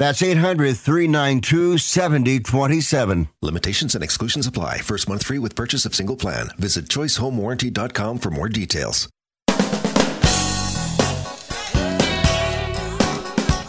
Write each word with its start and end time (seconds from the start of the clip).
That's 0.00 0.22
800 0.22 0.78
392 0.78 1.76
7027. 1.76 3.28
Limitations 3.42 3.94
and 3.94 4.02
exclusions 4.02 4.46
apply. 4.46 4.78
First 4.78 5.10
month 5.10 5.26
free 5.26 5.38
with 5.38 5.54
purchase 5.54 5.84
of 5.84 5.94
single 5.94 6.16
plan. 6.16 6.48
Visit 6.56 6.86
choicehomewarranty.com 6.86 8.16
for 8.16 8.30
more 8.30 8.48
details. 8.48 9.10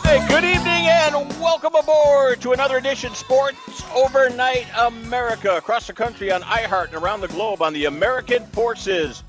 Hey, 0.05 0.25
good 0.29 0.45
evening 0.45 0.87
and 0.87 1.29
welcome 1.41 1.75
aboard 1.75 2.39
to 2.39 2.53
another 2.53 2.77
edition 2.77 3.13
Sports 3.13 3.83
Overnight 3.93 4.67
America 4.79 5.57
across 5.57 5.87
the 5.87 5.93
country 5.93 6.31
on 6.31 6.43
iHeart 6.43 6.93
and 6.93 7.03
around 7.03 7.19
the 7.19 7.27
globe 7.27 7.61
on 7.61 7.73
the 7.73 7.83
American 7.83 8.45
Forces 8.47 9.21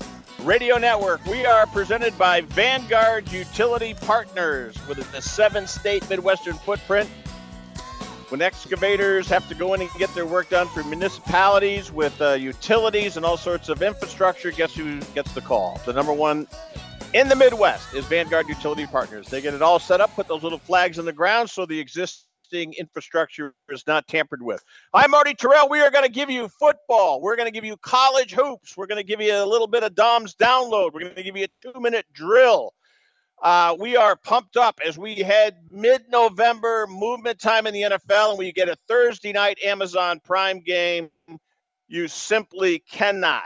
Radio 0.43 0.77
Network. 0.77 1.25
We 1.25 1.45
are 1.45 1.65
presented 1.67 2.17
by 2.17 2.41
Vanguard 2.41 3.31
Utility 3.31 3.93
Partners 3.93 4.75
with 4.87 5.09
the 5.13 5.21
seven 5.21 5.65
state 5.67 6.07
Midwestern 6.09 6.55
footprint. 6.55 7.09
When 8.27 8.41
excavators 8.41 9.29
have 9.29 9.47
to 9.47 9.55
go 9.55 9.73
in 9.73 9.81
and 9.81 9.89
get 9.97 10.13
their 10.13 10.25
work 10.25 10.49
done 10.49 10.67
for 10.67 10.83
municipalities 10.83 11.93
with 11.93 12.21
uh, 12.21 12.33
utilities 12.33 13.15
and 13.15 13.25
all 13.25 13.37
sorts 13.37 13.69
of 13.69 13.81
infrastructure, 13.81 14.51
guess 14.51 14.75
who 14.75 14.99
gets 15.15 15.33
the 15.33 15.39
call? 15.39 15.79
The 15.85 15.93
number 15.93 16.11
one 16.11 16.47
in 17.13 17.29
the 17.29 17.35
Midwest 17.37 17.93
is 17.93 18.03
Vanguard 18.05 18.49
Utility 18.49 18.85
Partners. 18.85 19.27
They 19.27 19.39
get 19.39 19.53
it 19.53 19.61
all 19.61 19.79
set 19.79 20.01
up, 20.01 20.13
put 20.13 20.27
those 20.27 20.43
little 20.43 20.59
flags 20.59 20.99
in 20.99 21.05
the 21.05 21.13
ground 21.13 21.49
so 21.49 21.65
the 21.65 21.79
existing 21.79 22.27
infrastructure 22.61 23.53
is 23.69 23.83
not 23.87 24.07
tampered 24.07 24.41
with. 24.41 24.63
I'm 24.93 25.11
Marty 25.11 25.33
Tirrell. 25.33 25.69
We 25.69 25.81
are 25.81 25.91
going 25.91 26.05
to 26.05 26.11
give 26.11 26.29
you 26.29 26.47
football. 26.47 27.21
We're 27.21 27.35
going 27.35 27.47
to 27.47 27.51
give 27.51 27.65
you 27.65 27.77
college 27.77 28.33
hoops. 28.33 28.77
We're 28.77 28.87
going 28.87 29.01
to 29.01 29.07
give 29.07 29.21
you 29.21 29.35
a 29.35 29.45
little 29.45 29.67
bit 29.67 29.83
of 29.83 29.95
Dom's 29.95 30.35
download. 30.35 30.93
We're 30.93 31.01
going 31.01 31.15
to 31.15 31.23
give 31.23 31.37
you 31.37 31.45
a 31.45 31.71
two 31.73 31.79
minute 31.79 32.05
drill. 32.13 32.73
Uh, 33.41 33.75
we 33.77 33.97
are 33.97 34.15
pumped 34.15 34.55
up 34.55 34.79
as 34.85 34.97
we 34.97 35.15
head 35.15 35.55
mid 35.69 36.03
November 36.09 36.87
movement 36.87 37.39
time 37.39 37.67
in 37.67 37.73
the 37.73 37.81
NFL, 37.81 38.29
and 38.29 38.39
we 38.39 38.51
get 38.53 38.69
a 38.69 38.77
Thursday 38.87 39.33
night 39.33 39.59
Amazon 39.63 40.21
Prime 40.23 40.61
game. 40.61 41.09
You 41.87 42.07
simply 42.07 42.79
cannot, 42.89 43.43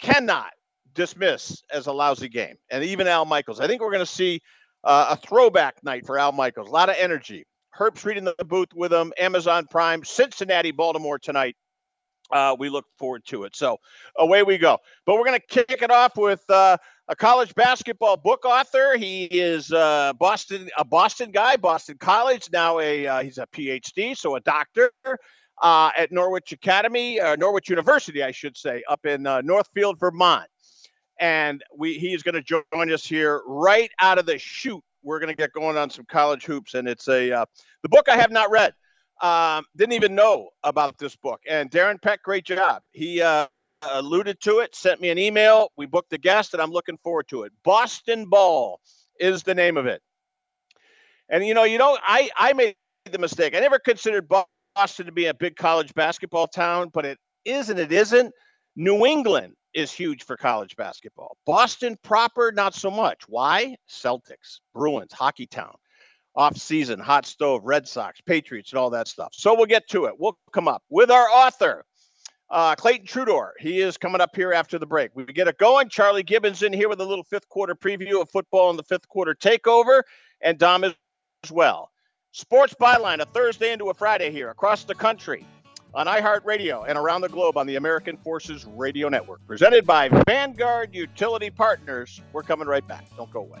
cannot 0.00 0.52
dismiss 0.94 1.62
as 1.72 1.86
a 1.86 1.92
lousy 1.92 2.28
game. 2.28 2.56
And 2.70 2.84
even 2.84 3.08
Al 3.08 3.24
Michaels. 3.24 3.60
I 3.60 3.66
think 3.66 3.82
we're 3.82 3.90
going 3.90 4.00
to 4.00 4.06
see 4.06 4.40
uh, 4.84 5.08
a 5.10 5.16
throwback 5.16 5.82
night 5.82 6.06
for 6.06 6.18
Al 6.18 6.32
Michaels. 6.32 6.68
A 6.68 6.72
lot 6.72 6.88
of 6.88 6.96
energy. 6.98 7.44
Herbstreit 7.78 8.22
the 8.24 8.44
booth 8.44 8.68
with 8.74 8.92
him. 8.92 9.12
Amazon 9.18 9.66
Prime, 9.70 10.04
Cincinnati, 10.04 10.70
Baltimore 10.70 11.18
tonight. 11.18 11.56
Uh, 12.30 12.56
we 12.58 12.68
look 12.68 12.86
forward 12.98 13.22
to 13.26 13.44
it. 13.44 13.54
So 13.54 13.78
away 14.16 14.42
we 14.42 14.56
go. 14.56 14.78
But 15.04 15.16
we're 15.16 15.26
going 15.26 15.38
to 15.40 15.64
kick 15.64 15.82
it 15.82 15.90
off 15.90 16.16
with 16.16 16.42
uh, 16.48 16.78
a 17.08 17.14
college 17.14 17.54
basketball 17.54 18.16
book 18.16 18.44
author. 18.44 18.96
He 18.96 19.24
is 19.24 19.70
uh, 19.72 20.14
Boston, 20.18 20.70
a 20.78 20.84
Boston 20.84 21.30
guy, 21.32 21.56
Boston 21.56 21.96
College. 21.98 22.48
Now 22.50 22.80
a 22.80 23.06
uh, 23.06 23.22
he's 23.22 23.38
a 23.38 23.46
PhD, 23.48 24.16
so 24.16 24.36
a 24.36 24.40
doctor 24.40 24.90
uh, 25.62 25.90
at 25.96 26.12
Norwich 26.12 26.52
Academy, 26.52 27.20
uh, 27.20 27.36
Norwich 27.36 27.68
University, 27.68 28.22
I 28.22 28.30
should 28.30 28.56
say, 28.56 28.82
up 28.88 29.04
in 29.04 29.22
Northfield, 29.22 30.00
Vermont 30.00 30.48
and 31.20 31.62
we 31.76 31.94
he 31.94 32.12
is 32.12 32.22
going 32.22 32.34
to 32.34 32.42
join 32.42 32.92
us 32.92 33.04
here 33.06 33.42
right 33.46 33.90
out 34.00 34.18
of 34.18 34.26
the 34.26 34.38
chute. 34.38 34.82
We're 35.04 35.20
going 35.20 35.28
to 35.28 35.36
get 35.36 35.52
going 35.52 35.76
on 35.76 35.90
some 35.90 36.04
college 36.06 36.44
hoops, 36.44 36.74
and 36.74 36.88
it's 36.88 37.08
a 37.08 37.30
uh, 37.30 37.46
the 37.82 37.88
book 37.88 38.08
I 38.08 38.16
have 38.16 38.30
not 38.30 38.50
read. 38.50 38.72
Um, 39.22 39.64
didn't 39.76 39.92
even 39.92 40.14
know 40.14 40.48
about 40.64 40.98
this 40.98 41.14
book. 41.14 41.40
And 41.48 41.70
Darren 41.70 42.02
Peck, 42.02 42.22
great 42.22 42.44
job. 42.44 42.82
He 42.90 43.22
uh, 43.22 43.46
alluded 43.92 44.40
to 44.40 44.58
it, 44.58 44.74
sent 44.74 45.00
me 45.00 45.10
an 45.10 45.18
email. 45.18 45.68
We 45.76 45.86
booked 45.86 46.10
the 46.10 46.18
guest, 46.18 46.52
and 46.52 46.62
I'm 46.62 46.70
looking 46.70 46.98
forward 46.98 47.28
to 47.28 47.44
it. 47.44 47.52
Boston 47.64 48.26
Ball 48.26 48.80
is 49.20 49.42
the 49.42 49.54
name 49.54 49.76
of 49.76 49.86
it. 49.86 50.02
And 51.28 51.46
you 51.46 51.54
know, 51.54 51.64
you 51.64 51.78
know, 51.78 51.96
I 52.02 52.30
I 52.36 52.52
made 52.52 52.74
the 53.10 53.18
mistake. 53.18 53.54
I 53.54 53.60
never 53.60 53.78
considered 53.78 54.28
Boston 54.76 55.06
to 55.06 55.12
be 55.12 55.26
a 55.26 55.34
big 55.34 55.56
college 55.56 55.94
basketball 55.94 56.48
town, 56.48 56.90
but 56.92 57.04
it 57.04 57.18
is 57.44 57.70
and 57.70 57.78
it 57.78 57.92
isn't. 57.92 58.32
New 58.76 59.06
England 59.06 59.54
is 59.74 59.92
huge 59.92 60.24
for 60.24 60.36
college 60.36 60.76
basketball. 60.76 61.36
Boston 61.44 61.98
proper, 62.02 62.52
not 62.52 62.74
so 62.74 62.90
much. 62.90 63.22
Why? 63.28 63.76
Celtics, 63.88 64.60
Bruins, 64.74 65.12
hockey 65.12 65.46
town, 65.46 65.74
off 66.36 66.56
season, 66.56 67.00
hot 67.00 67.26
stove, 67.26 67.62
Red 67.64 67.86
Sox, 67.88 68.20
Patriots, 68.20 68.72
and 68.72 68.78
all 68.78 68.90
that 68.90 69.08
stuff. 69.08 69.30
So 69.32 69.54
we'll 69.54 69.66
get 69.66 69.88
to 69.88 70.06
it. 70.06 70.14
We'll 70.18 70.38
come 70.52 70.68
up 70.68 70.82
with 70.88 71.10
our 71.10 71.28
author, 71.28 71.84
uh, 72.50 72.76
Clayton 72.76 73.06
Trutor. 73.06 73.50
He 73.58 73.80
is 73.80 73.98
coming 73.98 74.20
up 74.20 74.34
here 74.34 74.52
after 74.52 74.78
the 74.78 74.86
break. 74.86 75.10
We 75.14 75.24
get 75.24 75.48
it 75.48 75.58
going. 75.58 75.88
Charlie 75.88 76.22
Gibbons 76.22 76.62
in 76.62 76.72
here 76.72 76.88
with 76.88 77.00
a 77.00 77.04
little 77.04 77.24
fifth 77.24 77.48
quarter 77.48 77.74
preview 77.74 78.20
of 78.20 78.30
football 78.30 78.70
and 78.70 78.78
the 78.78 78.84
fifth 78.84 79.08
quarter 79.08 79.34
takeover, 79.34 80.02
and 80.40 80.58
Dom 80.58 80.84
as 80.84 80.94
well. 81.50 81.90
Sports 82.32 82.74
Byline, 82.80 83.20
a 83.20 83.26
Thursday 83.26 83.72
into 83.72 83.90
a 83.90 83.94
Friday 83.94 84.30
here 84.30 84.50
across 84.50 84.84
the 84.84 84.94
country 84.94 85.46
on 85.94 86.06
iHeartRadio 86.06 86.84
and 86.88 86.98
around 86.98 87.20
the 87.20 87.28
globe 87.28 87.56
on 87.56 87.66
the 87.66 87.76
American 87.76 88.16
Forces 88.16 88.66
Radio 88.66 89.08
Network. 89.08 89.46
Presented 89.46 89.86
by 89.86 90.08
Vanguard 90.26 90.94
Utility 90.94 91.50
Partners. 91.50 92.20
We're 92.32 92.42
coming 92.42 92.66
right 92.66 92.86
back. 92.86 93.04
Don't 93.16 93.30
go 93.32 93.40
away. 93.40 93.60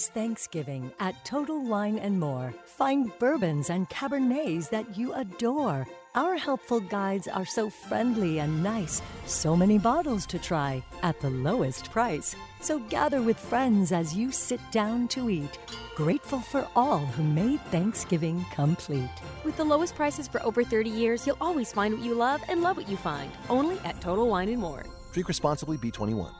This 0.00 0.08
Thanksgiving 0.08 0.90
at 0.98 1.26
Total 1.26 1.62
Wine 1.62 1.98
and 1.98 2.18
More, 2.18 2.54
find 2.64 3.12
bourbons 3.18 3.68
and 3.68 3.86
cabernets 3.90 4.70
that 4.70 4.96
you 4.96 5.12
adore. 5.12 5.86
Our 6.14 6.38
helpful 6.38 6.80
guides 6.80 7.28
are 7.28 7.44
so 7.44 7.68
friendly 7.68 8.38
and 8.38 8.62
nice. 8.62 9.02
So 9.26 9.54
many 9.54 9.76
bottles 9.76 10.24
to 10.28 10.38
try 10.38 10.82
at 11.02 11.20
the 11.20 11.28
lowest 11.28 11.90
price. 11.90 12.34
So 12.62 12.78
gather 12.88 13.20
with 13.20 13.38
friends 13.38 13.92
as 13.92 14.16
you 14.16 14.32
sit 14.32 14.62
down 14.70 15.06
to 15.08 15.28
eat. 15.28 15.58
Grateful 15.96 16.40
for 16.40 16.66
all 16.74 17.00
who 17.00 17.22
made 17.22 17.60
Thanksgiving 17.66 18.42
complete. 18.54 19.16
With 19.44 19.58
the 19.58 19.64
lowest 19.64 19.96
prices 19.96 20.26
for 20.26 20.42
over 20.42 20.64
30 20.64 20.88
years, 20.88 21.26
you'll 21.26 21.36
always 21.42 21.74
find 21.74 21.92
what 21.92 22.02
you 22.02 22.14
love 22.14 22.42
and 22.48 22.62
love 22.62 22.78
what 22.78 22.88
you 22.88 22.96
find. 22.96 23.30
Only 23.50 23.78
at 23.80 24.00
Total 24.00 24.26
Wine 24.26 24.48
and 24.48 24.62
More. 24.62 24.86
Drink 25.12 25.28
responsibly, 25.28 25.76
B21. 25.76 26.39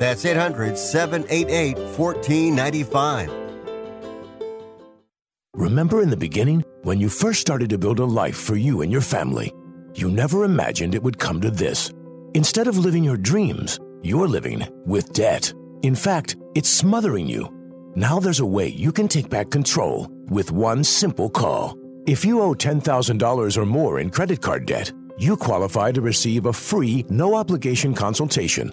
That's 0.00 0.24
800 0.24 0.78
788 0.78 1.76
1495. 1.76 3.30
Remember 5.54 6.00
in 6.00 6.08
the 6.08 6.16
beginning 6.16 6.64
when 6.84 6.98
you 6.98 7.10
first 7.10 7.42
started 7.42 7.68
to 7.68 7.76
build 7.76 7.98
a 7.98 8.06
life 8.06 8.36
for 8.36 8.56
you 8.56 8.80
and 8.80 8.90
your 8.90 9.02
family? 9.02 9.52
You 9.92 10.10
never 10.10 10.44
imagined 10.44 10.94
it 10.94 11.02
would 11.02 11.18
come 11.18 11.42
to 11.42 11.50
this. 11.50 11.92
Instead 12.32 12.66
of 12.66 12.78
living 12.78 13.04
your 13.04 13.18
dreams, 13.18 13.78
you're 14.00 14.26
living 14.26 14.66
with 14.86 15.12
debt. 15.12 15.52
In 15.82 15.94
fact, 15.94 16.34
it's 16.54 16.70
smothering 16.70 17.26
you. 17.26 17.52
Now 17.94 18.20
there's 18.20 18.40
a 18.40 18.46
way 18.46 18.68
you 18.68 18.92
can 18.92 19.06
take 19.06 19.28
back 19.28 19.50
control 19.50 20.10
with 20.30 20.50
one 20.50 20.82
simple 20.82 21.28
call. 21.28 21.76
If 22.06 22.24
you 22.24 22.40
owe 22.40 22.54
$10,000 22.54 23.56
or 23.58 23.66
more 23.66 24.00
in 24.00 24.08
credit 24.08 24.40
card 24.40 24.64
debt, 24.64 24.94
you 25.18 25.36
qualify 25.36 25.92
to 25.92 26.00
receive 26.00 26.46
a 26.46 26.54
free, 26.54 27.04
no 27.10 27.34
obligation 27.34 27.92
consultation 27.92 28.72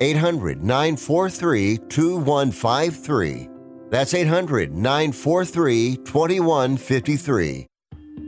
800 0.00 0.62
943 0.62 1.78
2153. 1.88 3.48
That's 3.90 4.14
800 4.14 4.72
943 4.74 5.96
2153. 5.96 7.66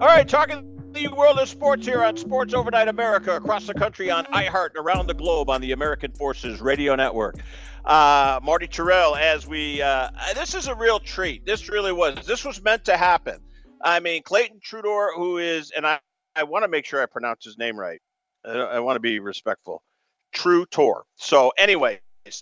All 0.00 0.06
right, 0.06 0.26
talking 0.26 0.80
the 0.92 1.08
world 1.08 1.38
of 1.38 1.46
sports 1.46 1.84
here 1.84 2.02
on 2.02 2.16
Sports 2.16 2.54
Overnight 2.54 2.88
America, 2.88 3.36
across 3.36 3.66
the 3.66 3.74
country 3.74 4.10
on 4.10 4.24
iHeart 4.24 4.70
around 4.76 5.08
the 5.08 5.14
globe 5.14 5.50
on 5.50 5.60
the 5.60 5.72
American 5.72 6.10
Forces 6.12 6.62
Radio 6.62 6.94
Network. 6.94 7.36
Uh, 7.84 8.40
Marty 8.42 8.66
Tirrell, 8.66 9.20
as 9.20 9.46
we, 9.46 9.82
uh, 9.82 10.08
this 10.34 10.54
is 10.54 10.68
a 10.68 10.74
real 10.74 11.00
treat. 11.00 11.44
This 11.44 11.68
really 11.68 11.92
was. 11.92 12.26
This 12.26 12.46
was 12.46 12.62
meant 12.62 12.86
to 12.86 12.96
happen. 12.96 13.42
I 13.82 14.00
mean, 14.00 14.22
Clayton 14.22 14.60
Trutor, 14.60 15.14
who 15.14 15.36
is, 15.36 15.70
and 15.70 15.86
I, 15.86 16.00
I 16.34 16.44
want 16.44 16.62
to 16.62 16.68
make 16.68 16.86
sure 16.86 17.02
I 17.02 17.06
pronounce 17.06 17.44
his 17.44 17.58
name 17.58 17.78
right. 17.78 18.00
I, 18.42 18.52
I 18.52 18.80
want 18.80 18.96
to 18.96 19.00
be 19.00 19.18
respectful. 19.20 19.82
True 20.32 20.64
Tour. 20.64 21.04
So, 21.16 21.52
anyways, 21.58 21.98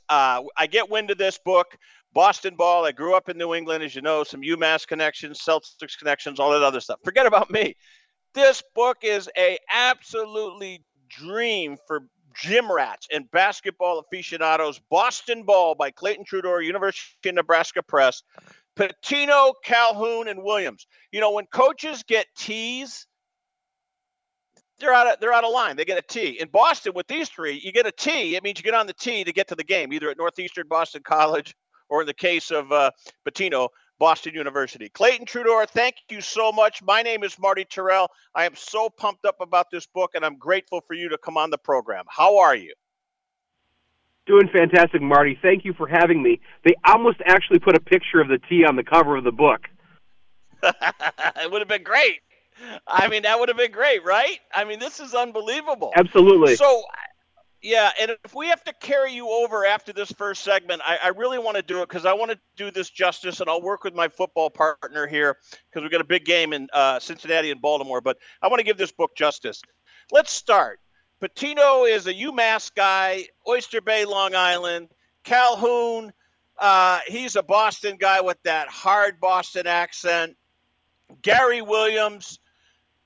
uh, 0.08 0.42
I 0.56 0.68
get 0.68 0.90
wind 0.90 1.10
of 1.10 1.18
this 1.18 1.38
book. 1.44 1.76
Boston 2.18 2.56
ball. 2.56 2.84
I 2.84 2.90
grew 2.90 3.14
up 3.14 3.28
in 3.28 3.38
New 3.38 3.54
England, 3.54 3.84
as 3.84 3.94
you 3.94 4.02
know, 4.02 4.24
some 4.24 4.40
UMass 4.40 4.84
connections, 4.88 5.40
Celtics 5.40 5.96
connections, 5.96 6.40
all 6.40 6.50
that 6.50 6.64
other 6.64 6.80
stuff. 6.80 6.98
Forget 7.04 7.26
about 7.26 7.48
me. 7.48 7.76
This 8.34 8.60
book 8.74 8.96
is 9.02 9.30
a 9.38 9.56
absolutely 9.72 10.82
dream 11.08 11.76
for 11.86 12.08
gym 12.34 12.72
rats 12.72 13.06
and 13.12 13.30
basketball 13.30 14.00
aficionados. 14.00 14.80
Boston 14.90 15.44
Ball 15.44 15.76
by 15.76 15.92
Clayton 15.92 16.24
Trutor, 16.24 16.66
University 16.66 17.28
of 17.28 17.36
Nebraska 17.36 17.84
Press. 17.84 18.24
Pitino, 18.76 19.52
Calhoun, 19.64 20.26
and 20.26 20.42
Williams. 20.42 20.88
You 21.12 21.20
know, 21.20 21.30
when 21.30 21.46
coaches 21.46 22.02
get 22.02 22.26
T's, 22.36 23.06
they're 24.80 24.92
out 24.92 25.06
of 25.06 25.20
they're 25.20 25.32
out 25.32 25.44
of 25.44 25.52
line. 25.52 25.76
They 25.76 25.84
get 25.84 25.98
a 25.98 26.02
T. 26.02 26.40
In 26.40 26.48
Boston, 26.48 26.94
with 26.96 27.06
these 27.06 27.28
three, 27.28 27.60
you 27.62 27.70
get 27.70 27.86
a 27.86 27.92
T. 27.92 28.34
It 28.34 28.42
means 28.42 28.58
you 28.58 28.64
get 28.64 28.74
on 28.74 28.88
the 28.88 28.92
T 28.92 29.22
to 29.22 29.32
get 29.32 29.46
to 29.48 29.54
the 29.54 29.62
game, 29.62 29.92
either 29.92 30.10
at 30.10 30.18
Northeastern 30.18 30.66
Boston 30.66 31.02
College 31.04 31.54
or 31.88 32.02
in 32.02 32.06
the 32.06 32.14
case 32.14 32.50
of 32.50 32.70
uh, 32.72 32.90
Pitino, 33.26 33.68
Boston 33.98 34.34
University. 34.34 34.88
Clayton 34.88 35.26
Trutor, 35.26 35.68
thank 35.68 35.96
you 36.08 36.20
so 36.20 36.52
much. 36.52 36.82
My 36.82 37.02
name 37.02 37.24
is 37.24 37.38
Marty 37.38 37.64
Tirrell. 37.64 38.08
I 38.34 38.46
am 38.46 38.54
so 38.54 38.88
pumped 38.88 39.24
up 39.24 39.40
about 39.40 39.66
this 39.70 39.86
book, 39.86 40.12
and 40.14 40.24
I'm 40.24 40.36
grateful 40.36 40.82
for 40.86 40.94
you 40.94 41.08
to 41.08 41.18
come 41.18 41.36
on 41.36 41.50
the 41.50 41.58
program. 41.58 42.04
How 42.08 42.38
are 42.38 42.54
you? 42.54 42.72
Doing 44.26 44.48
fantastic, 44.52 45.00
Marty. 45.00 45.38
Thank 45.40 45.64
you 45.64 45.72
for 45.72 45.88
having 45.88 46.22
me. 46.22 46.40
They 46.64 46.74
almost 46.84 47.18
actually 47.24 47.58
put 47.60 47.74
a 47.74 47.80
picture 47.80 48.20
of 48.20 48.28
the 48.28 48.38
tea 48.48 48.64
on 48.64 48.76
the 48.76 48.84
cover 48.84 49.16
of 49.16 49.24
the 49.24 49.32
book. 49.32 49.62
it 50.62 51.50
would 51.50 51.60
have 51.60 51.68
been 51.68 51.82
great. 51.82 52.20
I 52.86 53.08
mean, 53.08 53.22
that 53.22 53.38
would 53.38 53.48
have 53.48 53.56
been 53.56 53.72
great, 53.72 54.04
right? 54.04 54.38
I 54.54 54.64
mean, 54.64 54.78
this 54.78 55.00
is 55.00 55.14
unbelievable. 55.14 55.92
Absolutely. 55.96 56.56
So, 56.56 56.82
yeah, 57.62 57.90
and 58.00 58.16
if 58.24 58.34
we 58.34 58.48
have 58.48 58.62
to 58.64 58.72
carry 58.72 59.12
you 59.12 59.28
over 59.28 59.66
after 59.66 59.92
this 59.92 60.12
first 60.12 60.42
segment, 60.42 60.80
I, 60.86 60.98
I 61.04 61.08
really 61.08 61.38
want 61.38 61.56
to 61.56 61.62
do 61.62 61.82
it 61.82 61.88
because 61.88 62.06
I 62.06 62.12
want 62.12 62.30
to 62.30 62.38
do 62.56 62.70
this 62.70 62.88
justice, 62.88 63.40
and 63.40 63.50
I'll 63.50 63.62
work 63.62 63.84
with 63.84 63.94
my 63.94 64.08
football 64.08 64.50
partner 64.50 65.06
here 65.06 65.36
because 65.68 65.82
we've 65.82 65.90
got 65.90 66.00
a 66.00 66.04
big 66.04 66.24
game 66.24 66.52
in 66.52 66.68
uh, 66.72 67.00
Cincinnati 67.00 67.50
and 67.50 67.60
Baltimore. 67.60 68.00
But 68.00 68.18
I 68.40 68.48
want 68.48 68.60
to 68.60 68.64
give 68.64 68.76
this 68.76 68.92
book 68.92 69.16
justice. 69.16 69.62
Let's 70.12 70.32
start. 70.32 70.78
Pitino 71.20 71.90
is 71.90 72.06
a 72.06 72.14
UMass 72.14 72.72
guy, 72.72 73.24
Oyster 73.46 73.80
Bay, 73.80 74.04
Long 74.04 74.36
Island. 74.36 74.88
Calhoun, 75.24 76.12
uh, 76.58 77.00
he's 77.06 77.36
a 77.36 77.42
Boston 77.42 77.96
guy 77.98 78.20
with 78.20 78.40
that 78.44 78.68
hard 78.68 79.20
Boston 79.20 79.66
accent. 79.66 80.36
Gary 81.22 81.60
Williams, 81.60 82.38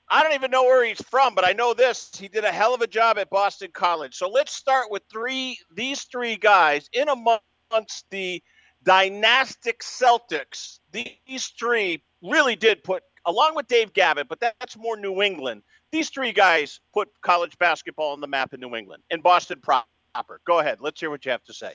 I 0.09 0.23
don't 0.23 0.33
even 0.33 0.51
know 0.51 0.63
where 0.63 0.85
he's 0.85 1.01
from, 1.01 1.33
but 1.33 1.45
I 1.45 1.53
know 1.53 1.73
this. 1.73 2.11
He 2.15 2.27
did 2.27 2.43
a 2.43 2.51
hell 2.51 2.73
of 2.75 2.81
a 2.81 2.87
job 2.87 3.17
at 3.17 3.29
Boston 3.29 3.69
College. 3.73 4.15
So 4.15 4.29
let's 4.29 4.53
start 4.53 4.91
with 4.91 5.03
three 5.11 5.57
these 5.73 6.03
three 6.03 6.35
guys 6.35 6.89
in 6.93 7.07
amongst 7.09 8.05
the 8.11 8.41
dynastic 8.83 9.79
Celtics. 9.79 10.79
These 10.91 11.47
three 11.57 12.03
really 12.21 12.55
did 12.55 12.83
put 12.83 13.03
along 13.25 13.55
with 13.55 13.67
Dave 13.67 13.93
Gavitt, 13.93 14.27
but 14.27 14.39
that's 14.39 14.77
more 14.77 14.97
New 14.97 15.21
England. 15.21 15.63
These 15.91 16.09
three 16.09 16.33
guys 16.33 16.79
put 16.93 17.09
college 17.21 17.57
basketball 17.57 18.11
on 18.11 18.21
the 18.21 18.27
map 18.27 18.53
in 18.53 18.59
New 18.59 18.75
England 18.75 19.03
and 19.09 19.23
Boston 19.23 19.59
proper. 19.61 20.41
Go 20.45 20.59
ahead. 20.59 20.79
Let's 20.81 20.99
hear 20.99 21.09
what 21.09 21.25
you 21.25 21.31
have 21.31 21.43
to 21.45 21.53
say. 21.53 21.73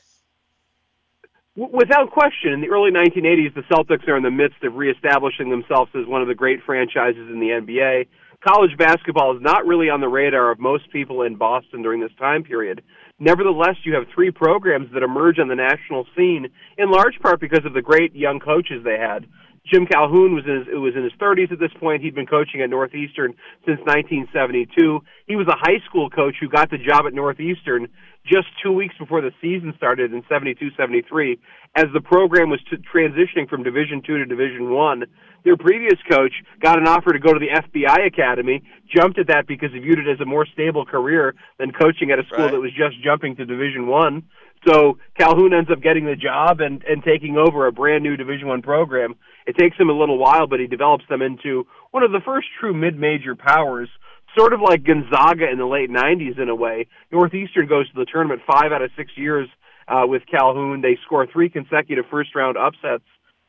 Without 1.59 2.13
question, 2.13 2.53
in 2.53 2.61
the 2.61 2.69
early 2.69 2.93
1980s, 2.93 3.53
the 3.53 3.63
Celtics 3.63 4.07
are 4.07 4.17
in 4.17 4.23
the 4.23 4.31
midst 4.31 4.63
of 4.63 4.77
reestablishing 4.77 5.51
themselves 5.51 5.91
as 5.99 6.07
one 6.07 6.23
of 6.23 6.29
the 6.29 6.35
great 6.35 6.63
franchises 6.65 7.29
in 7.29 7.41
the 7.41 7.49
NBA. 7.49 8.07
College 8.47 8.79
basketball 8.79 9.35
is 9.35 9.43
not 9.43 9.67
really 9.67 9.91
on 9.91 10.01
the 10.01 10.07
radar 10.07 10.53
of 10.53 10.61
most 10.61 10.89
people 10.93 11.23
in 11.23 11.35
Boston 11.35 11.83
during 11.83 12.01
this 12.01 12.13
time 12.17 12.45
period. 12.45 12.81
Nevertheless, 13.19 13.75
you 13.83 13.93
have 13.95 14.05
three 14.15 14.31
programs 14.31 14.87
that 14.95 15.03
emerge 15.03 15.41
on 15.41 15.49
the 15.49 15.57
national 15.57 16.07
scene, 16.17 16.47
in 16.77 16.93
large 16.93 17.19
part 17.21 17.41
because 17.41 17.65
of 17.65 17.75
the 17.75 17.83
great 17.83 18.15
young 18.15 18.39
coaches 18.39 18.85
they 18.85 18.97
had. 18.97 19.27
Jim 19.71 19.87
Calhoun 19.87 20.35
was 20.35 20.45
in 20.47 20.59
his, 20.61 20.67
it 20.73 20.77
was 20.77 20.95
in 20.97 21.03
his 21.05 21.13
30s 21.21 21.53
at 21.53 21.59
this 21.59 21.73
point. 21.79 22.03
He'd 22.03 22.15
been 22.15 22.27
coaching 22.27 22.63
at 22.63 22.71
Northeastern 22.71 23.35
since 23.67 23.79
1972. 23.85 25.01
He 25.27 25.37
was 25.37 25.47
a 25.49 25.57
high 25.57 25.81
school 25.89 26.11
coach 26.11 26.37
who 26.41 26.49
got 26.49 26.71
the 26.71 26.79
job 26.79 27.05
at 27.07 27.13
Northeastern 27.15 27.89
just 28.27 28.47
two 28.63 28.73
weeks 28.73 28.95
before 28.99 29.21
the 29.21 29.31
season 29.41 29.73
started 29.77 30.13
in 30.13 30.23
72-73 30.25 31.39
as 31.77 31.87
the 31.95 32.01
program 32.01 32.51
was 32.51 32.61
t- 32.71 32.77
transitioning 32.93 33.49
from 33.49 33.63
division 33.63 34.03
two 34.05 34.19
to 34.19 34.27
division 34.27 34.71
one 34.71 35.05
their 35.45 35.57
previous 35.57 35.99
coach 36.11 36.33
got 36.61 36.79
an 36.79 36.87
offer 36.87 37.13
to 37.13 37.19
go 37.19 37.33
to 37.33 37.39
the 37.39 37.49
fbi 37.49 38.07
academy 38.07 38.63
jumped 38.95 39.19
at 39.19 39.29
that 39.29 39.47
because 39.47 39.71
he 39.73 39.79
viewed 39.79 39.99
it 39.99 40.09
as 40.11 40.21
a 40.21 40.27
more 40.27 40.45
stable 40.53 40.85
career 40.85 41.35
than 41.59 41.71
coaching 41.73 42.11
at 42.11 42.19
a 42.19 42.25
school 42.25 42.45
Right. 42.45 42.51
that 42.53 42.61
was 42.61 42.73
just 42.73 43.01
jumping 43.03 43.37
to 43.37 43.47
division 43.47 43.87
one 43.87 44.25
so 44.67 44.99
calhoun 45.19 45.55
ends 45.55 45.71
up 45.71 45.81
getting 45.81 46.05
the 46.05 46.17
job 46.17 46.61
and 46.61 46.83
and 46.85 47.03
taking 47.05 47.39
over 47.39 47.67
a 47.67 47.73
brand 47.73 48.03
new 48.03 48.17
division 48.17 48.49
one 48.49 48.61
program 48.61 49.15
It 49.47 49.57
takes 49.57 49.77
him 49.79 49.89
a 49.89 49.99
little 49.99 50.19
while, 50.19 50.47
but 50.47 50.61
he 50.61 50.67
develops 50.67 51.05
them 51.09 51.23
into 51.23 51.67
one 51.91 52.03
of 52.03 52.13
the 52.13 52.21
first 52.25 52.49
true 52.61 52.75
mid-major 52.75 53.35
powers, 53.35 53.89
sort 54.37 54.53
of 54.53 54.61
like 54.61 54.85
Gonzaga 54.85 55.51
in 55.51 55.59
the 55.59 55.67
late 55.67 55.91
90s 55.91 56.39
in 56.41 56.49
a 56.49 56.55
way. 56.55 56.87
Northeastern 57.11 57.67
goes 57.67 57.89
to 57.91 57.95
the 57.95 58.05
tournament 58.05 58.43
five 58.47 58.73
out 58.73 58.83
of 58.83 58.91
six 58.97 59.13
years 59.17 59.49
uh, 59.89 60.05
with 60.07 60.23
Calhoun. 60.31 60.83
They 60.83 60.99
score 61.05 61.27
three 61.27 61.49
consecutive 61.49 62.05
first-round 62.11 62.57
upsets 62.57 63.05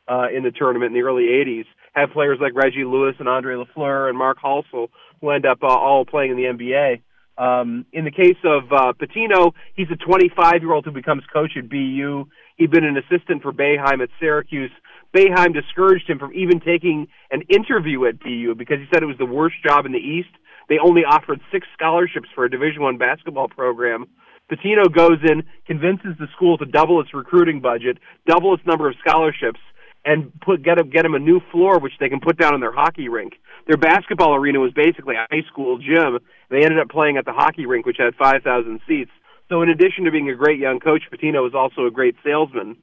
uh, 0.08 0.28
in 0.34 0.42
the 0.42 0.50
tournament 0.50 0.94
in 0.94 1.00
the 1.00 1.06
early 1.06 1.24
80s. 1.24 1.66
Have 1.94 2.10
players 2.10 2.38
like 2.40 2.54
Reggie 2.54 2.84
Lewis 2.84 3.16
and 3.18 3.28
Andre 3.28 3.56
Lafleur 3.56 4.08
and 4.08 4.16
Mark 4.16 4.38
Halsell 4.42 4.88
who 5.20 5.30
end 5.30 5.46
up 5.46 5.58
uh, 5.62 5.66
all 5.66 6.04
playing 6.04 6.32
in 6.32 6.36
the 6.36 6.44
NBA. 6.44 7.02
Um, 7.38 7.86
in 7.92 8.04
the 8.04 8.10
case 8.10 8.36
of 8.44 8.70
uh, 8.70 8.92
Pitino, 8.92 9.52
he's 9.74 9.88
a 9.90 9.96
25 9.96 10.62
year 10.62 10.72
old 10.72 10.84
who 10.84 10.90
becomes 10.90 11.22
coach 11.32 11.52
at 11.56 11.68
BU. 11.68 12.26
He'd 12.56 12.70
been 12.70 12.84
an 12.84 12.96
assistant 12.98 13.42
for 13.42 13.52
Boeheim 13.52 14.02
at 14.02 14.10
Syracuse. 14.18 14.70
Boeheim 15.14 15.52
discouraged 15.52 16.08
him 16.08 16.18
from 16.18 16.32
even 16.34 16.60
taking 16.60 17.08
an 17.30 17.42
interview 17.48 18.04
at 18.06 18.20
BU 18.20 18.54
because 18.56 18.78
he 18.78 18.86
said 18.92 19.02
it 19.02 19.06
was 19.06 19.18
the 19.18 19.26
worst 19.26 19.56
job 19.66 19.86
in 19.86 19.92
the 19.92 19.98
East. 19.98 20.30
They 20.68 20.78
only 20.78 21.02
offered 21.02 21.40
six 21.50 21.66
scholarships 21.74 22.28
for 22.34 22.44
a 22.44 22.50
Division 22.50 22.82
One 22.82 22.96
basketball 22.96 23.48
program. 23.48 24.06
Pitino 24.50 24.92
goes 24.92 25.18
in, 25.22 25.42
convinces 25.66 26.16
the 26.18 26.26
school 26.34 26.58
to 26.58 26.66
double 26.66 27.00
its 27.00 27.14
recruiting 27.14 27.60
budget, 27.60 27.98
double 28.26 28.54
its 28.54 28.64
number 28.66 28.88
of 28.88 28.94
scholarships, 29.04 29.60
and 30.04 30.32
put 30.40 30.62
get 30.62 30.78
them 30.78 30.90
get 30.90 31.02
them 31.02 31.14
a 31.14 31.18
new 31.18 31.40
floor 31.52 31.78
which 31.78 31.92
they 32.00 32.08
can 32.08 32.20
put 32.20 32.38
down 32.38 32.54
in 32.54 32.60
their 32.60 32.72
hockey 32.72 33.08
rink. 33.08 33.34
Their 33.66 33.76
basketball 33.76 34.34
arena 34.34 34.58
was 34.58 34.72
basically 34.72 35.14
a 35.16 35.26
high 35.30 35.42
school 35.50 35.78
gym. 35.78 36.18
They 36.50 36.62
ended 36.62 36.78
up 36.78 36.88
playing 36.88 37.16
at 37.16 37.24
the 37.24 37.32
hockey 37.32 37.66
rink, 37.66 37.86
which 37.86 37.98
had 37.98 38.14
5,000 38.14 38.80
seats. 38.88 39.10
So, 39.48 39.62
in 39.62 39.68
addition 39.68 40.04
to 40.04 40.10
being 40.10 40.30
a 40.30 40.34
great 40.34 40.58
young 40.58 40.80
coach, 40.80 41.02
Pitino 41.12 41.42
was 41.42 41.54
also 41.54 41.86
a 41.86 41.90
great 41.90 42.16
salesman. 42.24 42.76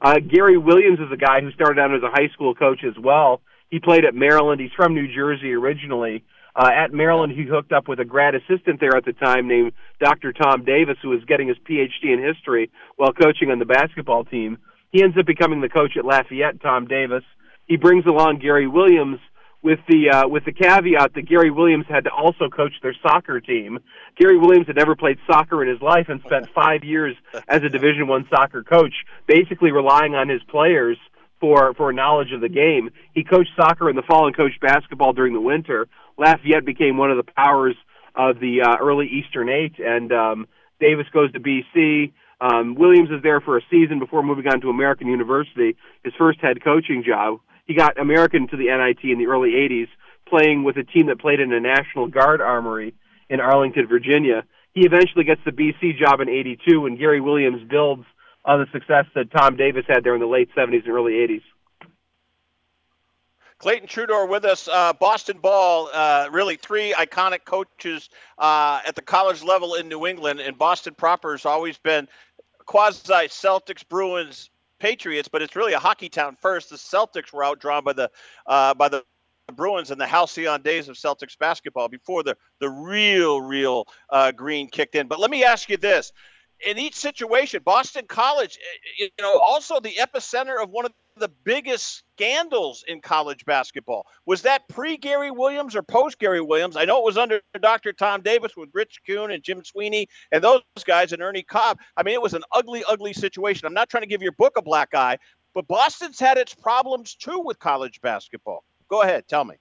Uh, 0.00 0.18
Gary 0.20 0.58
Williams 0.58 0.98
is 1.00 1.10
a 1.12 1.16
guy 1.16 1.40
who 1.40 1.50
started 1.52 1.80
out 1.80 1.94
as 1.94 2.02
a 2.02 2.10
high 2.10 2.28
school 2.32 2.54
coach 2.54 2.80
as 2.84 2.94
well. 2.98 3.40
He 3.70 3.80
played 3.80 4.04
at 4.04 4.14
Maryland. 4.14 4.60
He's 4.60 4.72
from 4.76 4.94
New 4.94 5.12
Jersey 5.12 5.52
originally. 5.52 6.24
Uh, 6.54 6.70
at 6.74 6.92
Maryland, 6.92 7.32
he 7.32 7.44
hooked 7.44 7.72
up 7.72 7.86
with 7.86 8.00
a 8.00 8.04
grad 8.04 8.34
assistant 8.34 8.80
there 8.80 8.96
at 8.96 9.04
the 9.04 9.12
time 9.12 9.46
named 9.46 9.72
Dr. 10.00 10.32
Tom 10.32 10.64
Davis, 10.64 10.96
who 11.02 11.10
was 11.10 11.22
getting 11.26 11.48
his 11.48 11.58
PhD 11.58 12.14
in 12.14 12.22
history 12.22 12.70
while 12.96 13.12
coaching 13.12 13.50
on 13.50 13.58
the 13.58 13.66
basketball 13.66 14.24
team. 14.24 14.58
He 14.90 15.02
ends 15.02 15.16
up 15.18 15.26
becoming 15.26 15.60
the 15.60 15.68
coach 15.68 15.96
at 15.98 16.04
Lafayette, 16.06 16.62
Tom 16.62 16.86
Davis. 16.86 17.24
He 17.66 17.76
brings 17.76 18.06
along 18.06 18.38
Gary 18.38 18.66
Williams 18.66 19.18
with 19.62 19.80
the 19.88 20.10
uh, 20.10 20.28
with 20.28 20.44
the 20.44 20.52
caveat 20.52 21.14
that 21.14 21.22
Gary 21.22 21.50
Williams 21.50 21.86
had 21.88 22.04
to 22.04 22.10
also 22.10 22.48
coach 22.48 22.72
their 22.82 22.94
soccer 23.02 23.40
team. 23.40 23.78
Gary 24.16 24.38
Williams 24.38 24.66
had 24.66 24.76
never 24.76 24.94
played 24.94 25.18
soccer 25.26 25.62
in 25.62 25.68
his 25.68 25.80
life 25.80 26.06
and 26.08 26.20
spent 26.24 26.48
five 26.54 26.84
years 26.84 27.16
as 27.48 27.62
a 27.62 27.68
Division 27.68 28.06
One 28.06 28.26
soccer 28.30 28.62
coach, 28.62 28.94
basically 29.26 29.72
relying 29.72 30.14
on 30.14 30.28
his 30.28 30.42
players 30.44 30.98
for 31.40 31.74
for 31.74 31.92
knowledge 31.92 32.32
of 32.32 32.40
the 32.40 32.48
game. 32.48 32.90
He 33.12 33.24
coached 33.24 33.50
soccer 33.56 33.90
in 33.90 33.96
the 33.96 34.02
fall 34.02 34.26
and 34.26 34.36
coached 34.36 34.60
basketball 34.60 35.12
during 35.12 35.32
the 35.32 35.40
winter. 35.40 35.88
Lafayette 36.18 36.64
became 36.64 36.96
one 36.96 37.10
of 37.10 37.16
the 37.16 37.30
powers 37.32 37.76
of 38.14 38.40
the 38.40 38.62
uh, 38.62 38.76
early 38.80 39.06
Eastern 39.06 39.48
Eight, 39.48 39.74
and 39.78 40.12
um, 40.12 40.46
Davis 40.80 41.06
goes 41.12 41.32
to 41.32 41.40
BC. 41.40 42.12
Um, 42.40 42.74
Williams 42.74 43.10
is 43.10 43.22
there 43.22 43.40
for 43.40 43.56
a 43.56 43.62
season 43.70 43.98
before 43.98 44.22
moving 44.22 44.46
on 44.46 44.60
to 44.60 44.68
American 44.68 45.08
University, 45.08 45.76
his 46.04 46.12
first 46.18 46.40
head 46.40 46.62
coaching 46.62 47.02
job. 47.06 47.40
He 47.66 47.74
got 47.74 47.98
American 47.98 48.48
to 48.48 48.56
the 48.56 48.66
NIT 48.66 49.10
in 49.10 49.18
the 49.18 49.26
early 49.26 49.50
80s, 49.50 49.88
playing 50.28 50.64
with 50.64 50.76
a 50.76 50.84
team 50.84 51.06
that 51.06 51.20
played 51.20 51.40
in 51.40 51.52
a 51.52 51.60
National 51.60 52.06
Guard 52.06 52.40
armory 52.40 52.94
in 53.28 53.40
Arlington, 53.40 53.86
Virginia. 53.86 54.44
He 54.72 54.86
eventually 54.86 55.24
gets 55.24 55.40
the 55.44 55.50
BC 55.50 55.98
job 55.98 56.20
in 56.20 56.28
82, 56.28 56.86
and 56.86 56.98
Gary 56.98 57.20
Williams 57.20 57.62
builds 57.68 58.04
on 58.44 58.60
the 58.60 58.66
success 58.72 59.06
that 59.14 59.32
Tom 59.32 59.56
Davis 59.56 59.84
had 59.88 60.04
there 60.04 60.14
in 60.14 60.20
the 60.20 60.26
late 60.26 60.48
70s 60.56 60.84
and 60.84 60.88
early 60.88 61.14
80s. 61.14 61.42
Clayton 63.58 63.88
Trutor 63.88 64.28
with 64.28 64.44
us. 64.44 64.68
Uh, 64.68 64.92
Boston 64.92 65.38
Ball, 65.38 65.88
uh, 65.92 66.28
really 66.30 66.56
three 66.56 66.92
iconic 66.92 67.44
coaches 67.44 68.10
uh, 68.38 68.80
at 68.86 68.94
the 68.94 69.02
college 69.02 69.42
level 69.42 69.74
in 69.74 69.88
New 69.88 70.06
England, 70.06 70.40
and 70.40 70.58
Boston 70.58 70.94
proper 70.94 71.32
has 71.32 71.46
always 71.46 71.78
been 71.78 72.06
quasi 72.66 73.00
Celtics, 73.28 73.86
Bruins, 73.88 74.50
Patriots, 74.78 75.28
but 75.28 75.42
it's 75.42 75.56
really 75.56 75.72
a 75.72 75.78
hockey 75.78 76.08
town 76.08 76.36
first. 76.40 76.70
The 76.70 76.76
Celtics 76.76 77.32
were 77.32 77.44
outdrawn 77.44 77.84
by 77.84 77.92
the 77.92 78.10
uh, 78.46 78.74
by 78.74 78.88
the 78.88 79.04
Bruins 79.54 79.90
in 79.90 79.98
the 79.98 80.06
halcyon 80.06 80.62
days 80.62 80.88
of 80.88 80.96
Celtics 80.96 81.38
basketball 81.38 81.88
before 81.88 82.22
the 82.22 82.36
the 82.60 82.68
real 82.68 83.40
real 83.40 83.86
uh, 84.10 84.32
green 84.32 84.68
kicked 84.68 84.94
in. 84.94 85.06
But 85.06 85.20
let 85.20 85.30
me 85.30 85.44
ask 85.44 85.68
you 85.68 85.76
this: 85.76 86.12
in 86.64 86.78
each 86.78 86.94
situation, 86.94 87.62
Boston 87.64 88.06
College, 88.08 88.58
eh, 89.00 89.04
you 89.04 89.10
know, 89.20 89.38
also 89.38 89.80
the 89.80 89.94
epicenter 90.00 90.62
of 90.62 90.70
one 90.70 90.86
of 90.86 90.92
the 91.16 91.30
biggest 91.44 92.02
scandals 92.14 92.84
in 92.86 93.00
college 93.00 93.44
basketball. 93.44 94.06
Was 94.26 94.42
that 94.42 94.68
pre 94.68 94.96
Gary 94.96 95.30
Williams 95.30 95.74
or 95.74 95.82
post 95.82 96.18
Gary 96.18 96.40
Williams? 96.40 96.76
I 96.76 96.84
know 96.84 96.98
it 96.98 97.04
was 97.04 97.16
under 97.16 97.40
Dr. 97.60 97.92
Tom 97.92 98.22
Davis 98.22 98.56
with 98.56 98.70
Rich 98.72 99.00
Kuhn 99.06 99.30
and 99.30 99.42
Jim 99.42 99.64
Sweeney 99.64 100.08
and 100.32 100.42
those 100.42 100.62
guys 100.84 101.12
and 101.12 101.22
Ernie 101.22 101.42
Cobb. 101.42 101.78
I 101.96 102.02
mean, 102.02 102.14
it 102.14 102.22
was 102.22 102.34
an 102.34 102.42
ugly, 102.52 102.84
ugly 102.88 103.12
situation. 103.12 103.66
I'm 103.66 103.74
not 103.74 103.88
trying 103.88 104.02
to 104.02 104.08
give 104.08 104.22
your 104.22 104.32
book 104.32 104.54
a 104.56 104.62
black 104.62 104.94
eye, 104.94 105.18
but 105.54 105.66
Boston's 105.66 106.20
had 106.20 106.36
its 106.36 106.54
problems 106.54 107.14
too 107.14 107.40
with 107.40 107.58
college 107.58 108.00
basketball. 108.02 108.64
Go 108.88 109.02
ahead, 109.02 109.26
tell 109.28 109.44
me. 109.44 109.56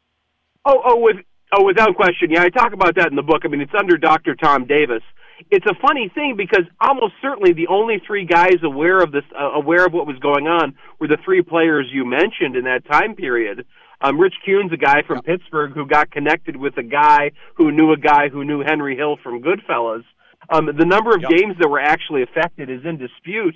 Oh, 0.66 0.82
oh, 0.84 1.00
with 1.00 1.18
oh, 1.54 1.64
without 1.64 1.96
question. 1.96 2.32
Yeah, 2.32 2.44
I 2.44 2.50
talk 2.50 2.74
about 2.74 2.96
that 2.96 3.08
in 3.08 3.16
the 3.16 3.24
book. 3.24 3.44
I 3.46 3.48
mean, 3.48 3.62
it's 3.62 3.74
under 3.78 3.98
Dr. 3.98 4.36
Tom 4.36 4.66
Davis 4.66 5.04
it's 5.52 5.66
a 5.66 5.76
funny 5.82 6.10
thing 6.14 6.36
because 6.38 6.66
almost 6.80 7.14
certainly 7.22 7.54
the 7.54 7.68
only 7.68 8.02
three 8.06 8.26
guys 8.26 8.58
aware 8.64 9.00
of 9.00 9.12
this, 9.12 9.24
uh, 9.38 9.52
aware 9.52 9.86
of 9.86 9.94
what 9.94 10.08
was 10.08 10.18
going 10.20 10.48
on, 10.48 10.76
were 11.00 11.08
the 11.08 11.18
three 11.24 11.42
players 11.42 11.88
you 11.92 12.06
mentioned 12.06 12.56
in 12.56 12.64
that 12.66 12.86
time 12.90 13.16
period. 13.16 13.66
Um, 14.02 14.20
Rich 14.20 14.36
Kuhn's 14.46 14.72
a 14.74 14.78
guy 14.78 15.04
from 15.08 15.22
Pittsburgh 15.22 15.72
who 15.74 15.86
got 15.86 16.12
connected 16.12 16.56
with 16.56 16.78
a 16.78 16.84
guy 16.84 17.32
who 17.56 17.72
knew 17.72 17.92
a 17.92 17.98
guy 17.98 18.30
who 18.30 18.44
knew 18.44 18.62
Henry 18.62 18.96
Hill 18.96 19.18
from 19.24 19.42
Goodfellas. 19.42 20.04
Um, 20.50 20.68
the 20.78 20.86
number 20.86 21.12
of 21.16 21.22
yep. 21.22 21.32
games 21.32 21.56
that 21.60 21.68
were 21.68 21.80
actually 21.80 22.24
affected 22.24 22.70
is 22.70 22.82
in 22.86 22.98
dispute. 22.98 23.56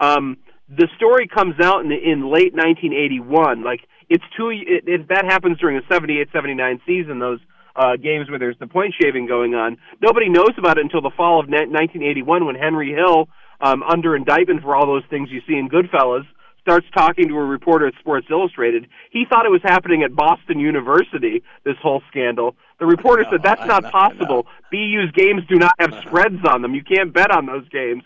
Um, 0.00 0.36
the 0.68 0.88
story 0.96 1.28
comes 1.28 1.54
out 1.62 1.84
in, 1.84 1.92
in 1.92 2.30
late 2.30 2.52
1981. 2.52 3.62
Like 3.62 3.80
it's 4.08 4.24
two. 4.36 4.50
It, 4.50 4.84
it, 4.86 5.08
that 5.08 5.24
happens 5.24 5.58
during 5.58 5.80
the 5.80 5.94
78-79 5.94 6.80
season. 6.86 7.18
Those 7.18 7.40
uh, 7.76 7.96
games 7.96 8.28
where 8.30 8.38
there's 8.38 8.58
the 8.58 8.66
point 8.66 8.94
shaving 9.00 9.26
going 9.26 9.54
on. 9.54 9.76
Nobody 10.00 10.28
knows 10.28 10.52
about 10.58 10.78
it 10.78 10.82
until 10.82 11.02
the 11.02 11.10
fall 11.16 11.40
of 11.40 11.48
1981 11.48 12.46
when 12.46 12.54
Henry 12.54 12.92
Hill, 12.92 13.28
um, 13.60 13.82
under 13.82 14.16
indictment 14.16 14.62
for 14.62 14.74
all 14.74 14.86
those 14.86 15.04
things 15.10 15.28
you 15.30 15.40
see 15.46 15.54
in 15.54 15.68
Goodfellas, 15.68 16.24
starts 16.62 16.86
talking 16.92 17.28
to 17.28 17.34
a 17.36 17.44
reporter 17.44 17.86
at 17.86 17.94
Sports 18.00 18.26
Illustrated. 18.28 18.88
He 19.12 19.24
thought 19.28 19.46
it 19.46 19.52
was 19.52 19.60
happening 19.62 20.02
at 20.02 20.16
Boston 20.16 20.58
University, 20.58 21.44
this 21.64 21.76
whole 21.80 22.02
scandal. 22.10 22.56
The 22.80 22.86
reporter 22.86 23.24
said, 23.30 23.40
That's 23.44 23.64
not 23.66 23.84
possible. 23.92 24.46
BU's 24.72 25.12
games 25.14 25.42
do 25.48 25.56
not 25.56 25.74
have 25.78 25.94
spreads 26.04 26.44
on 26.50 26.62
them. 26.62 26.74
You 26.74 26.82
can't 26.82 27.14
bet 27.14 27.30
on 27.30 27.46
those 27.46 27.68
games. 27.68 28.02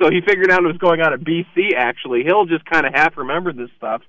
So 0.00 0.10
he 0.10 0.20
figured 0.26 0.50
out 0.50 0.62
it 0.62 0.66
was 0.66 0.78
going 0.78 1.00
on 1.00 1.12
at 1.12 1.20
BC, 1.20 1.74
actually. 1.76 2.22
Hill 2.24 2.46
just 2.46 2.64
kind 2.66 2.86
of 2.86 2.94
half 2.94 3.16
remembered 3.16 3.56
this 3.56 3.70
stuff 3.76 4.02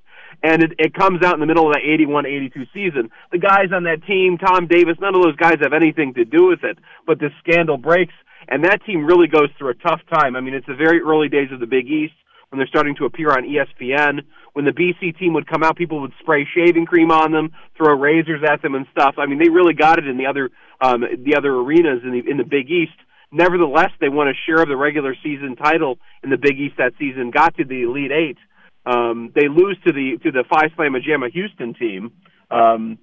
and 0.43 0.63
it, 0.63 0.71
it 0.77 0.93
comes 0.93 1.23
out 1.23 1.33
in 1.33 1.39
the 1.39 1.45
middle 1.45 1.67
of 1.67 1.73
the 1.73 1.79
81-82 1.79 2.67
season. 2.73 3.09
The 3.31 3.37
guys 3.37 3.71
on 3.73 3.83
that 3.83 4.05
team, 4.05 4.37
Tom 4.37 4.67
Davis, 4.67 4.97
none 4.99 5.15
of 5.15 5.21
those 5.21 5.35
guys 5.35 5.57
have 5.61 5.73
anything 5.73 6.13
to 6.15 6.25
do 6.25 6.47
with 6.47 6.63
it, 6.63 6.77
but 7.05 7.19
this 7.19 7.31
scandal 7.39 7.77
breaks, 7.77 8.13
and 8.47 8.63
that 8.63 8.83
team 8.85 9.05
really 9.05 9.27
goes 9.27 9.49
through 9.57 9.69
a 9.69 9.75
tough 9.75 10.01
time. 10.13 10.35
I 10.35 10.41
mean, 10.41 10.53
it's 10.53 10.67
the 10.67 10.75
very 10.75 11.01
early 11.01 11.29
days 11.29 11.51
of 11.51 11.59
the 11.59 11.65
Big 11.65 11.87
East 11.87 12.13
when 12.49 12.59
they're 12.59 12.67
starting 12.67 12.95
to 12.95 13.05
appear 13.05 13.31
on 13.31 13.43
ESPN. 13.43 14.21
When 14.53 14.65
the 14.65 14.71
BC 14.71 15.17
team 15.19 15.33
would 15.33 15.47
come 15.47 15.63
out, 15.63 15.75
people 15.75 15.99
would 16.01 16.13
spray 16.19 16.47
shaving 16.55 16.85
cream 16.85 17.11
on 17.11 17.31
them, 17.31 17.51
throw 17.75 17.93
razors 17.95 18.41
at 18.47 18.61
them, 18.61 18.75
and 18.75 18.85
stuff. 18.91 19.15
I 19.17 19.25
mean, 19.25 19.39
they 19.39 19.49
really 19.49 19.73
got 19.73 19.99
it 19.99 20.07
in 20.07 20.17
the 20.17 20.27
other 20.27 20.51
um, 20.79 21.01
the 21.01 21.35
other 21.35 21.53
arenas 21.53 22.01
in 22.03 22.11
the 22.11 22.29
in 22.29 22.37
the 22.37 22.43
Big 22.43 22.69
East. 22.69 22.95
Nevertheless, 23.31 23.91
they 23.99 24.07
won 24.07 24.29
a 24.29 24.33
share 24.45 24.61
of 24.61 24.69
the 24.69 24.77
regular 24.77 25.15
season 25.21 25.55
title 25.55 25.97
in 26.23 26.29
the 26.29 26.37
Big 26.37 26.59
East 26.59 26.75
that 26.77 26.93
season, 26.97 27.31
got 27.31 27.55
to 27.57 27.65
the 27.65 27.83
Elite 27.83 28.11
Eight. 28.11 28.37
Um, 28.85 29.31
they 29.33 29.47
lose 29.47 29.77
to 29.85 29.93
the 29.93 30.17
to 30.23 30.31
the 30.31 30.43
Phi 30.49 30.69
Slama 30.69 31.01
Jama 31.03 31.29
Houston 31.29 31.73
team, 31.73 32.11
um, 32.51 32.99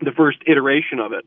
the 0.00 0.12
first 0.12 0.38
iteration 0.46 0.98
of 0.98 1.12
it. 1.12 1.24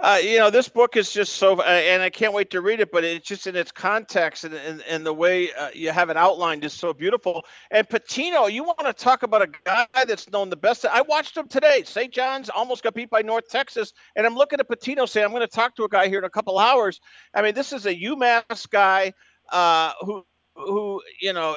Uh, 0.00 0.20
you 0.22 0.38
know, 0.38 0.48
this 0.48 0.68
book 0.68 0.96
is 0.96 1.10
just 1.10 1.32
so, 1.32 1.58
uh, 1.58 1.64
and 1.64 2.00
I 2.00 2.10
can't 2.10 2.32
wait 2.32 2.50
to 2.50 2.60
read 2.60 2.78
it. 2.78 2.92
But 2.92 3.02
it's 3.02 3.26
just 3.26 3.48
in 3.48 3.56
its 3.56 3.72
context 3.72 4.44
and, 4.44 4.54
and, 4.54 4.80
and 4.88 5.04
the 5.04 5.12
way 5.12 5.52
uh, 5.52 5.70
you 5.74 5.90
have 5.90 6.08
it 6.08 6.16
outlined 6.16 6.62
is 6.62 6.72
so 6.72 6.92
beautiful. 6.92 7.44
And 7.72 7.88
Pitino, 7.88 8.50
you 8.52 8.62
want 8.62 8.84
to 8.84 8.92
talk 8.92 9.24
about 9.24 9.42
a 9.42 9.48
guy 9.64 9.86
that's 10.06 10.30
known 10.30 10.50
the 10.50 10.56
best? 10.56 10.84
I 10.84 11.00
watched 11.02 11.36
him 11.36 11.48
today. 11.48 11.82
St. 11.84 12.12
John's 12.12 12.48
almost 12.48 12.84
got 12.84 12.94
beat 12.94 13.10
by 13.10 13.22
North 13.22 13.48
Texas, 13.48 13.92
and 14.14 14.24
I'm 14.24 14.36
looking 14.36 14.60
at 14.60 14.68
Pitino 14.68 15.08
saying, 15.08 15.24
"I'm 15.24 15.32
going 15.32 15.40
to 15.40 15.48
talk 15.48 15.74
to 15.76 15.84
a 15.84 15.88
guy 15.88 16.06
here 16.06 16.18
in 16.18 16.24
a 16.24 16.30
couple 16.30 16.58
hours." 16.60 17.00
I 17.34 17.42
mean, 17.42 17.54
this 17.54 17.72
is 17.72 17.84
a 17.86 17.94
UMass 17.94 18.70
guy 18.70 19.14
uh, 19.50 19.94
who 20.02 20.24
who 20.58 21.00
you 21.20 21.32
know 21.32 21.56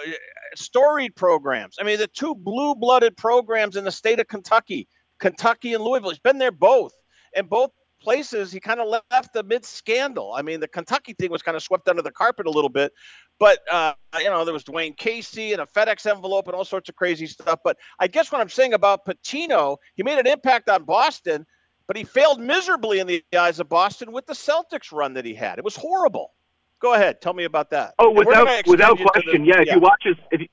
storied 0.55 1.15
programs. 1.15 1.77
I 1.79 1.83
mean, 1.83 1.97
the 1.97 2.07
two 2.07 2.35
blue-blooded 2.35 3.17
programs 3.17 3.75
in 3.75 3.83
the 3.83 3.91
state 3.91 4.19
of 4.19 4.27
Kentucky, 4.27 4.87
Kentucky 5.19 5.73
and 5.73 5.83
Louisville. 5.83 6.09
He's 6.09 6.19
been 6.19 6.37
there 6.37 6.51
both, 6.51 6.93
and 7.35 7.49
both 7.49 7.71
places 8.01 8.51
he 8.51 8.59
kind 8.59 8.79
of 8.79 8.87
left 9.11 9.35
amid 9.35 9.63
scandal. 9.63 10.33
I 10.33 10.41
mean, 10.41 10.59
the 10.59 10.67
Kentucky 10.67 11.13
thing 11.13 11.31
was 11.31 11.43
kind 11.43 11.55
of 11.55 11.63
swept 11.63 11.87
under 11.87 12.01
the 12.01 12.11
carpet 12.11 12.47
a 12.47 12.49
little 12.49 12.69
bit, 12.69 12.91
but 13.39 13.59
uh, 13.71 13.93
you 14.17 14.29
know 14.29 14.43
there 14.45 14.53
was 14.53 14.63
Dwayne 14.63 14.97
Casey 14.97 15.53
and 15.53 15.61
a 15.61 15.65
FedEx 15.65 16.05
envelope 16.09 16.47
and 16.47 16.55
all 16.55 16.65
sorts 16.65 16.89
of 16.89 16.95
crazy 16.95 17.27
stuff. 17.27 17.59
But 17.63 17.77
I 17.99 18.07
guess 18.07 18.31
what 18.31 18.41
I'm 18.41 18.49
saying 18.49 18.73
about 18.73 19.05
Pitino, 19.05 19.77
he 19.95 20.03
made 20.03 20.19
an 20.19 20.27
impact 20.27 20.69
on 20.69 20.83
Boston, 20.83 21.45
but 21.87 21.95
he 21.97 22.03
failed 22.03 22.39
miserably 22.39 22.99
in 22.99 23.07
the 23.07 23.23
eyes 23.37 23.59
of 23.59 23.69
Boston 23.69 24.11
with 24.11 24.25
the 24.25 24.33
Celtics 24.33 24.91
run 24.91 25.13
that 25.13 25.25
he 25.25 25.33
had. 25.33 25.57
It 25.57 25.63
was 25.63 25.75
horrible. 25.75 26.31
Go 26.81 26.95
ahead, 26.95 27.21
tell 27.21 27.33
me 27.33 27.43
about 27.43 27.69
that. 27.69 27.93
Oh, 27.99 28.09
without 28.11 28.67
without 28.67 28.97
question, 28.97 29.43
the, 29.43 29.49
yeah. 29.49 29.61
If 29.61 29.75
you 29.75 29.79
watch 29.79 30.01
his 30.03 30.15
if 30.31 30.41
you, 30.41 30.47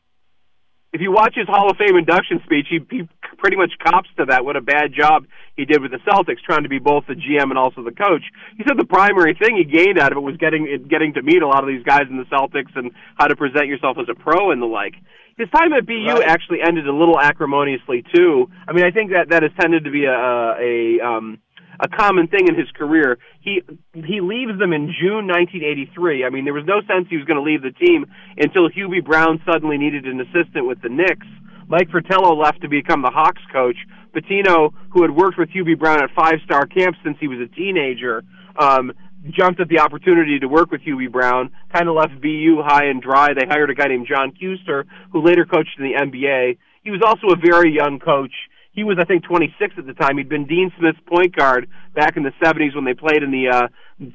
if 0.93 1.01
you 1.01 1.11
watch 1.11 1.35
his 1.35 1.47
Hall 1.49 1.71
of 1.71 1.77
Fame 1.77 1.97
induction 1.97 2.41
speech, 2.45 2.67
he, 2.69 2.81
he 2.91 3.09
pretty 3.39 3.57
much 3.57 3.73
cops 3.83 4.09
to 4.19 4.27
that. 4.27 4.45
What 4.45 4.57
a 4.57 4.61
bad 4.61 4.93
job 4.93 5.27
he 5.57 5.65
did 5.65 5.81
with 5.81 5.91
the 5.91 5.99
Celtics, 5.99 6.41
trying 6.45 6.63
to 6.63 6.69
be 6.69 6.79
both 6.79 7.05
the 7.07 7.15
GM 7.15 7.49
and 7.49 7.59
also 7.59 7.83
the 7.83 7.93
coach. 7.93 8.23
He 8.57 8.65
said 8.67 8.79
the 8.79 8.87
primary 8.87 9.35
thing 9.35 9.57
he 9.57 9.65
gained 9.65 9.99
out 9.99 10.13
of 10.13 10.19
it 10.19 10.21
was 10.21 10.37
getting 10.37 10.87
getting 10.89 11.15
to 11.15 11.23
meet 11.23 11.41
a 11.41 11.49
lot 11.49 11.63
of 11.63 11.69
these 11.69 11.83
guys 11.83 12.05
in 12.11 12.19
the 12.19 12.25
Celtics 12.25 12.77
and 12.77 12.93
how 13.17 13.27
to 13.27 13.37
present 13.37 13.67
yourself 13.67 13.97
as 13.99 14.09
a 14.11 14.15
pro 14.15 14.51
and 14.51 14.61
the 14.61 14.67
like. 14.67 14.95
His 15.39 15.49
time 15.51 15.73
at 15.73 15.87
BU 15.87 15.95
right. 15.95 16.27
actually 16.27 16.59
ended 16.61 16.89
a 16.89 16.93
little 16.93 17.19
acrimoniously 17.19 18.05
too. 18.15 18.51
I 18.67 18.73
mean, 18.73 18.85
I 18.85 18.91
think 18.91 19.13
that 19.13 19.31
that 19.31 19.43
has 19.45 19.53
tended 19.61 19.85
to 19.85 19.91
be 19.91 20.05
a 20.05 20.13
a 20.13 21.01
um, 21.01 21.39
a 21.81 21.89
common 21.89 22.27
thing 22.29 22.49
in 22.49 22.55
his 22.55 22.71
career. 22.73 23.19
He 23.41 23.63
he 23.95 24.21
leaves 24.21 24.59
them 24.59 24.73
in 24.73 24.93
June 25.01 25.27
1983. 25.27 26.25
I 26.25 26.31
mean, 26.31 26.45
there 26.45 26.55
was 26.55 26.67
no 26.67 26.81
sense 26.83 27.07
he 27.09 27.17
was 27.17 27.27
going 27.27 27.39
to 27.39 27.43
leave 27.43 27.63
the 27.63 27.73
team 27.73 28.07
until 28.37 28.69
Hubie 28.69 29.05
Brown 29.05 29.41
suddenly 29.47 29.79
needed 29.79 30.05
an 30.07 30.21
assistant 30.21 30.67
with 30.67 30.83
the 30.83 30.89
Knicks. 30.89 31.27
Mike 31.69 31.91
Fratello 31.91 32.35
left 32.35 32.63
to 32.63 32.69
become 32.69 33.03
the 33.03 33.11
Hawks 33.11 33.43
coach. 33.53 33.77
Pitino, 34.15 34.73
who 34.91 35.03
had 35.03 35.11
worked 35.11 35.39
with 35.39 35.51
Hubie 35.51 35.79
Brown 35.79 36.03
at 36.03 36.11
five 36.17 36.41
star 36.45 36.67
camps 36.67 36.99
since 37.05 37.17
he 37.21 37.29
was 37.29 37.39
a 37.39 37.55
teenager, 37.55 38.25
um, 38.59 38.93
jumped 39.31 39.61
at 39.61 39.69
the 39.69 39.79
opportunity 39.79 40.39
to 40.39 40.49
work 40.49 40.71
with 40.71 40.81
Hubie 40.81 41.13
Brown, 41.13 41.51
kind 41.73 41.89
of 41.89 41.95
left 41.95 42.21
BU 42.21 42.63
high 42.65 42.87
and 42.87 43.03
dry. 43.03 43.35
They 43.35 43.47
hired 43.47 43.71
a 43.71 43.75
guy 43.75 43.89
named 43.89 44.09
John 44.09 44.33
Kuester, 44.33 44.85
who 45.13 45.23
later 45.23 45.45
coached 45.45 45.79
in 45.79 45.85
the 45.85 45.95
NBA. 45.95 46.59
He 46.83 46.91
was 46.91 47.03
also 47.05 47.35
a 47.35 47.37
very 47.37 47.75
young 47.75 47.99
coach 47.99 48.33
he 48.79 48.85
was 48.85 48.97
I 49.01 49.05
think 49.05 49.25
26 49.25 49.75
at 49.77 49.87
the 49.87 49.93
time. 49.95 50.19
He'd 50.19 50.29
been 50.29 50.47
Dean 50.47 50.71
Smith's 50.79 51.01
point 51.07 51.35
guard 51.35 51.69
back 51.95 52.17
in 52.17 52.23
the 52.23 52.33
70s 52.41 52.77
when 52.77 52.85
they 52.85 52.95
played 52.95 53.25
in 53.25 53.33
the 53.33 53.49
uh, 53.49 53.67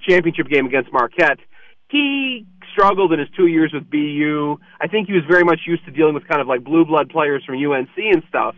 championship 0.07 0.47
game 0.47 0.65
against 0.65 0.91
Marquette. 0.93 1.39
He 1.89 2.45
struggled 2.71 3.11
in 3.11 3.19
his 3.19 3.27
two 3.35 3.47
years 3.47 3.71
with 3.73 3.89
BU. 3.91 4.57
I 4.79 4.87
think 4.87 5.07
he 5.07 5.13
was 5.13 5.23
very 5.29 5.43
much 5.43 5.59
used 5.67 5.83
to 5.83 5.91
dealing 5.91 6.13
with 6.13 6.25
kind 6.27 6.39
of 6.39 6.47
like 6.47 6.63
blue 6.63 6.85
blood 6.85 7.09
players 7.09 7.43
from 7.45 7.55
UNC 7.55 7.91
and 7.97 8.23
stuff. 8.29 8.55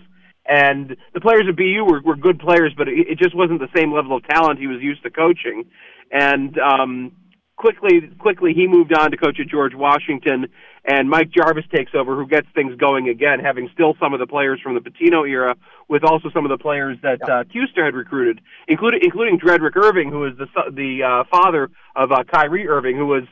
And 0.48 0.96
the 1.16 1.22
players 1.22 1.46
at 1.50 1.56
BU 1.56 1.84
were, 1.90 2.02
were 2.02 2.16
good 2.16 2.40
players, 2.40 2.72
but 2.78 2.88
it, 2.88 3.08
it 3.10 3.18
just 3.18 3.36
wasn't 3.36 3.60
the 3.60 3.74
same 3.76 3.92
level 3.92 4.16
of 4.16 4.24
talent 4.28 4.60
he 4.60 4.68
was 4.68 4.82
used 4.82 5.02
to 5.04 5.10
coaching. 5.10 5.66
And 6.12 6.58
um, 6.60 7.14
quickly, 7.58 8.10
quickly 8.20 8.54
he 8.54 8.68
moved 8.68 8.94
on 8.94 9.12
to 9.12 9.18
coach 9.18 9.40
at 9.40 9.48
George 9.48 9.74
Washington, 9.76 10.48
and 10.84 11.10
Mike 11.10 11.30
Jarvis 11.32 11.66
takes 11.74 11.92
over, 11.96 12.16
who 12.16 12.28
gets 12.28 12.48
things 12.54 12.76
going 12.78 13.10
again, 13.10 13.40
having 13.40 13.70
still 13.74 13.96
some 14.00 14.14
of 14.14 14.20
the 14.20 14.28
players 14.28 14.60
from 14.62 14.76
the 14.76 14.82
Pitino 14.82 15.28
era, 15.28 15.56
with 15.88 16.04
also 16.04 16.30
some 16.34 16.46
of 16.46 16.50
the 16.50 16.62
players 16.62 16.98
that 17.02 17.22
uh, 17.24 17.44
Kuester 17.46 17.84
had 17.84 17.96
recruited, 17.96 18.42
including 18.68 19.00
including 19.04 19.38
Drederick 19.38 19.76
Irving, 19.76 20.12
who 20.12 20.26
is 20.26 20.34
the 20.38 20.48
the 20.72 21.04
uh, 21.04 21.24
father 21.30 21.70
of 21.96 22.12
uh, 22.12 22.24
Kyrie 22.32 22.68
Irving, 22.68 22.98
who 22.98 23.08
was 23.08 23.24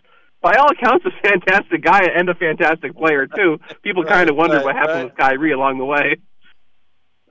by 0.41 0.55
all 0.55 0.69
accounts 0.71 1.05
a 1.05 1.27
fantastic 1.27 1.83
guy 1.83 2.01
and 2.15 2.29
a 2.29 2.35
fantastic 2.35 2.95
player 2.95 3.27
too. 3.27 3.59
People 3.83 4.03
right, 4.03 4.13
kind 4.13 4.29
of 4.29 4.35
wondered 4.35 4.57
right, 4.57 4.65
what 4.65 4.75
happened 4.75 4.95
right. 4.95 5.05
with 5.05 5.17
Kyrie 5.17 5.53
along 5.53 5.77
the 5.77 5.85
way. 5.85 6.17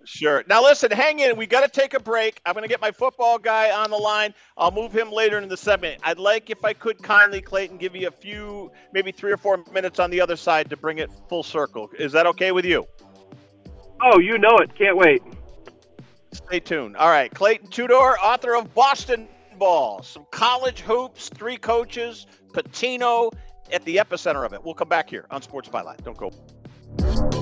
Sure. 0.04 0.42
Now 0.48 0.62
listen, 0.62 0.90
hang 0.90 1.20
in. 1.20 1.36
We 1.36 1.46
got 1.46 1.62
to 1.62 1.80
take 1.80 1.94
a 1.94 2.00
break. 2.00 2.40
I'm 2.44 2.54
going 2.54 2.64
to 2.64 2.68
get 2.68 2.80
my 2.80 2.90
football 2.90 3.38
guy 3.38 3.70
on 3.70 3.90
the 3.90 3.96
line. 3.96 4.34
I'll 4.56 4.70
move 4.70 4.92
him 4.92 5.10
later 5.10 5.38
in 5.38 5.48
the 5.48 5.56
segment. 5.56 6.00
I'd 6.02 6.18
like, 6.18 6.50
if 6.50 6.64
I 6.64 6.72
could, 6.72 7.02
kindly, 7.02 7.40
Clayton, 7.40 7.78
give 7.78 7.94
you 7.94 8.08
a 8.08 8.10
few, 8.10 8.72
maybe 8.92 9.12
three 9.12 9.32
or 9.32 9.36
four 9.36 9.62
minutes 9.72 10.00
on 10.00 10.10
the 10.10 10.20
other 10.20 10.36
side 10.36 10.70
to 10.70 10.76
bring 10.76 10.98
it 10.98 11.10
full 11.28 11.42
circle. 11.42 11.90
Is 11.98 12.12
that 12.12 12.26
okay 12.26 12.52
with 12.52 12.64
you? 12.64 12.86
Oh, 14.02 14.18
you 14.18 14.38
know 14.38 14.58
it. 14.58 14.74
Can't 14.74 14.96
wait. 14.96 15.22
Stay 16.32 16.60
tuned. 16.60 16.96
All 16.96 17.10
right, 17.10 17.32
Clayton 17.32 17.68
Trutor, 17.68 18.14
author 18.22 18.56
of 18.56 18.74
Boston 18.74 19.28
Ball, 19.58 20.02
some 20.02 20.26
college 20.30 20.80
hoops, 20.80 21.28
three 21.28 21.58
coaches, 21.58 22.26
Pitino 22.52 23.30
at 23.70 23.84
the 23.84 23.96
epicenter 23.96 24.44
of 24.44 24.52
it. 24.52 24.64
We'll 24.64 24.74
come 24.74 24.88
back 24.88 25.10
here 25.10 25.26
on 25.30 25.42
Sports 25.42 25.68
Byline. 25.68 26.02
Don't 26.02 26.16
go. 26.16 27.41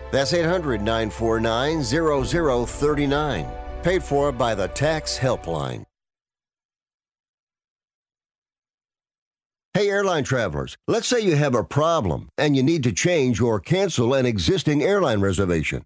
That's 0.11 0.33
800 0.33 0.81
949 0.81 1.83
0039. 1.83 3.47
Paid 3.81 4.03
for 4.03 4.31
by 4.31 4.53
the 4.53 4.67
Tax 4.67 5.17
Helpline. 5.17 5.85
Hey, 9.73 9.89
airline 9.89 10.25
travelers, 10.25 10.75
let's 10.85 11.07
say 11.07 11.21
you 11.21 11.37
have 11.37 11.55
a 11.55 11.63
problem 11.63 12.27
and 12.37 12.57
you 12.57 12.61
need 12.61 12.83
to 12.83 12.91
change 12.91 13.39
or 13.39 13.61
cancel 13.61 14.13
an 14.13 14.25
existing 14.25 14.83
airline 14.83 15.21
reservation. 15.21 15.85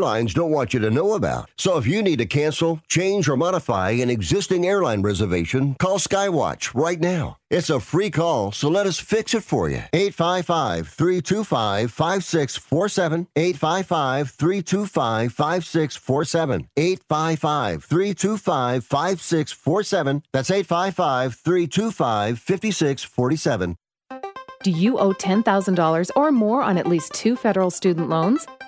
airlines 0.01 0.33
don't 0.33 0.49
want 0.49 0.73
you 0.73 0.79
to 0.79 0.89
know 0.89 1.13
about. 1.13 1.47
So 1.57 1.77
if 1.77 1.85
you 1.85 2.01
need 2.01 2.17
to 2.17 2.25
cancel, 2.25 2.79
change, 2.87 3.29
or 3.29 3.37
modify 3.37 3.91
an 3.91 4.09
existing 4.09 4.65
airline 4.65 5.03
reservation, 5.03 5.75
call 5.75 5.99
Skywatch 5.99 6.73
right 6.73 6.99
now. 6.99 7.37
It's 7.51 7.69
a 7.69 7.79
free 7.79 8.09
call, 8.09 8.51
so 8.51 8.67
let 8.67 8.87
us 8.87 8.99
fix 8.99 9.35
it 9.35 9.43
for 9.43 9.69
you. 9.69 9.83
855 9.93 10.87
325 10.87 11.91
5647. 11.91 13.27
855 13.35 14.31
325 14.31 15.33
5647. 15.33 16.69
855 16.75 17.83
325 17.83 18.83
5647. 18.83 20.23
That's 20.33 20.49
855 20.49 21.35
325 21.35 22.39
5647. 22.39 23.75
Do 24.63 24.71
you 24.71 24.97
owe 24.97 25.13
$10,000 25.13 26.09
or 26.15 26.31
more 26.31 26.61
on 26.63 26.77
at 26.77 26.87
least 26.87 27.13
two 27.13 27.35
federal 27.35 27.69
student 27.69 28.09
loans? 28.09 28.47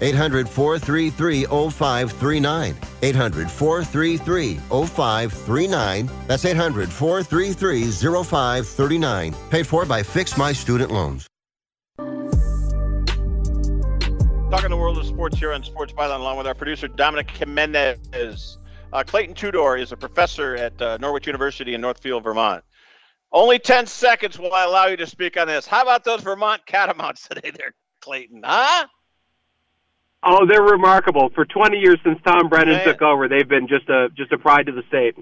800 0.00 0.48
433 0.48 1.44
0539. 1.44 2.76
800 3.02 3.50
433 3.50 4.54
0539. 4.56 6.10
That's 6.26 6.44
800 6.44 6.90
433 6.90 7.90
0539. 7.90 9.34
Paid 9.50 9.66
for 9.66 9.84
by 9.84 10.02
Fix 10.02 10.36
My 10.36 10.52
Student 10.52 10.90
Loans. 10.90 11.26
Talking 14.50 14.70
the 14.70 14.76
world 14.76 14.98
of 14.98 15.06
sports 15.06 15.38
here 15.38 15.52
on 15.52 15.64
Sports 15.64 15.92
Byline, 15.92 16.20
along 16.20 16.36
with 16.36 16.46
our 16.46 16.54
producer 16.54 16.86
Dominic 16.86 17.28
Jimenez. 17.30 18.58
Uh, 18.92 19.02
Clayton 19.02 19.34
Trutor 19.34 19.80
is 19.80 19.90
a 19.90 19.96
professor 19.96 20.54
at 20.54 20.80
uh, 20.80 20.96
Norwich 20.98 21.26
University 21.26 21.74
in 21.74 21.80
Northfield, 21.80 22.22
Vermont. 22.22 22.62
Only 23.32 23.58
10 23.58 23.86
seconds 23.86 24.38
will 24.38 24.52
I 24.52 24.62
allow 24.62 24.86
you 24.86 24.96
to 24.96 25.08
speak 25.08 25.36
on 25.36 25.48
this. 25.48 25.66
How 25.66 25.82
about 25.82 26.04
those 26.04 26.20
Vermont 26.20 26.64
Catamounts 26.66 27.26
today 27.28 27.50
there, 27.50 27.74
Clayton? 28.00 28.42
Huh? 28.44 28.86
Oh, 30.24 30.46
they're 30.46 30.62
remarkable. 30.62 31.30
For 31.34 31.44
20 31.44 31.78
years 31.78 31.98
since 32.02 32.18
Tom 32.24 32.48
Brennan 32.48 32.76
Man. 32.76 32.86
took 32.86 33.02
over, 33.02 33.28
they've 33.28 33.48
been 33.48 33.68
just 33.68 33.88
a 33.88 34.08
just 34.16 34.32
a 34.32 34.38
pride 34.38 34.66
to 34.66 34.72
the 34.72 34.82
state. 34.88 35.16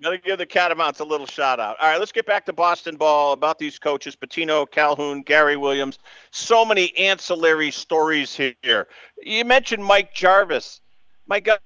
Got 0.00 0.10
to 0.10 0.18
give 0.18 0.38
the 0.38 0.46
Catamounts 0.46 1.00
a 1.00 1.04
little 1.04 1.26
shout 1.26 1.58
out. 1.58 1.76
All 1.80 1.88
right, 1.88 1.98
let's 1.98 2.12
get 2.12 2.24
back 2.24 2.46
to 2.46 2.52
Boston 2.52 2.96
ball 2.96 3.32
about 3.32 3.58
these 3.58 3.80
coaches 3.80 4.14
Pitino, 4.14 4.70
Calhoun, 4.70 5.22
Gary 5.22 5.56
Williams. 5.56 5.98
So 6.30 6.64
many 6.64 6.96
ancillary 6.96 7.72
stories 7.72 8.36
here. 8.36 8.86
You 9.20 9.44
mentioned 9.44 9.84
Mike 9.84 10.14
Jarvis. 10.14 10.80
My 11.26 11.40
God, 11.40 11.58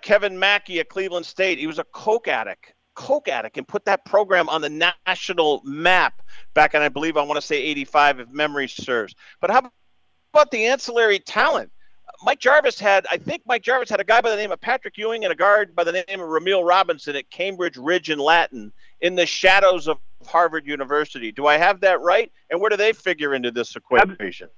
Kevin 0.00 0.38
Mackey 0.38 0.78
at 0.78 0.90
Cleveland 0.90 1.26
State. 1.26 1.58
He 1.58 1.66
was 1.66 1.80
a 1.80 1.84
coke 1.92 2.28
addict, 2.28 2.72
coke 2.94 3.26
addict, 3.26 3.58
and 3.58 3.66
put 3.66 3.84
that 3.84 4.04
program 4.04 4.48
on 4.48 4.60
the 4.60 4.92
national 5.06 5.60
map 5.64 6.22
back 6.54 6.74
in, 6.74 6.82
I 6.82 6.88
believe, 6.88 7.16
I 7.16 7.22
want 7.22 7.40
to 7.40 7.46
say 7.46 7.56
85, 7.56 8.20
if 8.20 8.28
memory 8.28 8.68
serves. 8.68 9.16
But 9.40 9.50
how 9.50 9.72
about 10.32 10.50
the 10.50 10.66
ancillary 10.66 11.18
talent? 11.18 11.70
Mike 12.22 12.38
Jarvis 12.38 12.78
had, 12.78 13.06
I 13.10 13.16
think 13.16 13.42
Mike 13.46 13.62
Jarvis 13.62 13.88
had 13.88 14.00
a 14.00 14.04
guy 14.04 14.20
by 14.20 14.30
the 14.30 14.36
name 14.36 14.52
of 14.52 14.60
Patrick 14.60 14.98
Ewing 14.98 15.24
and 15.24 15.32
a 15.32 15.36
guard 15.36 15.74
by 15.74 15.84
the 15.84 15.92
name 15.92 16.20
of 16.20 16.28
Rumeal 16.28 16.66
Robinson 16.66 17.16
at 17.16 17.30
Cambridge 17.30 17.76
Rindge 17.76 18.12
and 18.12 18.20
Latin 18.20 18.72
in 19.00 19.14
the 19.14 19.24
shadows 19.24 19.88
of 19.88 19.98
Harvard 20.26 20.66
University. 20.66 21.32
Do 21.32 21.46
I 21.46 21.56
have 21.56 21.80
that 21.80 22.00
right? 22.02 22.30
And 22.50 22.60
where 22.60 22.68
do 22.68 22.76
they 22.76 22.92
figure 22.92 23.34
into 23.34 23.50
this 23.50 23.74
equation? 23.74 24.48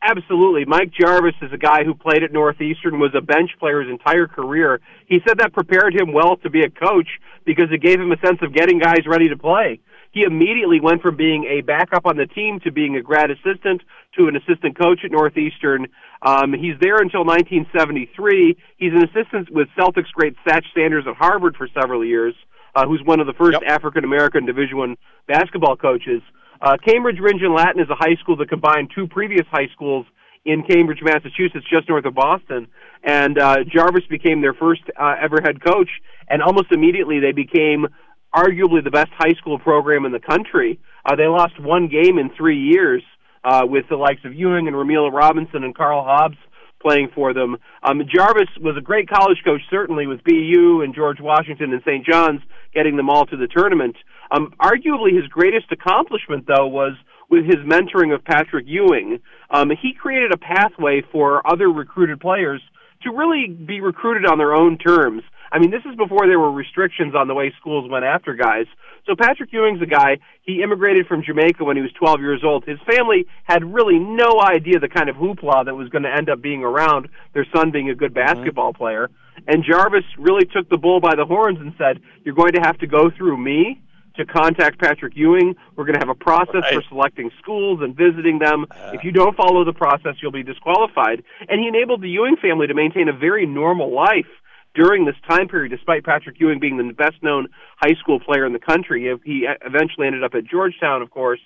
Absolutely. 0.00 0.64
Mike 0.64 0.92
Jarvis 0.92 1.34
is 1.42 1.52
a 1.52 1.58
guy 1.58 1.84
who 1.84 1.94
played 1.94 2.22
at 2.22 2.32
Northeastern, 2.32 2.98
was 2.98 3.14
a 3.14 3.20
bench 3.20 3.50
player 3.58 3.82
his 3.82 3.90
entire 3.90 4.26
career. 4.26 4.80
He 5.06 5.20
said 5.26 5.38
that 5.38 5.52
prepared 5.52 5.94
him 5.94 6.12
well 6.12 6.36
to 6.38 6.48
be 6.48 6.62
a 6.62 6.70
coach 6.70 7.08
because 7.44 7.70
it 7.70 7.82
gave 7.82 8.00
him 8.00 8.12
a 8.12 8.18
sense 8.18 8.38
of 8.40 8.54
getting 8.54 8.78
guys 8.78 9.06
ready 9.06 9.28
to 9.28 9.36
play 9.36 9.80
he 10.14 10.22
immediately 10.22 10.80
went 10.80 11.02
from 11.02 11.16
being 11.16 11.44
a 11.44 11.60
backup 11.60 12.06
on 12.06 12.16
the 12.16 12.26
team 12.26 12.60
to 12.60 12.70
being 12.70 12.96
a 12.96 13.02
grad 13.02 13.30
assistant 13.32 13.82
to 14.16 14.28
an 14.28 14.36
assistant 14.36 14.78
coach 14.78 15.00
at 15.04 15.10
Northeastern. 15.10 15.88
Um, 16.22 16.52
he's 16.52 16.78
there 16.80 17.02
until 17.02 17.24
1973. 17.26 18.56
He's 18.76 18.92
an 18.92 19.02
assistant 19.02 19.50
with 19.50 19.68
Celtics 19.76 20.12
great 20.14 20.36
Satch 20.46 20.64
Sanders 20.72 21.04
at 21.08 21.16
Harvard 21.16 21.56
for 21.56 21.68
several 21.78 22.04
years, 22.04 22.34
uh, 22.76 22.86
who's 22.86 23.02
one 23.04 23.18
of 23.18 23.26
the 23.26 23.34
first 23.34 23.58
yep. 23.60 23.68
African 23.68 24.04
American 24.04 24.46
Division 24.46 24.78
One 24.78 24.96
basketball 25.26 25.76
coaches. 25.76 26.22
Uh, 26.62 26.76
Cambridge 26.86 27.18
Rindge 27.18 27.42
and 27.42 27.52
Latin 27.52 27.82
is 27.82 27.90
a 27.90 27.96
high 27.96 28.14
school 28.20 28.36
that 28.36 28.48
combined 28.48 28.92
two 28.94 29.08
previous 29.08 29.46
high 29.50 29.66
schools 29.74 30.06
in 30.44 30.62
Cambridge, 30.62 31.00
Massachusetts, 31.02 31.66
just 31.68 31.88
north 31.88 32.04
of 32.04 32.14
Boston. 32.14 32.68
And 33.02 33.38
uh, 33.38 33.64
Jarvis 33.66 34.04
became 34.08 34.40
their 34.40 34.54
first 34.54 34.82
uh, 34.98 35.16
ever 35.20 35.40
head 35.42 35.62
coach, 35.62 35.90
and 36.28 36.42
almost 36.42 36.70
immediately 36.70 37.18
they 37.18 37.32
became 37.32 37.86
arguably 38.34 38.82
the 38.82 38.90
best 38.90 39.10
high 39.16 39.34
school 39.34 39.58
program 39.58 40.04
in 40.04 40.12
the 40.12 40.20
country. 40.20 40.80
Uh, 41.04 41.16
they 41.16 41.26
lost 41.26 41.60
one 41.60 41.88
game 41.88 42.18
in 42.18 42.30
three 42.36 42.58
years 42.58 43.02
uh, 43.44 43.62
with 43.64 43.84
the 43.88 43.96
likes 43.96 44.24
of 44.24 44.34
Ewing 44.34 44.66
and 44.66 44.74
Rumeal 44.74 45.12
Robinson 45.12 45.64
and 45.64 45.74
Carl 45.74 46.02
Hobbs 46.02 46.36
playing 46.84 47.08
for 47.14 47.32
them. 47.32 47.56
Um, 47.82 48.02
Jarvis 48.06 48.48
was 48.60 48.76
a 48.76 48.80
great 48.80 49.08
college 49.08 49.38
coach, 49.44 49.62
certainly, 49.70 50.06
with 50.06 50.22
BU 50.24 50.82
and 50.82 50.94
George 50.94 51.18
Washington 51.20 51.72
and 51.72 51.82
St. 51.82 52.04
John's 52.04 52.42
getting 52.74 52.96
them 52.96 53.08
all 53.08 53.24
to 53.26 53.36
the 53.36 53.46
tournament. 53.46 53.96
Um, 54.30 54.52
arguably, 54.60 55.14
his 55.14 55.26
greatest 55.28 55.72
accomplishment, 55.72 56.46
though, 56.46 56.66
was 56.66 56.92
with 57.30 57.46
his 57.46 57.56
mentoring 57.56 58.14
of 58.14 58.24
Patrick 58.24 58.66
Ewing. 58.68 59.20
Um, 59.50 59.70
he 59.70 59.94
created 59.94 60.32
a 60.32 60.36
pathway 60.36 61.02
for 61.10 61.46
other 61.50 61.70
recruited 61.70 62.20
players 62.20 62.60
to 63.04 63.10
really 63.10 63.46
be 63.46 63.80
recruited 63.80 64.26
on 64.26 64.38
their 64.38 64.54
own 64.54 64.78
terms. 64.78 65.22
I 65.52 65.58
mean, 65.58 65.70
this 65.70 65.82
is 65.88 65.94
before 65.96 66.26
there 66.26 66.40
were 66.40 66.50
restrictions 66.50 67.14
on 67.14 67.28
the 67.28 67.34
way 67.34 67.52
schools 67.60 67.88
went 67.88 68.04
after 68.04 68.34
guys. 68.34 68.66
So 69.06 69.14
Patrick 69.16 69.52
Ewing's 69.52 69.82
a 69.82 69.86
guy. 69.86 70.18
He 70.42 70.62
immigrated 70.62 71.06
from 71.06 71.22
Jamaica 71.22 71.62
when 71.62 71.76
he 71.76 71.82
was 71.82 71.92
12 71.92 72.20
years 72.20 72.42
old. 72.42 72.64
His 72.64 72.78
family 72.90 73.26
had 73.44 73.62
really 73.62 73.98
no 73.98 74.40
idea 74.40 74.80
the 74.80 74.88
kind 74.88 75.08
of 75.08 75.16
hoopla 75.16 75.66
that 75.66 75.76
was 75.76 75.88
going 75.90 76.02
to 76.02 76.12
end 76.12 76.28
up 76.28 76.42
being 76.42 76.64
around 76.64 77.08
their 77.34 77.46
son 77.54 77.70
being 77.70 77.90
a 77.90 77.94
good 77.94 78.14
mm-hmm. 78.14 78.34
basketball 78.34 78.72
mm-hmm. 78.72 78.82
player. 78.82 79.10
And 79.46 79.62
Jarvis 79.62 80.04
really 80.18 80.46
took 80.46 80.68
the 80.70 80.78
bull 80.78 81.00
by 81.00 81.14
the 81.16 81.24
horns 81.24 81.58
and 81.60 81.74
said, 81.76 82.00
"You're 82.24 82.34
going 82.34 82.52
to 82.52 82.60
have 82.60 82.78
to 82.78 82.86
go 82.86 83.10
through 83.10 83.36
me." 83.36 83.80
To 84.16 84.24
contact 84.24 84.78
Patrick 84.80 85.14
Ewing. 85.16 85.56
We're 85.76 85.84
going 85.84 85.94
to 85.94 86.00
have 86.00 86.08
a 86.08 86.14
process 86.14 86.62
right. 86.62 86.74
for 86.74 86.82
selecting 86.88 87.30
schools 87.40 87.80
and 87.82 87.96
visiting 87.96 88.38
them. 88.38 88.66
Uh, 88.70 88.92
if 88.94 89.04
you 89.04 89.12
don't 89.12 89.36
follow 89.36 89.64
the 89.64 89.72
process, 89.72 90.14
you'll 90.22 90.32
be 90.32 90.42
disqualified. 90.42 91.22
And 91.48 91.60
he 91.60 91.66
enabled 91.66 92.02
the 92.02 92.08
Ewing 92.08 92.36
family 92.36 92.66
to 92.66 92.74
maintain 92.74 93.08
a 93.08 93.12
very 93.12 93.46
normal 93.46 93.94
life 93.94 94.30
during 94.74 95.04
this 95.04 95.16
time 95.28 95.48
period, 95.48 95.70
despite 95.70 96.04
Patrick 96.04 96.38
Ewing 96.40 96.60
being 96.60 96.76
the 96.76 96.92
best 96.92 97.22
known 97.22 97.48
high 97.76 97.94
school 98.00 98.20
player 98.20 98.44
in 98.44 98.52
the 98.52 98.58
country. 98.58 99.18
He 99.24 99.46
eventually 99.62 100.06
ended 100.06 100.24
up 100.24 100.34
at 100.34 100.44
Georgetown, 100.44 101.02
of 101.02 101.10
course. 101.10 101.40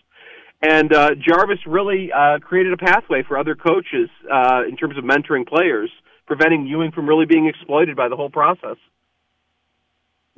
And 0.60 0.92
uh, 0.92 1.10
Jarvis 1.14 1.60
really 1.66 2.10
uh, 2.12 2.38
created 2.40 2.72
a 2.72 2.76
pathway 2.76 3.22
for 3.22 3.38
other 3.38 3.54
coaches 3.54 4.10
uh, 4.32 4.62
in 4.68 4.76
terms 4.76 4.98
of 4.98 5.04
mentoring 5.04 5.46
players, 5.46 5.90
preventing 6.26 6.66
Ewing 6.66 6.90
from 6.90 7.08
really 7.08 7.26
being 7.26 7.46
exploited 7.46 7.96
by 7.96 8.08
the 8.08 8.16
whole 8.16 8.30
process. 8.30 8.76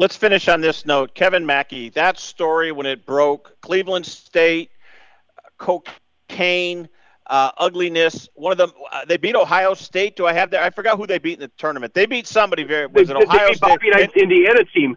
Let's 0.00 0.16
finish 0.16 0.48
on 0.48 0.62
this 0.62 0.86
note. 0.86 1.14
Kevin 1.14 1.44
Mackey, 1.44 1.90
that 1.90 2.18
story 2.18 2.72
when 2.72 2.86
it 2.86 3.04
broke, 3.04 3.54
Cleveland 3.60 4.06
State, 4.06 4.70
cocaine, 5.58 6.88
uh, 7.26 7.50
ugliness. 7.58 8.26
One 8.32 8.50
of 8.50 8.56
them, 8.56 8.72
uh, 8.90 9.04
they 9.04 9.18
beat 9.18 9.36
Ohio 9.36 9.74
State. 9.74 10.16
Do 10.16 10.26
I 10.26 10.32
have 10.32 10.52
that? 10.52 10.62
I 10.62 10.70
forgot 10.70 10.96
who 10.96 11.06
they 11.06 11.18
beat 11.18 11.34
in 11.34 11.40
the 11.40 11.50
tournament. 11.58 11.92
They 11.92 12.06
beat 12.06 12.26
somebody 12.26 12.64
very. 12.64 12.86
Was 12.86 13.08
they, 13.08 13.14
it 13.14 13.28
Ohio 13.28 13.48
they 13.48 13.52
State? 13.52 13.68
Bobby 13.68 13.90
Knight's 13.90 14.16
Indiana 14.16 14.64
team. 14.64 14.96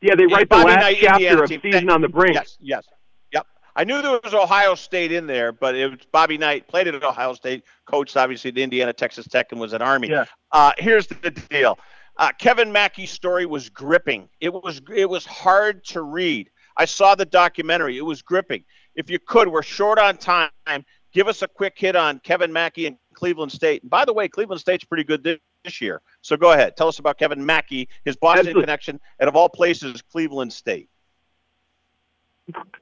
Yeah, 0.00 0.14
they 0.14 0.26
write 0.26 0.48
the 0.48 0.58
last 0.58 0.76
Knight, 0.76 0.98
chapter 1.00 1.14
Indiana 1.16 1.42
of 1.42 1.48
team. 1.48 1.60
season 1.60 1.90
on 1.90 2.02
the 2.02 2.08
brink. 2.08 2.36
Yes, 2.36 2.56
yes, 2.60 2.84
yep. 3.32 3.48
I 3.74 3.82
knew 3.82 4.00
there 4.00 4.20
was 4.22 4.32
Ohio 4.32 4.76
State 4.76 5.10
in 5.10 5.26
there, 5.26 5.50
but 5.50 5.74
it 5.74 5.90
was 5.90 5.98
Bobby 6.12 6.38
Knight 6.38 6.68
played 6.68 6.86
it 6.86 6.94
at 6.94 7.02
Ohio 7.02 7.32
State, 7.32 7.64
coached 7.86 8.16
obviously 8.16 8.52
the 8.52 8.62
Indiana, 8.62 8.92
Texas 8.92 9.26
Tech, 9.26 9.50
and 9.50 9.60
was 9.60 9.74
at 9.74 9.82
Army. 9.82 10.08
Yeah. 10.08 10.26
Uh, 10.52 10.70
here's 10.78 11.08
the 11.08 11.32
deal. 11.50 11.76
Uh, 12.16 12.30
Kevin 12.38 12.72
Mackey's 12.72 13.10
story 13.10 13.46
was 13.46 13.68
gripping. 13.68 14.28
It 14.40 14.52
was 14.52 14.80
it 14.94 15.08
was 15.08 15.24
hard 15.26 15.84
to 15.86 16.02
read. 16.02 16.50
I 16.76 16.84
saw 16.84 17.14
the 17.14 17.24
documentary. 17.24 17.98
It 17.98 18.02
was 18.02 18.22
gripping. 18.22 18.64
If 18.94 19.10
you 19.10 19.18
could, 19.18 19.48
we're 19.48 19.62
short 19.62 19.98
on 19.98 20.16
time 20.16 20.50
give 21.12 21.28
us 21.28 21.42
a 21.42 21.48
quick 21.48 21.74
hit 21.76 21.94
on 21.94 22.18
Kevin 22.20 22.52
Mackey 22.52 22.86
and 22.86 22.96
Cleveland 23.14 23.52
State. 23.52 23.82
And 23.82 23.90
by 23.90 24.04
the 24.04 24.12
way, 24.12 24.28
Cleveland 24.28 24.60
State's 24.60 24.84
pretty 24.84 25.04
good 25.04 25.22
this 25.22 25.80
year. 25.80 26.00
So 26.22 26.36
go 26.36 26.52
ahead. 26.52 26.76
Tell 26.76 26.88
us 26.88 26.98
about 26.98 27.18
Kevin 27.18 27.44
Mackey, 27.44 27.88
his 28.04 28.16
Boston 28.16 28.40
Absolutely. 28.40 28.62
connection, 28.62 29.00
and 29.20 29.28
of 29.28 29.36
all 29.36 29.48
places, 29.48 30.02
Cleveland 30.02 30.52
State. 30.52 30.88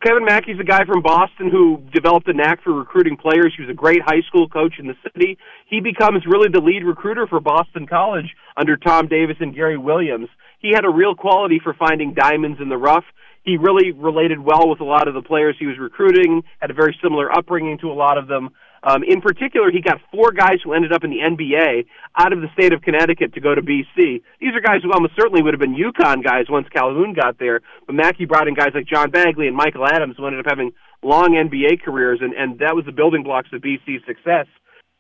Kevin 0.05 0.25
Mackey's 0.25 0.59
a 0.59 0.65
guy 0.65 0.85
from 0.85 1.03
Boston 1.03 1.51
who 1.51 1.83
developed 1.93 2.27
a 2.29 2.33
knack 2.33 2.63
for 2.63 2.73
recruiting 2.73 3.17
players. 3.17 3.53
He 3.57 3.63
was 3.63 3.71
a 3.71 3.75
great 3.75 4.01
high 4.03 4.23
school 4.27 4.49
coach 4.49 4.75
in 4.79 4.87
the 4.87 4.95
city. 5.03 5.37
He 5.69 5.81
becomes 5.81 6.25
really 6.27 6.49
the 6.51 6.61
lead 6.61 6.85
recruiter 6.85 7.27
for 7.27 7.41
Boston 7.41 7.87
College 7.87 8.35
under 8.57 8.77
Tom 8.77 9.09
Davis 9.09 9.37
and 9.41 9.55
Gary 9.55 9.77
Williams. 9.77 10.29
He 10.59 10.73
had 10.75 10.85
a 10.85 10.91
real 10.91 11.15
quality 11.15 11.61
for 11.63 11.75
finding 11.75 12.15
diamonds 12.15 12.61
in 12.61 12.69
the 12.69 12.77
rough 12.77 13.05
he 13.45 13.57
really 13.57 13.93
related 13.93 14.39
well 14.39 14.69
with 14.69 14.81
a 14.81 14.85
lot 14.85 15.09
of 15.09 15.15
the 15.15 15.23
players 15.23 15.57
he 15.59 15.67
was 15.67 15.79
recruiting, 15.79 16.43
had 16.59 16.71
a 16.71 16.75
very 16.75 16.97
similar 17.03 17.33
upbringing 17.33 17.79
to 17.79 17.91
a 17.91 17.95
lot 17.95 18.19
of 18.19 18.29
them. 18.29 18.51
Um, 18.83 19.03
in 19.03 19.21
particular, 19.21 19.71
he 19.71 19.81
got 19.81 20.01
four 20.11 20.33
guys 20.33 20.59
who 20.65 20.73
ended 20.73 20.93
up 20.93 21.05
in 21.05 21.11
the 21.11 21.19
NBA 21.19 21.87
out 22.17 22.33
of 22.33 22.41
the 22.41 22.49
state 22.55 22.73
of 22.73 22.83
Connecticut 22.83 23.35
to 23.35 23.41
go 23.41 23.55
to 23.55 23.61
BC. 23.61 24.23
These 24.41 24.55
are 24.55 24.61
guys 24.61 24.83
who 24.83 24.93
almost 24.93 25.15
certainly 25.17 25.43
would 25.43 25.53
have 25.53 25.61
been 25.61 25.77
UConn 25.77 26.25
guys 26.25 26.47
once 26.49 26.67
Calhoun 26.73 27.13
got 27.13 27.39
there, 27.39 27.61
but 27.87 27.95
Mackey 27.95 28.25
brought 28.25 28.49
in 28.49 28.55
guys 28.55 28.73
like 28.75 28.87
John 28.87 29.11
Bagley 29.11 29.49
and 29.49 29.57
Michael 29.57 29.87
Adams 29.87 30.17
who 30.17 30.27
ended 30.27 30.41
up 30.41 30.51
having 30.51 30.73
long 31.03 31.33
NBA 31.33 31.83
careers, 31.83 32.21
and, 32.23 32.33
and 32.33 32.59
that 32.61 32.75
was 32.75 32.85
the 32.87 32.93
building 32.93 33.23
blocks 33.23 33.49
of 33.53 33.61
BC's 33.61 34.05
success. 34.07 34.47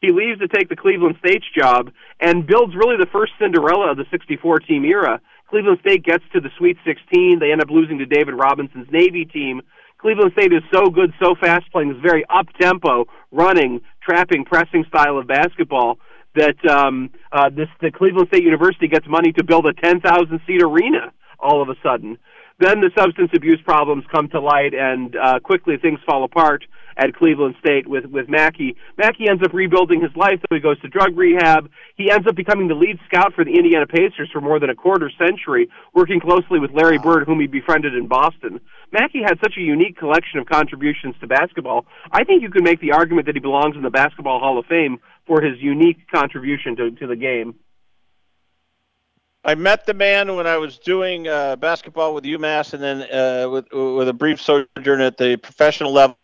He 0.00 0.12
leaves 0.12 0.40
to 0.40 0.48
take 0.48 0.68
the 0.68 0.76
Cleveland 0.76 1.16
State's 1.18 1.44
job 1.56 1.90
and 2.20 2.46
builds 2.46 2.74
really 2.74 2.96
the 2.96 3.10
first 3.12 3.32
Cinderella 3.38 3.90
of 3.90 3.98
the 3.98 4.06
64 4.10 4.60
team 4.60 4.84
era 4.84 5.20
Cleveland 5.50 5.78
State 5.80 6.04
gets 6.04 6.22
to 6.32 6.40
the 6.40 6.50
Sweet 6.56 6.78
16. 6.86 7.40
They 7.40 7.50
end 7.50 7.60
up 7.60 7.70
losing 7.70 7.98
to 7.98 8.06
David 8.06 8.34
Robinson's 8.34 8.86
Navy 8.90 9.24
team. 9.24 9.62
Cleveland 10.00 10.32
State 10.32 10.52
is 10.52 10.62
so 10.72 10.88
good, 10.88 11.12
so 11.22 11.34
fast, 11.40 11.70
playing 11.72 11.90
this 11.90 12.02
very 12.02 12.24
up 12.30 12.46
tempo, 12.58 13.06
running, 13.30 13.80
trapping, 14.02 14.44
pressing 14.44 14.84
style 14.88 15.18
of 15.18 15.26
basketball 15.26 15.98
that 16.34 16.56
um, 16.70 17.10
uh, 17.32 17.50
this 17.50 17.68
the 17.80 17.90
Cleveland 17.90 18.28
State 18.28 18.44
University 18.44 18.88
gets 18.88 19.06
money 19.08 19.32
to 19.32 19.44
build 19.44 19.66
a 19.66 19.74
10,000 19.74 20.40
seat 20.46 20.62
arena 20.62 21.12
all 21.38 21.62
of 21.62 21.68
a 21.68 21.74
sudden. 21.82 22.18
Then 22.60 22.80
the 22.80 22.90
substance 22.94 23.30
abuse 23.34 23.60
problems 23.64 24.04
come 24.12 24.28
to 24.28 24.40
light, 24.40 24.74
and 24.74 25.16
uh, 25.16 25.40
quickly 25.40 25.78
things 25.78 25.98
fall 26.04 26.24
apart 26.24 26.62
at 26.98 27.14
Cleveland 27.14 27.54
State 27.58 27.86
with 27.88 28.04
with 28.04 28.28
Mackey. 28.28 28.76
Mackey 28.98 29.30
ends 29.30 29.42
up 29.42 29.54
rebuilding 29.54 30.02
his 30.02 30.14
life, 30.14 30.38
so 30.40 30.54
he 30.54 30.60
goes 30.60 30.78
to 30.82 30.88
drug 30.88 31.16
rehab. 31.16 31.70
He 31.96 32.10
ends 32.10 32.26
up 32.28 32.36
becoming 32.36 32.68
the 32.68 32.74
lead 32.74 32.98
scout 33.06 33.32
for 33.32 33.46
the 33.46 33.52
Indiana 33.56 33.86
Pacers 33.86 34.28
for 34.30 34.42
more 34.42 34.60
than 34.60 34.68
a 34.68 34.74
quarter 34.74 35.10
century, 35.18 35.70
working 35.94 36.20
closely 36.20 36.60
with 36.60 36.72
Larry 36.72 36.98
Bird, 36.98 37.26
whom 37.26 37.40
he 37.40 37.46
befriended 37.46 37.94
in 37.94 38.06
Boston. 38.06 38.60
Mackey 38.92 39.22
had 39.24 39.38
such 39.42 39.54
a 39.56 39.62
unique 39.62 39.96
collection 39.96 40.38
of 40.38 40.44
contributions 40.44 41.14
to 41.20 41.26
basketball. 41.26 41.86
I 42.12 42.24
think 42.24 42.42
you 42.42 42.50
could 42.50 42.64
make 42.64 42.80
the 42.82 42.92
argument 42.92 43.24
that 43.26 43.36
he 43.36 43.40
belongs 43.40 43.74
in 43.74 43.82
the 43.82 43.90
Basketball 43.90 44.38
Hall 44.38 44.58
of 44.58 44.66
Fame 44.66 44.98
for 45.26 45.40
his 45.40 45.58
unique 45.60 46.10
contribution 46.12 46.76
to, 46.76 46.90
to 46.90 47.06
the 47.06 47.16
game. 47.16 47.54
I 49.44 49.54
met 49.54 49.86
the 49.86 49.94
man 49.94 50.36
when 50.36 50.46
I 50.46 50.58
was 50.58 50.78
doing 50.78 51.26
uh, 51.26 51.56
basketball 51.56 52.14
with 52.14 52.24
UMass, 52.24 52.74
and 52.74 52.82
then 52.82 53.02
uh, 53.10 53.48
with 53.48 53.66
with 53.72 54.08
a 54.08 54.12
brief 54.12 54.40
sojourn 54.40 55.00
at 55.00 55.16
the 55.16 55.36
professional 55.36 55.92
level. 55.92 56.16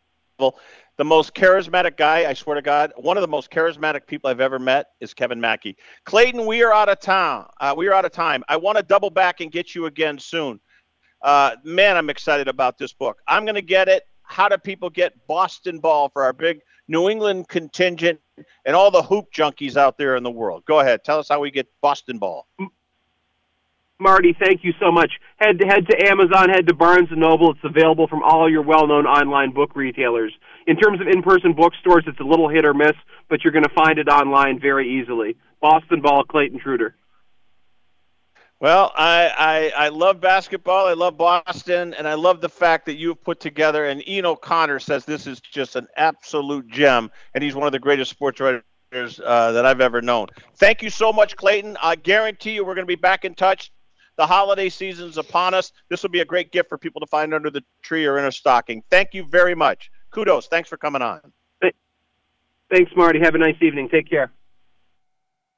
The 0.99 1.05
most 1.05 1.35
charismatic 1.35 1.99
guy, 1.99 2.29
I 2.29 2.33
swear 2.33 2.55
to 2.55 2.63
God, 2.63 2.93
one 2.97 3.19
of 3.19 3.21
the 3.21 3.29
most 3.29 3.51
charismatic 3.51 4.07
people 4.07 4.31
I've 4.31 4.41
ever 4.41 4.59
met 4.59 4.87
is 5.01 5.13
Kevin 5.13 5.39
Mackey. 5.39 5.77
Clayton, 6.07 6.47
we 6.47 6.63
are 6.63 6.73
out 6.73 6.89
of 6.89 7.01
town. 7.01 7.47
Uh, 7.61 7.75
we 7.77 7.87
are 7.89 7.93
out 7.93 8.07
of 8.07 8.13
time. 8.13 8.43
I 8.49 8.57
want 8.57 8.79
to 8.79 8.83
double 8.83 9.11
back 9.11 9.43
and 9.43 9.53
get 9.53 9.75
you 9.75 9.87
again 9.87 10.19
soon. 10.19 10.59
Uh, 11.21 11.57
man, 11.65 11.99
I'm 11.99 12.09
excited 12.09 12.49
about 12.49 12.79
this 12.79 12.95
book. 12.95 13.19
I'm 13.29 13.45
going 13.45 13.57
to 13.57 13.63
get 13.63 13.89
it. 13.89 14.05
How 14.23 14.49
do 14.49 14.57
people 14.57 14.89
get 14.89 15.13
Boston 15.27 15.81
ball 15.81 16.09
for 16.09 16.23
our 16.25 16.33
big 16.33 16.61
New 16.89 17.11
England 17.11 17.49
contingent 17.49 18.19
and 18.65 18.75
all 18.75 18.91
the 18.91 19.03
hoop 19.03 19.27
junkies 19.35 19.77
out 19.77 19.99
there 19.99 20.17
in 20.17 20.23
the 20.23 20.31
world? 20.31 20.65
Go 20.67 20.81
ahead. 20.81 21.05
Tell 21.05 21.19
us 21.19 21.29
how 21.29 21.41
we 21.41 21.51
get 21.51 21.69
Boston 21.83 22.19
ball. 22.19 22.47
Marty, 23.99 24.37
thank 24.39 24.63
you 24.63 24.75
so 24.79 24.93
much. 24.93 25.13
Head 25.39 25.59
to 25.59 25.67
head 25.67 25.87
to 25.89 26.09
Amazon, 26.09 26.51
head 26.51 26.67
to 26.67 26.75
Barnes 26.75 27.09
Noble. 27.13 27.53
It's 27.53 27.65
available 27.65 28.07
from 28.07 28.23
all 28.23 28.51
your 28.51 28.63
well-known 28.63 29.07
online 29.07 29.53
book 29.53 29.75
retailers. 29.75 30.33
In 30.67 30.77
terms 30.77 31.01
of 31.01 31.09
in-person 31.09 31.55
bookstores, 31.55 32.05
it's 32.07 32.21
a 32.21 32.25
little 32.25 32.49
hit 32.49 32.67
or 32.67 32.75
miss, 32.75 32.93
but 33.29 33.43
you're 33.43 33.53
going 33.53 33.65
to 33.65 33.75
find 33.75 33.99
it 33.99 34.09
online 34.09 34.61
very 34.61 35.01
easily. 35.01 35.37
Boston 35.63 36.03
Ball, 36.03 36.25
Clayton 36.25 36.61
Trutor. 36.61 36.93
Well, 38.61 38.93
I, 38.97 39.73
I, 39.77 39.87
I 39.87 39.89
love 39.89 40.21
basketball. 40.21 40.87
I 40.87 40.95
love 40.95 41.17
Boston, 41.17 41.95
and 41.95 42.07
I 42.07 42.15
love 42.15 42.41
the 42.41 42.49
fact 42.49 42.87
that 42.87 42.97
you've 42.97 43.23
put 43.23 43.41
together. 43.41 43.87
And 43.87 44.07
Ian 44.07 44.27
O'Connor 44.27 44.79
says 44.79 45.05
this 45.05 45.27
is 45.27 45.41
just 45.41 45.77
an 45.77 45.87
absolute 45.97 46.69
gem, 46.69 47.11
and 47.35 47.43
he's 47.45 47.55
one 47.55 47.67
of 47.67 47.73
the 47.73 47.79
greatest 47.79 48.11
sports 48.11 48.41
writers 48.41 48.63
uh, 49.25 49.53
that 49.53 49.65
I've 49.67 49.81
ever 49.81 50.03
known. 50.03 50.29
Thank 50.57 50.83
you 50.83 50.91
so 50.91 51.13
much, 51.13 51.37
Clayton. 51.37 51.77
I 51.83 51.97
guarantee 51.97 52.53
you 52.53 52.65
we're 52.65 52.75
going 52.75 52.87
to 52.87 52.87
be 52.87 52.95
back 52.95 53.25
in 53.25 53.35
touch. 53.35 53.73
The 54.17 54.27
holiday 54.27 54.69
season's 54.69 55.19
upon 55.19 55.55
us. 55.55 55.73
This 55.89 56.03
will 56.03 56.11
be 56.11 56.21
a 56.21 56.25
great 56.25 56.53
gift 56.53 56.69
for 56.69 56.79
people 56.79 57.01
to 57.01 57.07
find 57.07 57.35
under 57.35 57.51
the 57.51 57.63
tree 57.83 58.07
or 58.07 58.19
in 58.19 58.25
a 58.25 58.33
stocking. 58.33 58.83
Thank 58.91 59.15
you 59.15 59.25
very 59.25 59.55
much. 59.55 59.91
Kudos. 60.11 60.47
Thanks 60.47 60.69
for 60.69 60.77
coming 60.77 61.03
on. 61.03 61.21
Thanks, 62.71 62.91
Marty. 62.97 63.21
Have 63.21 63.35
a 63.35 63.39
nice 63.39 63.57
evening. 63.61 63.89
Take 63.89 64.09
care. 64.09 64.33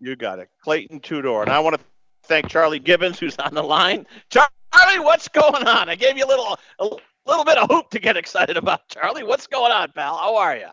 You 0.01 0.15
got 0.17 0.39
it. 0.39 0.49
Clayton 0.63 1.01
Trutor. 1.01 1.43
And 1.43 1.51
I 1.51 1.59
want 1.61 1.77
to 1.77 1.83
thank 2.25 2.49
Charlie 2.49 2.79
Gibbons, 2.79 3.19
who's 3.19 3.37
on 3.39 3.55
the 3.55 3.63
line. 3.63 4.07
Charlie, 4.31 4.99
what's 4.99 5.29
going 5.29 5.67
on? 5.67 5.89
I 5.89 5.95
gave 5.95 6.19
you 6.19 6.25
a 6.25 6.29
little 6.29 6.59
a 6.79 6.89
little 7.27 7.45
bit 7.45 7.59
of 7.59 7.71
hoop 7.71 7.91
to 7.91 7.99
get 7.99 8.17
excited 8.17 8.57
about. 8.57 8.89
Charlie, 8.89 9.25
what's 9.25 9.47
going 9.47 9.73
on, 9.73 9.93
pal? 9.93 10.17
How 10.17 10.37
are 10.37 10.57
you? 10.57 10.69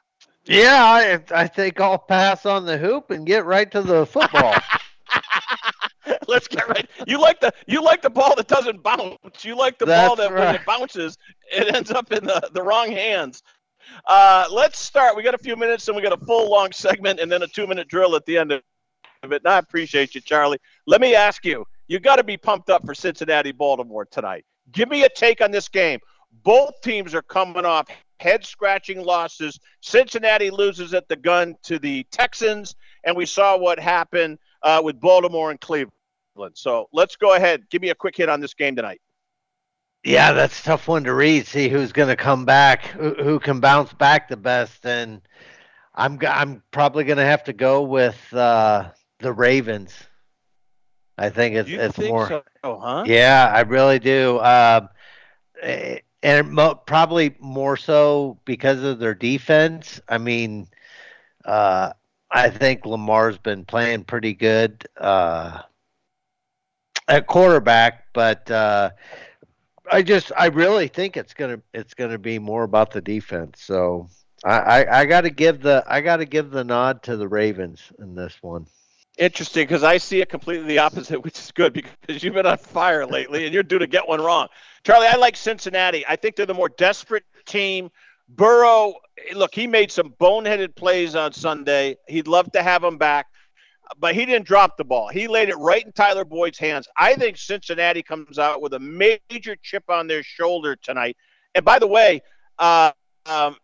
Yeah, 0.45 0.84
I, 0.84 1.24
I 1.43 1.48
think 1.48 1.80
I'll 1.80 1.98
pass 1.98 2.45
on 2.45 2.65
the 2.65 2.78
hoop 2.78 3.10
and 3.10 3.26
get 3.26 3.45
right 3.45 3.71
to 3.71 3.82
the 3.82 4.06
football. 4.06 4.54
Let's 6.27 6.47
get 6.47 6.67
right. 6.67 6.89
You 7.07 7.19
like 7.19 7.39
the 7.39 7.51
you 7.67 7.83
like 7.83 8.01
the 8.01 8.09
ball 8.09 8.35
that 8.35 8.47
doesn't 8.47 8.83
bounce. 8.83 9.43
You 9.43 9.57
like 9.57 9.77
the 9.77 9.85
That's 9.85 10.07
ball 10.07 10.15
that 10.17 10.31
right. 10.31 10.45
when 10.45 10.55
it 10.55 10.65
bounces, 10.65 11.17
it 11.51 11.73
ends 11.73 11.91
up 11.91 12.11
in 12.11 12.25
the, 12.25 12.49
the 12.53 12.61
wrong 12.61 12.91
hands. 12.91 13.43
Uh, 14.05 14.47
let's 14.51 14.79
start. 14.79 15.15
We 15.15 15.23
got 15.23 15.35
a 15.35 15.39
few 15.39 15.55
minutes 15.55 15.87
and 15.87 15.95
we 15.95 16.01
got 16.01 16.13
a 16.13 16.25
full 16.25 16.49
long 16.49 16.71
segment 16.71 17.19
and 17.19 17.31
then 17.31 17.43
a 17.43 17.47
two 17.47 17.67
minute 17.67 17.87
drill 17.87 18.15
at 18.15 18.25
the 18.25 18.37
end 18.37 18.51
of 18.51 18.61
it. 19.23 19.41
And 19.43 19.47
I 19.47 19.57
appreciate 19.57 20.15
you, 20.15 20.21
Charlie. 20.21 20.59
Let 20.85 21.01
me 21.01 21.15
ask 21.15 21.45
you, 21.45 21.65
you 21.87 21.99
got 21.99 22.17
to 22.17 22.23
be 22.23 22.37
pumped 22.37 22.69
up 22.69 22.85
for 22.85 22.93
Cincinnati 22.93 23.51
Baltimore 23.51 24.05
tonight. 24.05 24.45
Give 24.71 24.89
me 24.89 25.03
a 25.03 25.09
take 25.09 25.41
on 25.41 25.51
this 25.51 25.67
game. 25.67 25.99
Both 26.43 26.81
teams 26.81 27.15
are 27.15 27.21
coming 27.21 27.65
off 27.65 27.87
head 28.19 28.45
scratching 28.45 29.03
losses. 29.03 29.59
Cincinnati 29.81 30.49
loses 30.49 30.93
at 30.93 31.07
the 31.07 31.15
gun 31.15 31.55
to 31.63 31.79
the 31.79 32.05
Texans, 32.11 32.75
and 33.03 33.15
we 33.15 33.25
saw 33.25 33.57
what 33.57 33.79
happened 33.79 34.39
uh, 34.65 34.82
with 34.84 34.99
Baltimore 34.99 35.51
and 35.51 35.62
Cleveland. 35.62 35.93
So 36.56 36.89
let's 36.91 37.15
go 37.15 37.36
ahead. 37.36 37.69
Give 37.69 37.82
me 37.82 37.89
a 37.89 37.95
quick 37.95 38.17
hit 38.17 38.28
on 38.28 38.41
this 38.41 38.54
game 38.54 38.75
tonight. 38.75 38.99
Yeah, 40.04 40.34
that's 40.34 40.60
a 40.60 40.63
tough 40.63 40.88
one 40.88 41.06
to 41.06 41.13
read. 41.13 41.47
See 41.47 41.69
who's 41.69 41.91
going 41.91 42.10
to 42.10 42.15
come 42.15 42.45
back, 42.45 42.84
who, 42.88 43.13
who 43.15 43.39
can 43.39 43.60
bounce 43.60 43.93
back 43.93 44.28
the 44.28 44.38
best. 44.38 44.86
And 44.86 45.21
I'm 45.95 46.19
I'm 46.28 46.62
probably 46.71 47.06
going 47.06 47.17
to 47.17 47.25
have 47.25 47.45
to 47.45 47.54
go 47.54 47.84
with 47.84 48.34
uh, 48.34 48.91
the 49.19 49.32
Ravens. 49.32 49.93
I 51.17 51.30
think 51.30 51.56
it's 51.56 51.69
You 51.69 51.80
it's 51.80 51.95
think 51.95 52.10
more. 52.10 52.28
so, 52.28 52.43
huh? 52.63 53.04
Yeah, 53.08 53.51
I 53.54 53.62
really 53.62 53.99
do. 53.99 54.39
Um, 54.39 54.89
eh, 55.62 55.99
and 56.21 56.51
mo- 56.51 56.75
probably 56.75 57.36
more 57.39 57.78
so 57.78 58.38
because 58.45 58.84
of 58.84 58.99
their 58.99 59.15
defense. 59.15 60.01
I 60.10 60.17
mean, 60.17 60.67
uh, 61.45 61.93
I 62.36 62.50
think 62.50 62.86
Lamar's 62.86 63.38
been 63.38 63.63
playing 63.63 64.04
pretty 64.04 64.34
good 64.34 64.86
uh, 64.98 65.62
at 67.08 67.28
quarterback, 67.28 68.08
but 68.12 68.52
uh, 68.52 68.89
I 69.89 70.02
just 70.02 70.34
I 70.38 70.48
really 70.48 70.89
think 70.89 71.15
it's 71.15 71.34
gonna 71.34 71.62
it's 71.74 71.93
gonna 71.93 72.17
be 72.17 72.38
more 72.38 72.63
about 72.63 72.91
the 72.91 73.00
defense. 73.00 73.62
So 73.62 74.10
I 74.43 74.58
I, 74.58 75.00
I 75.02 75.06
got 75.06 75.21
to 75.21 75.30
give 75.30 75.62
the 75.62 75.82
I 75.88 76.02
got 76.02 76.17
to 76.17 76.26
give 76.26 76.52
the 76.52 76.65
nod 76.65 77.04
to 77.04 77.15
the 77.15 77.28
Ravens 77.28 77.82
in 78.00 78.15
this 78.15 78.38
one. 78.41 78.67
Interesting, 79.17 79.63
because 79.63 79.84
I 79.84 79.95
see 79.95 80.19
it 80.19 80.28
completely 80.28 80.67
the 80.67 80.80
opposite, 80.80 81.19
which 81.24 81.39
is 81.39 81.54
good 81.54 81.71
because 81.71 82.21
you've 82.21 82.34
been 82.34 82.45
on 82.45 82.58
fire 82.58 83.06
lately 83.06 83.45
and 83.45 83.54
you're 83.54 83.63
due 83.63 83.80
to 83.80 83.88
get 83.88 84.06
one 84.06 84.19
wrong. 84.19 84.50
Charlie, 84.84 85.08
I 85.08 85.15
like 85.15 85.38
Cincinnati. 85.38 86.06
I 86.06 86.17
think 86.17 86.36
they're 86.36 86.45
the 86.45 86.54
more 86.54 86.67
desperate 86.67 87.24
team. 87.45 87.91
Burrow, 88.27 88.95
look, 89.33 89.53
he 89.53 89.67
made 89.67 89.91
some 89.91 90.13
boneheaded 90.19 90.75
plays 90.75 91.15
on 91.15 91.31
Sunday. 91.31 91.97
He'd 92.07 92.27
love 92.27 92.51
to 92.53 92.63
have 92.63 92.83
him 92.83 92.97
back, 92.97 93.27
but 93.99 94.15
he 94.15 94.25
didn't 94.25 94.47
drop 94.47 94.77
the 94.77 94.83
ball. 94.83 95.09
He 95.09 95.27
laid 95.27 95.49
it 95.49 95.57
right 95.57 95.85
in 95.85 95.91
Tyler 95.91 96.25
Boyd's 96.25 96.57
hands. 96.57 96.88
I 96.97 97.15
think 97.15 97.38
Cincinnati 97.38 98.01
comes 98.01 98.39
out 98.39 98.61
with 98.61 98.73
a 98.73 98.79
major 98.79 99.55
chip 99.61 99.83
on 99.89 100.07
their 100.07 100.23
shoulder 100.23 100.75
tonight. 100.75 101.17
And 101.53 101.63
by 101.63 101.79
the 101.79 101.88
way, 101.88 102.21
uh, 102.57 102.91
um, 103.27 103.57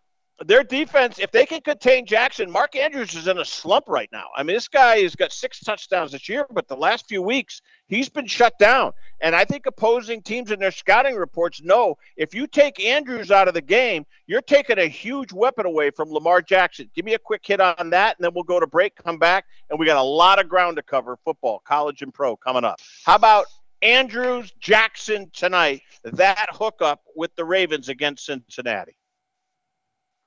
their 0.45 0.63
defense, 0.63 1.19
if 1.19 1.31
they 1.31 1.45
can 1.45 1.61
contain 1.61 2.05
Jackson, 2.05 2.49
Mark 2.49 2.75
Andrews 2.75 3.15
is 3.15 3.27
in 3.27 3.37
a 3.37 3.45
slump 3.45 3.85
right 3.87 4.09
now. 4.11 4.25
I 4.35 4.43
mean, 4.43 4.55
this 4.55 4.67
guy 4.67 4.99
has 4.99 5.15
got 5.15 5.31
six 5.31 5.59
touchdowns 5.59 6.13
this 6.13 6.27
year, 6.27 6.47
but 6.51 6.67
the 6.67 6.75
last 6.75 7.07
few 7.07 7.21
weeks 7.21 7.61
he's 7.91 8.09
been 8.09 8.25
shut 8.25 8.57
down. 8.57 8.93
And 9.19 9.35
I 9.35 9.45
think 9.45 9.67
opposing 9.67 10.23
teams 10.23 10.49
in 10.49 10.59
their 10.59 10.71
scouting 10.71 11.15
reports 11.15 11.61
know 11.61 11.97
if 12.17 12.33
you 12.33 12.47
take 12.47 12.83
Andrews 12.83 13.29
out 13.29 13.47
of 13.47 13.53
the 13.53 13.61
game, 13.61 14.07
you're 14.25 14.41
taking 14.41 14.79
a 14.79 14.87
huge 14.87 15.31
weapon 15.31 15.67
away 15.67 15.91
from 15.91 16.09
Lamar 16.09 16.41
Jackson. 16.41 16.89
Give 16.95 17.05
me 17.05 17.13
a 17.13 17.19
quick 17.19 17.45
hit 17.45 17.61
on 17.61 17.91
that, 17.91 18.17
and 18.17 18.25
then 18.25 18.31
we'll 18.33 18.43
go 18.43 18.59
to 18.59 18.65
break, 18.65 18.95
come 18.95 19.19
back, 19.19 19.45
and 19.69 19.77
we 19.77 19.85
got 19.85 19.97
a 19.97 20.01
lot 20.01 20.39
of 20.39 20.49
ground 20.49 20.77
to 20.77 20.81
cover 20.81 21.19
football, 21.23 21.61
college 21.65 22.01
and 22.01 22.11
pro 22.11 22.35
coming 22.35 22.63
up. 22.63 22.79
How 23.05 23.15
about 23.15 23.45
Andrews 23.83 24.51
Jackson 24.59 25.29
tonight? 25.33 25.81
That 26.03 26.47
hookup 26.51 27.03
with 27.15 27.35
the 27.35 27.45
Ravens 27.45 27.89
against 27.89 28.25
Cincinnati. 28.25 28.95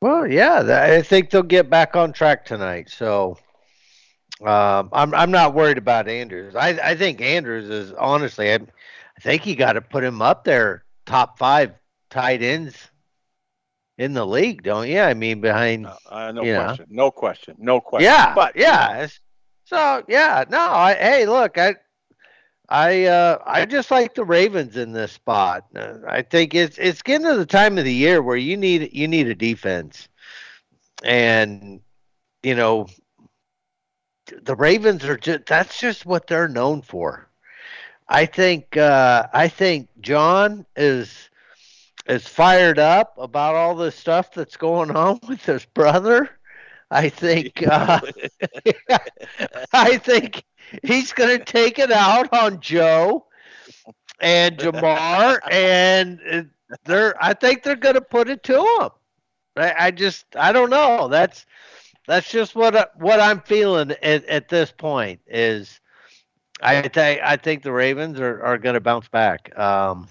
Well, 0.01 0.27
yeah, 0.27 0.91
I 0.93 1.01
think 1.01 1.31
they'll 1.31 1.43
get 1.43 1.71
back 1.71 1.97
on 1.97 2.13
track 2.13 2.45
tonight. 2.45 2.91
So 2.91 3.39
um, 4.43 4.89
I'm 4.93 5.15
I'm 5.15 5.31
not 5.31 5.55
worried 5.55 5.79
about 5.79 6.09
Andrews. 6.09 6.55
I 6.55 6.71
I 6.83 6.95
think 6.97 7.21
Andrews 7.21 7.69
is 7.69 7.93
honestly, 7.93 8.51
I, 8.53 8.57
I 8.57 9.21
think 9.21 9.47
you 9.47 9.55
got 9.57 9.73
to 9.75 9.81
put 9.81 10.05
him 10.05 10.21
up 10.23 10.45
there, 10.45 10.85
top 11.07 11.39
five 11.39 11.73
tight 12.11 12.43
ends 12.43 12.91
in 13.99 14.13
the 14.15 14.27
league, 14.27 14.63
don't 14.63 14.89
you? 14.89 15.01
I 15.01 15.15
mean, 15.15 15.41
behind 15.41 15.87
Uh, 16.09 16.33
no 16.33 16.45
you 16.45 16.53
know. 16.53 16.65
question. 16.65 16.87
No 16.91 17.11
question. 17.11 17.57
No 17.59 17.81
question. 17.81 18.05
Yeah, 18.05 18.35
But 18.35 18.57
yeah. 18.57 19.07
So 19.65 20.03
yeah, 20.09 20.45
no. 20.49 20.59
I, 20.61 20.95
hey, 20.95 21.27
look, 21.27 21.59
I, 21.59 21.77
I, 22.69 23.05
uh, 23.05 23.39
I 23.45 23.65
just 23.67 23.91
like 23.91 24.15
the 24.15 24.25
Ravens 24.25 24.77
in 24.77 24.93
this 24.93 25.13
spot. 25.13 25.65
Uh, 25.75 25.99
I 26.09 26.23
think 26.23 26.55
it's 26.55 26.79
it's 26.79 27.03
getting 27.03 27.27
to 27.27 27.37
the 27.37 27.47
time 27.47 27.79
of 27.79 27.85
the 27.85 27.93
year 27.93 28.23
where 28.23 28.37
you 28.37 28.57
need 28.57 28.91
you 28.93 29.07
need 29.09 29.29
a 29.29 29.35
defense, 29.35 30.09
and 31.03 31.81
you 32.43 32.55
know, 32.55 32.87
the 34.43 34.57
Ravens 34.57 35.05
are 35.05 35.17
just 35.17 35.47
that's 35.47 35.79
just 35.79 36.07
what 36.07 36.27
they're 36.27 36.49
known 36.49 36.83
for. 36.83 37.29
I 38.09 38.27
think 38.27 38.77
uh, 38.77 39.27
I 39.33 39.49
think 39.49 39.89
John 40.01 40.67
is 40.77 41.31
is 42.07 42.27
fired 42.27 42.79
up 42.79 43.15
about 43.19 43.55
all 43.55 43.75
the 43.75 43.91
stuff 43.91 44.33
that's 44.33 44.57
going 44.57 44.91
on 44.91 45.21
with 45.29 45.45
his 45.45 45.65
brother. 45.65 46.31
I 46.91 47.09
think 47.09 47.67
uh, 47.67 48.01
I 49.73 49.97
think 49.99 50.45
he's 50.83 51.13
going 51.13 51.39
to 51.39 51.45
take 51.45 51.79
it 51.79 51.91
out 51.91 52.33
on 52.33 52.61
Joe 52.61 53.27
and 54.21 54.57
Jamar, 54.59 55.39
and 55.51 56.51
they're. 56.85 57.15
I 57.23 57.35
think 57.35 57.63
they're 57.63 57.77
going 57.77 57.95
to 57.95 58.01
put 58.01 58.29
it 58.29 58.43
to 58.45 58.61
him. 58.61 58.91
I, 59.57 59.87
I, 59.87 59.91
just 59.91 60.27
I 60.37 60.53
don't 60.53 60.71
know. 60.71 61.09
That's 61.09 61.47
that's 62.07 62.31
just 62.31 62.55
what 62.55 62.93
what 62.97 63.21
I'm 63.21 63.41
feeling 63.41 63.93
at, 64.03 64.25
at 64.25 64.49
this 64.49 64.71
point 64.71 65.21
is. 65.27 65.81
I 66.63 66.83
think 66.89 67.21
I 67.23 67.37
think 67.37 67.63
the 67.63 67.73
Ravens 67.73 68.21
are, 68.21 68.43
are 68.43 68.59
going 68.59 68.75
to 68.75 68.81
bounce 68.81 69.09
back. 69.09 69.57
Um, 69.59 70.09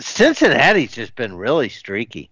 Cincinnati's 0.00 0.92
just 0.92 1.14
been 1.14 1.36
really 1.36 1.68
streaky. 1.68 2.30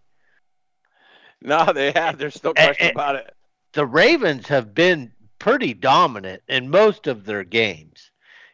No, 1.40 1.72
they 1.72 1.92
have. 1.92 2.18
There's 2.18 2.42
no 2.42 2.52
question 2.54 2.88
and, 2.88 2.96
about 2.96 3.16
it. 3.16 3.34
The 3.72 3.86
Ravens 3.86 4.48
have 4.48 4.74
been 4.74 5.12
pretty 5.38 5.74
dominant 5.74 6.42
in 6.48 6.70
most 6.70 7.06
of 7.06 7.24
their 7.24 7.44
games. 7.44 8.10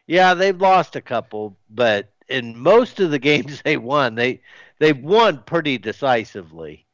Yeah, 0.07 0.33
they've 0.33 0.59
lost 0.59 0.95
a 0.95 1.01
couple, 1.01 1.57
but 1.69 2.11
in 2.27 2.57
most 2.57 2.99
of 2.99 3.11
the 3.11 3.19
games 3.31 3.61
they 3.61 3.77
won, 3.77 4.15
they 4.15 4.41
they've 4.79 4.97
won 4.97 5.43
pretty 5.45 5.77
decisively. 5.77 6.85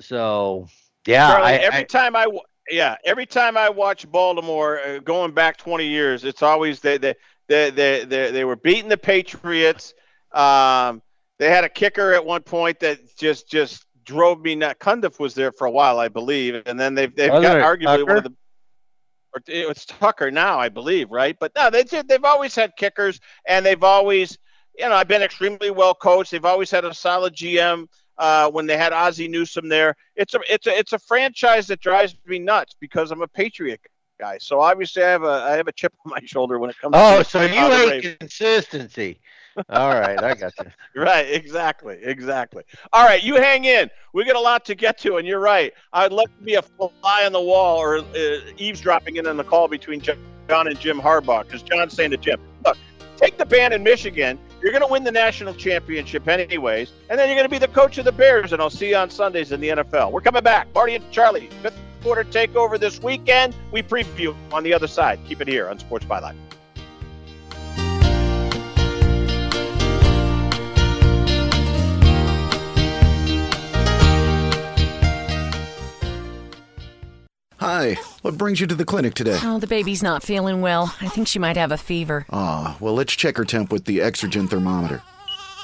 So, 0.00 0.68
yeah, 1.06 1.32
Charlie, 1.32 1.46
I, 1.46 1.56
every 1.56 1.80
I, 1.80 1.84
time 1.84 2.16
I 2.16 2.26
yeah, 2.70 2.96
every 3.04 3.26
time 3.26 3.56
I 3.56 3.68
watch 3.68 4.10
Baltimore 4.10 4.80
uh, 4.80 4.98
going 4.98 5.32
back 5.32 5.56
20 5.56 5.86
years, 5.86 6.24
it's 6.24 6.42
always 6.42 6.80
they 6.80 6.98
they 6.98 7.14
they 7.48 7.70
they 7.70 8.04
they, 8.04 8.30
they 8.30 8.44
were 8.44 8.56
beating 8.56 8.88
the 8.88 8.96
Patriots. 8.96 9.94
Um, 10.32 11.02
they 11.38 11.48
had 11.48 11.64
a 11.64 11.68
kicker 11.68 12.12
at 12.12 12.24
one 12.24 12.42
point 12.42 12.80
that 12.80 12.98
just 13.16 13.48
just 13.48 13.86
drove 14.04 14.40
me 14.40 14.54
nuts. 14.54 14.78
Cundiff 14.80 15.18
was 15.18 15.34
there 15.34 15.52
for 15.52 15.66
a 15.66 15.70
while, 15.70 15.98
I 15.98 16.08
believe, 16.08 16.62
and 16.66 16.78
then 16.78 16.94
they've 16.94 17.14
they've 17.14 17.30
got 17.30 17.62
arguably 17.62 17.98
Tucker? 17.98 18.04
one 18.06 18.16
of 18.18 18.24
the. 18.24 18.32
It's 19.48 19.84
Tucker 19.84 20.30
now, 20.30 20.58
I 20.58 20.70
believe, 20.70 21.10
right? 21.10 21.36
But 21.38 21.52
no, 21.54 21.68
they 21.68 21.82
they've 21.82 22.24
always 22.24 22.54
had 22.54 22.72
kickers, 22.76 23.20
and 23.46 23.66
they've 23.66 23.82
always, 23.82 24.38
you 24.78 24.88
know, 24.88 24.94
I've 24.94 25.08
been 25.08 25.20
extremely 25.20 25.70
well 25.70 25.94
coached. 25.94 26.30
They've 26.30 26.44
always 26.44 26.70
had 26.70 26.86
a 26.86 26.94
solid 26.94 27.34
GM. 27.34 27.86
Uh, 28.18 28.50
when 28.50 28.66
they 28.66 28.76
had 28.76 28.92
Ozzie 28.92 29.28
Newsome 29.28 29.68
there, 29.68 29.94
it's 30.14 30.34
a 30.34 30.40
it's 30.48 30.66
a 30.66 30.78
it's 30.78 30.92
a 30.92 30.98
franchise 30.98 31.66
that 31.66 31.80
drives 31.80 32.16
me 32.26 32.38
nuts 32.38 32.74
because 32.80 33.10
I'm 33.10 33.22
a 33.22 33.28
Patriot 33.28 33.80
guy. 34.18 34.38
So 34.38 34.60
obviously, 34.60 35.02
I 35.02 35.10
have 35.10 35.22
a 35.22 35.26
I 35.26 35.52
have 35.52 35.68
a 35.68 35.72
chip 35.72 35.92
on 36.04 36.10
my 36.10 36.20
shoulder 36.24 36.58
when 36.58 36.70
it 36.70 36.78
comes. 36.78 36.94
To 36.94 36.98
oh, 36.98 37.18
to 37.18 37.24
so 37.24 37.42
you 37.42 37.90
hate 37.90 38.18
consistency. 38.18 39.18
All 39.70 39.88
right, 39.88 40.22
I 40.22 40.34
got 40.34 40.52
you. 40.58 40.70
right, 41.02 41.26
exactly, 41.30 41.98
exactly. 42.02 42.62
All 42.92 43.06
right, 43.06 43.22
you 43.22 43.36
hang 43.36 43.64
in. 43.64 43.88
We 44.12 44.24
got 44.24 44.36
a 44.36 44.40
lot 44.40 44.66
to 44.66 44.74
get 44.74 44.98
to, 44.98 45.16
and 45.16 45.26
you're 45.26 45.40
right. 45.40 45.72
I'd 45.94 46.12
love 46.12 46.26
to 46.26 46.44
be 46.44 46.54
a 46.54 46.62
fly 46.62 47.24
on 47.24 47.32
the 47.32 47.40
wall 47.40 47.78
or 47.78 47.98
uh, 47.98 48.36
eavesdropping 48.58 49.16
in 49.16 49.26
on 49.26 49.38
the 49.38 49.44
call 49.44 49.66
between 49.66 50.00
John 50.00 50.18
and 50.50 50.78
Jim 50.78 51.00
Harbaugh, 51.00 51.44
because 51.44 51.62
John's 51.62 51.94
saying 51.94 52.10
to 52.10 52.18
Jim, 52.18 52.38
"Look, 52.38 52.55
take 53.16 53.38
the 53.38 53.46
ban 53.46 53.72
in 53.72 53.82
Michigan. 53.82 54.38
You're 54.62 54.72
going 54.72 54.82
to 54.82 54.90
win 54.90 55.04
the 55.04 55.12
national 55.12 55.54
championship 55.54 56.26
anyways, 56.26 56.92
and 57.08 57.18
then 57.18 57.28
you're 57.28 57.36
going 57.36 57.48
to 57.48 57.50
be 57.50 57.58
the 57.58 57.68
coach 57.68 57.98
of 57.98 58.04
the 58.04 58.12
Bears, 58.12 58.52
and 58.52 58.60
I'll 58.60 58.70
see 58.70 58.90
you 58.90 58.96
on 58.96 59.10
Sundays 59.10 59.52
in 59.52 59.60
the 59.60 59.68
NFL. 59.68 60.12
We're 60.12 60.20
coming 60.20 60.42
back. 60.42 60.68
Marty 60.74 60.94
and 60.94 61.10
Charlie, 61.10 61.48
fifth 61.62 61.78
quarter 62.02 62.24
takeover 62.24 62.78
this 62.78 63.02
weekend. 63.02 63.54
We 63.72 63.82
preview 63.82 64.34
on 64.52 64.62
the 64.62 64.72
other 64.74 64.88
side. 64.88 65.20
Keep 65.26 65.42
it 65.42 65.48
here 65.48 65.68
on 65.68 65.78
Sports 65.78 66.06
Byline. 66.06 66.36
Hi, 77.58 77.94
what 78.20 78.36
brings 78.36 78.60
you 78.60 78.66
to 78.66 78.74
the 78.74 78.84
clinic 78.84 79.14
today? 79.14 79.38
Oh, 79.42 79.58
the 79.58 79.66
baby's 79.66 80.02
not 80.02 80.22
feeling 80.22 80.60
well. 80.60 80.94
I 81.00 81.08
think 81.08 81.26
she 81.26 81.38
might 81.38 81.56
have 81.56 81.72
a 81.72 81.78
fever. 81.78 82.26
Ah, 82.30 82.76
well, 82.80 82.92
let's 82.92 83.14
check 83.14 83.38
her 83.38 83.44
temp 83.44 83.72
with 83.72 83.86
the 83.86 83.98
Exergen 84.00 84.48
thermometer. 84.48 85.02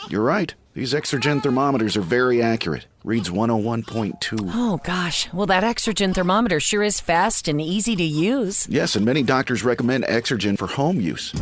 You're 0.09 0.22
right. 0.22 0.55
These 0.72 0.94
Exergen 0.94 1.42
thermometers 1.42 1.98
are 1.98 2.02
very 2.02 2.40
accurate. 2.40 2.87
Reads 3.05 3.28
101.2. 3.28 4.50
Oh, 4.55 4.81
gosh. 4.83 5.31
Well, 5.35 5.46
that 5.46 5.64
Exergen 5.64 6.14
thermometer 6.14 6.61
sure 6.61 6.83
is 6.83 6.98
fast 6.98 7.46
and 7.46 7.61
easy 7.61 7.94
to 7.94 8.02
use. 8.02 8.66
Yes, 8.70 8.96
and 8.96 9.05
many 9.05 9.22
doctors 9.22 9.62
recommend 9.62 10.05
Exergen 10.05 10.57
for 10.57 10.68
home 10.68 10.98
use. 10.98 11.33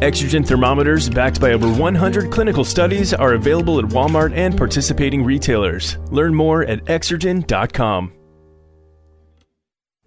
Exergen 0.00 0.46
thermometers, 0.46 1.10
backed 1.10 1.40
by 1.40 1.52
over 1.52 1.68
100 1.72 2.30
clinical 2.30 2.64
studies, 2.64 3.12
are 3.12 3.34
available 3.34 3.80
at 3.80 3.86
Walmart 3.86 4.32
and 4.36 4.56
participating 4.56 5.24
retailers. 5.24 5.98
Learn 6.10 6.32
more 6.34 6.64
at 6.64 6.84
exergen.com. 6.84 8.12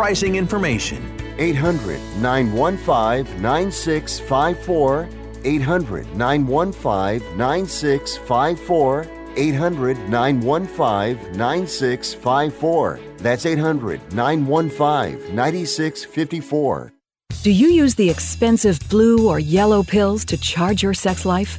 pricing 0.00 0.36
information. 0.36 0.98
800 1.36 2.00
915 2.22 3.42
9654. 3.42 5.08
800 5.44 6.16
915 6.16 7.36
9654. 7.36 9.06
800 9.36 9.98
915 10.08 11.36
9654. 11.36 13.00
That's 13.18 13.44
800 13.44 14.00
915 14.14 15.34
9654. 15.34 16.92
Do 17.42 17.50
you 17.50 17.68
use 17.68 17.94
the 17.94 18.08
expensive 18.08 18.78
blue 18.88 19.28
or 19.28 19.38
yellow 19.38 19.82
pills 19.82 20.24
to 20.26 20.38
charge 20.38 20.82
your 20.82 20.94
sex 20.94 21.26
life? 21.26 21.58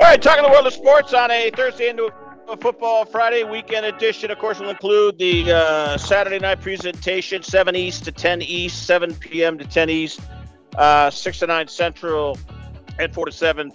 All 0.00 0.06
right, 0.06 0.20
talking 0.20 0.42
the 0.42 0.48
world 0.48 0.66
of 0.66 0.72
sports 0.72 1.12
on 1.12 1.30
a 1.30 1.50
Thursday 1.50 1.90
into 1.90 2.10
a 2.48 2.56
football 2.56 3.04
Friday 3.04 3.44
weekend 3.44 3.84
edition. 3.84 4.30
Of 4.30 4.38
course, 4.38 4.58
we'll 4.58 4.70
include 4.70 5.18
the 5.18 5.52
uh, 5.52 5.98
Saturday 5.98 6.38
night 6.38 6.62
presentation, 6.62 7.42
7 7.42 7.76
East 7.76 8.04
to 8.06 8.10
10 8.10 8.40
East, 8.40 8.86
7 8.86 9.14
p.m. 9.16 9.58
to 9.58 9.64
10 9.66 9.90
East, 9.90 10.22
uh, 10.78 11.10
6 11.10 11.40
to 11.40 11.46
9 11.48 11.68
Central, 11.68 12.38
and 12.98 13.12
4 13.12 13.26
to 13.26 13.30
7 13.30 13.72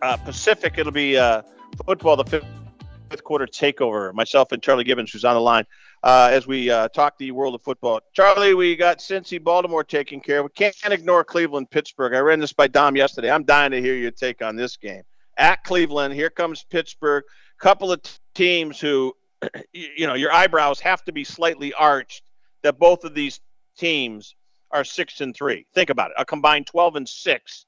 uh, 0.00 0.16
Pacific. 0.16 0.78
It'll 0.78 0.92
be 0.92 1.18
uh, 1.18 1.42
football, 1.84 2.16
the 2.16 2.24
fifth, 2.24 3.22
quarter 3.22 3.46
takeover. 3.46 4.14
Myself 4.14 4.52
and 4.52 4.62
Charlie 4.62 4.84
Gibbons, 4.84 5.12
who's 5.12 5.26
on 5.26 5.34
the 5.34 5.42
line, 5.42 5.66
uh, 6.02 6.30
as 6.32 6.46
we 6.46 6.70
uh, 6.70 6.88
talk 6.88 7.18
the 7.18 7.32
world 7.32 7.54
of 7.54 7.60
football. 7.60 8.00
Charlie, 8.14 8.54
we 8.54 8.76
got 8.76 8.98
Cincy, 8.98 9.40
Baltimore 9.40 9.84
taken 9.84 10.20
care 10.20 10.38
of. 10.38 10.44
We 10.44 10.50
can't 10.52 10.74
ignore 10.86 11.22
Cleveland, 11.22 11.70
Pittsburgh. 11.70 12.14
I 12.14 12.20
ran 12.20 12.40
this 12.40 12.54
by 12.54 12.66
Dom 12.66 12.96
yesterday. 12.96 13.30
I'm 13.30 13.44
dying 13.44 13.72
to 13.72 13.82
hear 13.82 13.94
your 13.94 14.10
take 14.10 14.42
on 14.42 14.56
this 14.56 14.78
game 14.78 15.02
at 15.36 15.62
Cleveland. 15.64 16.14
Here 16.14 16.30
comes 16.30 16.64
Pittsburgh. 16.64 17.24
Couple 17.58 17.92
of 17.92 18.00
teams 18.34 18.80
who, 18.80 19.14
you 19.72 20.06
know, 20.06 20.14
your 20.14 20.32
eyebrows 20.32 20.80
have 20.80 21.04
to 21.04 21.12
be 21.12 21.24
slightly 21.24 21.72
arched 21.74 22.22
that 22.62 22.78
both 22.78 23.04
of 23.04 23.14
these 23.14 23.40
teams 23.76 24.34
are 24.70 24.84
six 24.84 25.20
and 25.20 25.34
three. 25.34 25.66
Think 25.74 25.90
about 25.90 26.10
it: 26.10 26.16
a 26.18 26.24
combined 26.24 26.66
twelve 26.66 26.96
and 26.96 27.08
six 27.08 27.66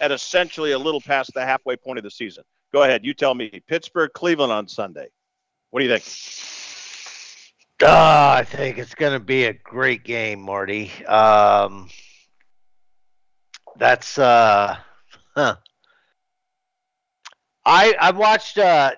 at 0.00 0.12
essentially 0.12 0.72
a 0.72 0.78
little 0.78 1.00
past 1.00 1.32
the 1.34 1.44
halfway 1.44 1.76
point 1.76 1.98
of 1.98 2.04
the 2.04 2.10
season. 2.10 2.44
Go 2.72 2.82
ahead, 2.82 3.04
you 3.04 3.14
tell 3.14 3.34
me. 3.34 3.62
Pittsburgh, 3.68 4.12
Cleveland 4.12 4.52
on 4.52 4.68
Sunday. 4.68 5.08
What 5.70 5.80
do 5.80 5.86
you 5.86 5.96
think? 5.96 6.04
Uh, 7.82 8.36
I 8.38 8.44
think 8.44 8.78
it's 8.78 8.94
going 8.94 9.12
to 9.12 9.20
be 9.20 9.44
a 9.44 9.52
great 9.52 10.04
game, 10.04 10.40
Marty. 10.40 10.90
Um, 11.06 11.88
that's 13.76 14.18
uh, 14.18 14.76
huh. 15.34 15.56
I 17.66 17.94
I 18.00 18.10
watched 18.12 18.58
uh 18.58 18.92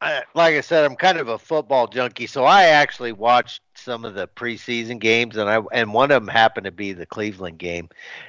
I, 0.00 0.24
like 0.34 0.56
I 0.56 0.62
said 0.62 0.84
I'm 0.84 0.96
kind 0.96 1.18
of 1.18 1.28
a 1.28 1.38
football 1.38 1.86
junkie 1.86 2.26
so 2.26 2.44
I 2.44 2.64
actually 2.64 3.12
watched 3.12 3.62
some 3.76 4.04
of 4.04 4.14
the 4.14 4.26
preseason 4.26 4.98
games 4.98 5.36
and 5.36 5.48
I 5.48 5.60
and 5.72 5.92
one 5.92 6.10
of 6.10 6.20
them 6.22 6.28
happened 6.28 6.64
to 6.64 6.72
be 6.72 6.92
the 6.92 7.06
Cleveland 7.06 7.58
game. 7.58 7.88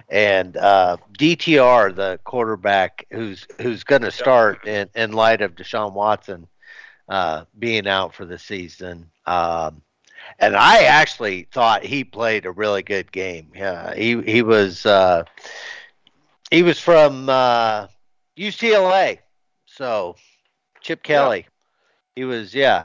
And 0.10 0.56
uh 0.56 0.98
DTR 1.18 1.96
the 1.96 2.20
quarterback 2.24 3.08
who's 3.12 3.48
who's 3.60 3.84
going 3.84 4.04
to 4.04 4.12
start 4.12 4.68
in 4.68 4.90
in 4.96 5.14
light 5.14 5.42
of 5.42 5.56
Deshaun 5.56 5.94
Watson 5.94 6.48
uh 7.10 7.46
being 7.58 7.88
out 7.88 8.14
for 8.14 8.26
the 8.26 8.38
season 8.38 9.10
um 9.26 9.82
and 10.40 10.56
I 10.56 10.84
actually 10.84 11.48
thought 11.52 11.84
he 11.84 12.04
played 12.04 12.46
a 12.46 12.52
really 12.52 12.84
good 12.84 13.12
game. 13.12 13.52
Yeah 13.56 13.96
he 13.96 14.22
he 14.22 14.44
was 14.44 14.86
uh 14.86 15.24
he 16.52 16.62
was 16.62 16.80
from 16.80 17.30
uh 17.30 17.88
UCLA. 18.38 19.20
So 19.66 20.16
Chip 20.82 21.04
Kelly. 21.04 21.40
Yeah. 21.40 21.50
He 22.16 22.24
was 22.26 22.54
yeah. 22.54 22.84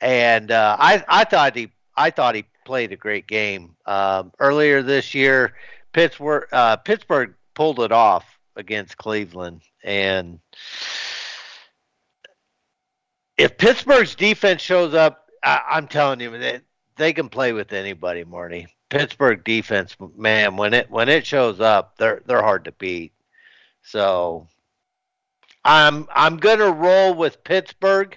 And 0.00 0.50
uh, 0.50 0.76
I 0.78 1.04
I 1.08 1.24
thought 1.24 1.56
he 1.56 1.72
I 1.96 2.10
thought 2.10 2.34
he 2.34 2.44
played 2.64 2.92
a 2.92 2.96
great 2.96 3.26
game. 3.26 3.76
Um, 3.86 4.32
earlier 4.38 4.82
this 4.82 5.14
year, 5.14 5.54
Pittsburgh 5.92 6.46
uh, 6.52 6.76
Pittsburgh 6.76 7.34
pulled 7.54 7.80
it 7.80 7.92
off 7.92 8.24
against 8.56 8.96
Cleveland 8.96 9.62
and 9.84 10.40
if 13.36 13.58
Pittsburgh's 13.58 14.14
defense 14.14 14.62
shows 14.62 14.94
up, 14.94 15.30
I, 15.42 15.78
am 15.78 15.88
telling 15.88 16.20
you, 16.20 16.30
they, 16.36 16.60
they 16.96 17.12
can 17.12 17.28
play 17.28 17.52
with 17.52 17.72
anybody, 17.72 18.24
Marty. 18.24 18.66
Pittsburgh 18.88 19.42
defense, 19.44 19.96
man, 20.16 20.56
when 20.56 20.72
it 20.72 20.88
when 20.90 21.08
it 21.08 21.26
shows 21.26 21.60
up, 21.60 21.96
they're 21.96 22.22
they're 22.24 22.42
hard 22.42 22.64
to 22.66 22.72
beat. 22.72 23.12
So 23.82 24.46
I'm 25.66 26.06
I'm 26.14 26.36
gonna 26.36 26.70
roll 26.70 27.14
with 27.14 27.42
Pittsburgh. 27.44 28.16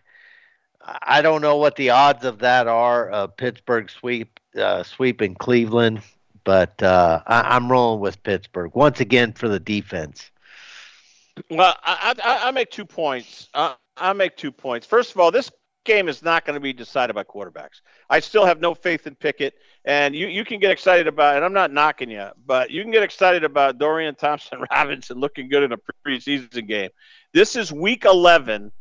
I 0.81 1.21
don't 1.21 1.41
know 1.41 1.57
what 1.57 1.75
the 1.75 1.89
odds 1.89 2.23
of 2.25 2.39
that 2.39 2.67
are. 2.67 3.27
Pittsburgh 3.27 3.89
sweep 3.89 4.39
uh, 4.55 4.83
sweeping 4.83 5.35
Cleveland, 5.35 6.01
but 6.43 6.81
uh, 6.81 7.21
I, 7.27 7.55
am 7.55 7.71
rolling 7.71 8.01
with 8.01 8.21
Pittsburgh 8.23 8.71
once 8.73 8.99
again 8.99 9.33
for 9.33 9.47
the 9.47 9.59
defense. 9.59 10.31
Well, 11.49 11.75
I, 11.83 12.15
I, 12.23 12.47
I 12.47 12.51
make 12.51 12.71
two 12.71 12.85
points. 12.85 13.49
Uh, 13.53 13.75
I 13.97 14.13
make 14.13 14.35
two 14.35 14.51
points. 14.51 14.85
First 14.85 15.11
of 15.11 15.19
all, 15.19 15.31
this 15.31 15.51
game 15.85 16.09
is 16.09 16.21
not 16.21 16.45
going 16.45 16.55
to 16.55 16.59
be 16.59 16.73
decided 16.73 17.13
by 17.13 17.23
quarterbacks. 17.23 17.81
I 18.09 18.19
still 18.19 18.45
have 18.45 18.59
no 18.59 18.73
faith 18.73 19.07
in 19.07 19.15
Pickett, 19.15 19.55
and 19.85 20.15
you, 20.15 20.27
you 20.27 20.43
can 20.43 20.59
get 20.59 20.71
excited 20.71 21.07
about, 21.07 21.35
and 21.35 21.45
I'm 21.45 21.53
not 21.53 21.71
knocking 21.71 22.09
you, 22.09 22.27
but 22.45 22.69
you 22.71 22.81
can 22.83 22.91
get 22.91 23.03
excited 23.03 23.43
about 23.43 23.77
Dorian 23.77 24.15
Thompson 24.15 24.63
Robinson 24.71 25.19
looking 25.19 25.49
good 25.49 25.63
in 25.63 25.71
a 25.71 25.77
preseason 26.05 26.67
game. 26.67 26.89
This 27.31 27.55
is 27.55 27.71
week 27.71 28.05
11, 28.05 28.71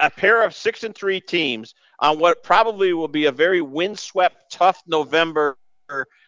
a 0.00 0.10
pair 0.10 0.44
of 0.44 0.54
six 0.54 0.84
and 0.84 0.94
three 0.94 1.18
teams 1.18 1.74
on 1.98 2.18
what 2.18 2.42
probably 2.42 2.92
will 2.92 3.08
be 3.08 3.24
a 3.24 3.32
very 3.32 3.62
windswept, 3.62 4.52
tough 4.52 4.82
November 4.86 5.56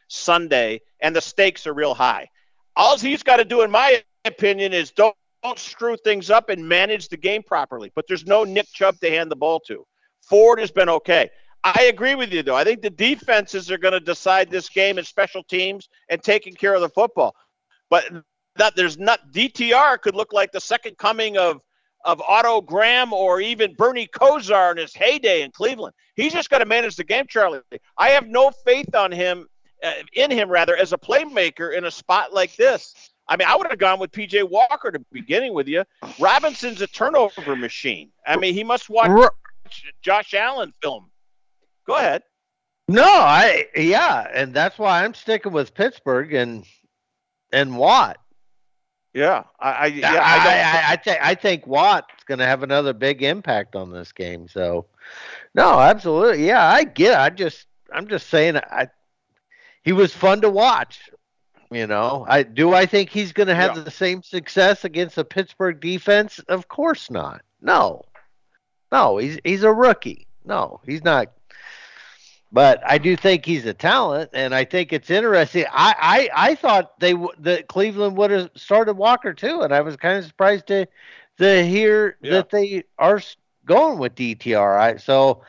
Sunday, 0.08 0.80
and 1.00 1.14
the 1.14 1.20
stakes 1.20 1.66
are 1.66 1.74
real 1.74 1.92
high. 1.92 2.28
All 2.74 2.96
he's 2.96 3.22
got 3.22 3.36
to 3.36 3.44
do, 3.44 3.60
in 3.60 3.70
my 3.70 4.02
opinion, 4.24 4.72
is 4.72 4.92
don't 4.92 5.14
don't 5.42 5.58
screw 5.58 5.96
things 5.96 6.30
up 6.30 6.48
and 6.48 6.66
manage 6.66 7.08
the 7.08 7.16
game 7.16 7.42
properly. 7.42 7.92
But 7.94 8.06
there's 8.08 8.26
no 8.26 8.44
Nick 8.44 8.66
Chubb 8.72 8.98
to 9.00 9.10
hand 9.10 9.30
the 9.30 9.36
ball 9.36 9.60
to. 9.60 9.86
Ford 10.22 10.58
has 10.58 10.70
been 10.70 10.88
okay. 10.88 11.30
I 11.62 11.84
agree 11.84 12.14
with 12.14 12.32
you, 12.32 12.42
though. 12.42 12.56
I 12.56 12.64
think 12.64 12.80
the 12.80 12.90
defenses 12.90 13.70
are 13.70 13.78
going 13.78 13.92
to 13.92 14.00
decide 14.00 14.50
this 14.50 14.68
game 14.68 14.96
and 14.96 15.06
special 15.06 15.42
teams 15.42 15.88
and 16.08 16.22
taking 16.22 16.54
care 16.54 16.74
of 16.74 16.80
the 16.80 16.88
football. 16.88 17.34
But 17.90 18.10
that 18.60 18.76
there's 18.76 18.98
not 18.98 19.32
DTR 19.32 20.00
could 20.00 20.14
look 20.14 20.32
like 20.32 20.52
the 20.52 20.60
second 20.60 20.98
coming 20.98 21.36
of 21.36 21.60
of 22.04 22.22
Otto 22.22 22.62
Graham 22.62 23.12
or 23.12 23.40
even 23.40 23.74
Bernie 23.74 24.06
Kosar 24.06 24.70
in 24.72 24.78
his 24.78 24.94
heyday 24.94 25.42
in 25.42 25.50
Cleveland. 25.50 25.94
He's 26.14 26.32
just 26.32 26.48
got 26.48 26.58
to 26.58 26.64
manage 26.64 26.96
the 26.96 27.04
game, 27.04 27.26
Charlie. 27.28 27.60
I 27.98 28.10
have 28.10 28.26
no 28.26 28.50
faith 28.64 28.94
on 28.94 29.12
him, 29.12 29.46
uh, 29.82 29.92
in 30.14 30.30
him 30.30 30.48
rather, 30.48 30.74
as 30.76 30.94
a 30.94 30.98
playmaker 30.98 31.76
in 31.76 31.84
a 31.84 31.90
spot 31.90 32.32
like 32.32 32.56
this. 32.56 32.94
I 33.28 33.36
mean, 33.36 33.46
I 33.46 33.54
would 33.54 33.66
have 33.68 33.78
gone 33.78 33.98
with 33.98 34.12
PJ 34.12 34.48
Walker 34.48 34.90
to 34.90 34.98
beginning 35.12 35.52
with 35.52 35.68
you. 35.68 35.84
Robinson's 36.18 36.80
a 36.80 36.86
turnover 36.86 37.54
machine. 37.54 38.10
I 38.26 38.36
mean, 38.36 38.54
he 38.54 38.64
must 38.64 38.88
watch 38.88 39.30
Josh 40.02 40.32
Allen 40.32 40.72
film. 40.82 41.10
Go 41.86 41.96
ahead. 41.96 42.22
No, 42.88 43.04
I 43.04 43.66
yeah, 43.76 44.26
and 44.32 44.52
that's 44.52 44.78
why 44.78 45.04
I'm 45.04 45.14
sticking 45.14 45.52
with 45.52 45.74
Pittsburgh 45.74 46.32
and 46.34 46.64
and 47.52 47.76
Watt. 47.76 48.18
Yeah, 49.12 49.44
I, 49.58 49.70
I 49.70 49.86
yeah, 49.86 50.12
I, 50.12 50.88
I, 50.88 50.92
I, 50.92 50.96
think 50.96 51.18
I 51.20 51.34
think 51.34 51.66
Watt's 51.66 52.24
going 52.26 52.38
to 52.38 52.46
have 52.46 52.62
another 52.62 52.92
big 52.92 53.22
impact 53.22 53.74
on 53.74 53.90
this 53.90 54.12
game. 54.12 54.48
So, 54.48 54.86
no, 55.54 55.80
absolutely, 55.80 56.46
yeah, 56.46 56.64
I 56.64 56.84
get. 56.84 57.12
It. 57.12 57.18
I 57.18 57.30
just, 57.30 57.66
I'm 57.92 58.08
just 58.08 58.28
saying, 58.28 58.56
I, 58.56 58.88
he 59.82 59.92
was 59.92 60.14
fun 60.14 60.40
to 60.42 60.50
watch. 60.50 61.10
You 61.72 61.86
know, 61.86 62.26
I 62.28 62.42
do. 62.42 62.74
I 62.74 62.84
think 62.86 63.10
he's 63.10 63.32
going 63.32 63.46
to 63.46 63.54
have 63.54 63.76
yeah. 63.76 63.82
the 63.84 63.90
same 63.92 64.24
success 64.24 64.84
against 64.84 65.14
the 65.14 65.24
Pittsburgh 65.24 65.78
defense. 65.78 66.40
Of 66.48 66.66
course 66.66 67.10
not. 67.10 67.42
No, 67.60 68.04
no, 68.90 69.18
he's 69.18 69.38
he's 69.44 69.62
a 69.62 69.72
rookie. 69.72 70.26
No, 70.44 70.80
he's 70.84 71.04
not 71.04 71.32
but 72.52 72.82
I 72.84 72.98
do 72.98 73.16
think 73.16 73.44
he's 73.44 73.66
a 73.66 73.74
talent, 73.74 74.30
and 74.32 74.54
I 74.54 74.64
think 74.64 74.92
it's 74.92 75.10
interesting. 75.10 75.64
I 75.70 76.28
I, 76.34 76.50
I 76.50 76.54
thought 76.54 76.98
they 76.98 77.14
that 77.38 77.68
Cleveland 77.68 78.16
would 78.16 78.30
have 78.30 78.50
started 78.56 78.94
Walker 78.94 79.32
too, 79.32 79.60
and 79.60 79.72
I 79.72 79.80
was 79.80 79.96
kind 79.96 80.18
of 80.18 80.24
surprised 80.24 80.66
to 80.68 80.86
to 81.38 81.64
hear 81.64 82.16
yeah. 82.22 82.32
that 82.32 82.50
they 82.50 82.84
are 82.98 83.20
going 83.66 83.98
with 83.98 84.14
DTR. 84.14 84.78
I, 84.78 84.96
so 84.96 85.42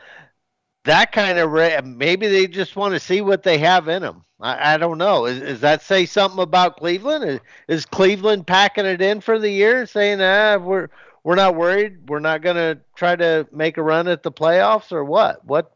that 0.84 1.12
kind 1.12 1.38
of 1.38 1.84
maybe 1.84 2.28
they 2.28 2.46
just 2.46 2.76
want 2.76 2.94
to 2.94 3.00
see 3.00 3.20
what 3.20 3.42
they 3.42 3.58
have 3.58 3.88
in 3.88 4.02
them. 4.02 4.24
I, 4.40 4.74
I 4.74 4.78
don't 4.78 4.98
know. 4.98 5.26
Is, 5.26 5.40
does 5.40 5.60
that 5.60 5.82
say 5.82 6.06
something 6.06 6.40
about 6.40 6.76
Cleveland? 6.76 7.24
Is, 7.24 7.40
is 7.68 7.86
Cleveland 7.86 8.46
packing 8.46 8.86
it 8.86 9.00
in 9.00 9.20
for 9.20 9.38
the 9.38 9.50
year, 9.50 9.86
saying, 9.86 10.20
"Ah, 10.20 10.56
we're 10.56 10.88
we're 11.24 11.36
not 11.36 11.54
worried. 11.54 12.08
We're 12.08 12.20
not 12.20 12.42
going 12.42 12.56
to 12.56 12.78
try 12.96 13.14
to 13.16 13.46
make 13.52 13.76
a 13.76 13.82
run 13.82 14.08
at 14.08 14.22
the 14.22 14.32
playoffs, 14.32 14.92
or 14.92 15.04
what? 15.04 15.44
What 15.44 15.72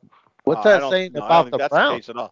What's 0.46 0.64
uh, 0.64 0.78
that 0.78 0.90
saying 0.90 1.16
about 1.16 1.50
the 1.50 1.68
Browns? 1.68 2.06
The 2.06 2.30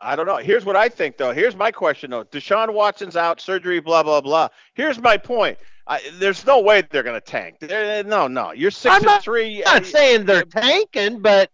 I 0.00 0.14
don't 0.14 0.26
know. 0.26 0.36
Here's 0.36 0.64
what 0.64 0.76
I 0.76 0.88
think, 0.88 1.16
though. 1.16 1.32
Here's 1.32 1.56
my 1.56 1.72
question, 1.72 2.12
though. 2.12 2.24
Deshaun 2.24 2.72
Watson's 2.72 3.16
out, 3.16 3.40
surgery, 3.40 3.80
blah 3.80 4.04
blah 4.04 4.20
blah. 4.20 4.48
Here's 4.74 5.00
my 5.00 5.16
point. 5.16 5.58
I, 5.88 6.00
there's 6.14 6.46
no 6.46 6.60
way 6.60 6.82
they're 6.88 7.02
going 7.02 7.20
to 7.20 7.26
tank. 7.26 7.56
They're, 7.58 8.04
no, 8.04 8.28
no. 8.28 8.52
You're 8.52 8.70
6 8.70 8.86
I'm 8.86 8.98
and 8.98 9.06
not, 9.06 9.24
three. 9.24 9.64
I'm 9.66 9.82
not 9.82 9.86
saying 9.86 10.26
they're 10.26 10.44
tanking, 10.44 11.18
but 11.18 11.50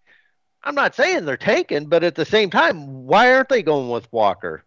I'm 0.62 0.74
not 0.74 0.95
saying 0.95 1.24
they're 1.24 1.39
tanking. 1.39 1.86
But 1.86 2.05
at 2.05 2.14
the 2.14 2.26
same 2.26 2.51
time, 2.51 3.07
why 3.07 3.32
aren't 3.32 3.49
they 3.49 3.62
going 3.62 3.89
with 3.89 4.12
Walker? 4.12 4.64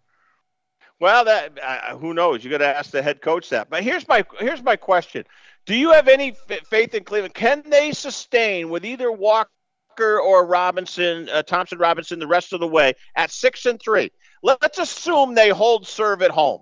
Well, 0.99 1.26
that 1.26 1.59
uh, 1.63 1.97
who 1.97 2.15
knows? 2.15 2.43
You 2.43 2.49
got 2.49 2.59
to 2.59 2.78
ask 2.78 2.89
the 2.89 3.03
head 3.03 3.22
coach 3.22 3.49
that. 3.49 3.69
But 3.69 3.84
here's 3.84 4.07
my 4.07 4.26
here's 4.39 4.63
my 4.63 4.76
question: 4.76 5.26
Do 5.67 5.76
you 5.76 5.91
have 5.91 6.07
any 6.07 6.36
f- 6.49 6.65
faith 6.67 6.95
in 6.95 7.03
Cleveland? 7.03 7.36
Can 7.36 7.63
they 7.67 7.91
sustain 7.91 8.69
with 8.72 8.86
either 8.86 9.11
Walker 9.11 9.51
or 10.00 10.46
Robinson, 10.46 11.30
uh, 11.30 11.44
Thompson 11.44 11.78
Robinson, 11.78 12.20
the 12.20 12.28
rest 12.28 12.54
of 12.54 12.60
the 12.60 12.68
way 12.68 12.94
at 13.16 13.32
six 13.32 13.66
and 13.66 13.80
three? 13.80 14.12
Let's 14.44 14.80
assume 14.80 15.36
they 15.36 15.50
hold 15.50 15.88
serve 15.88 16.22
at 16.22 16.32
home. 16.32 16.62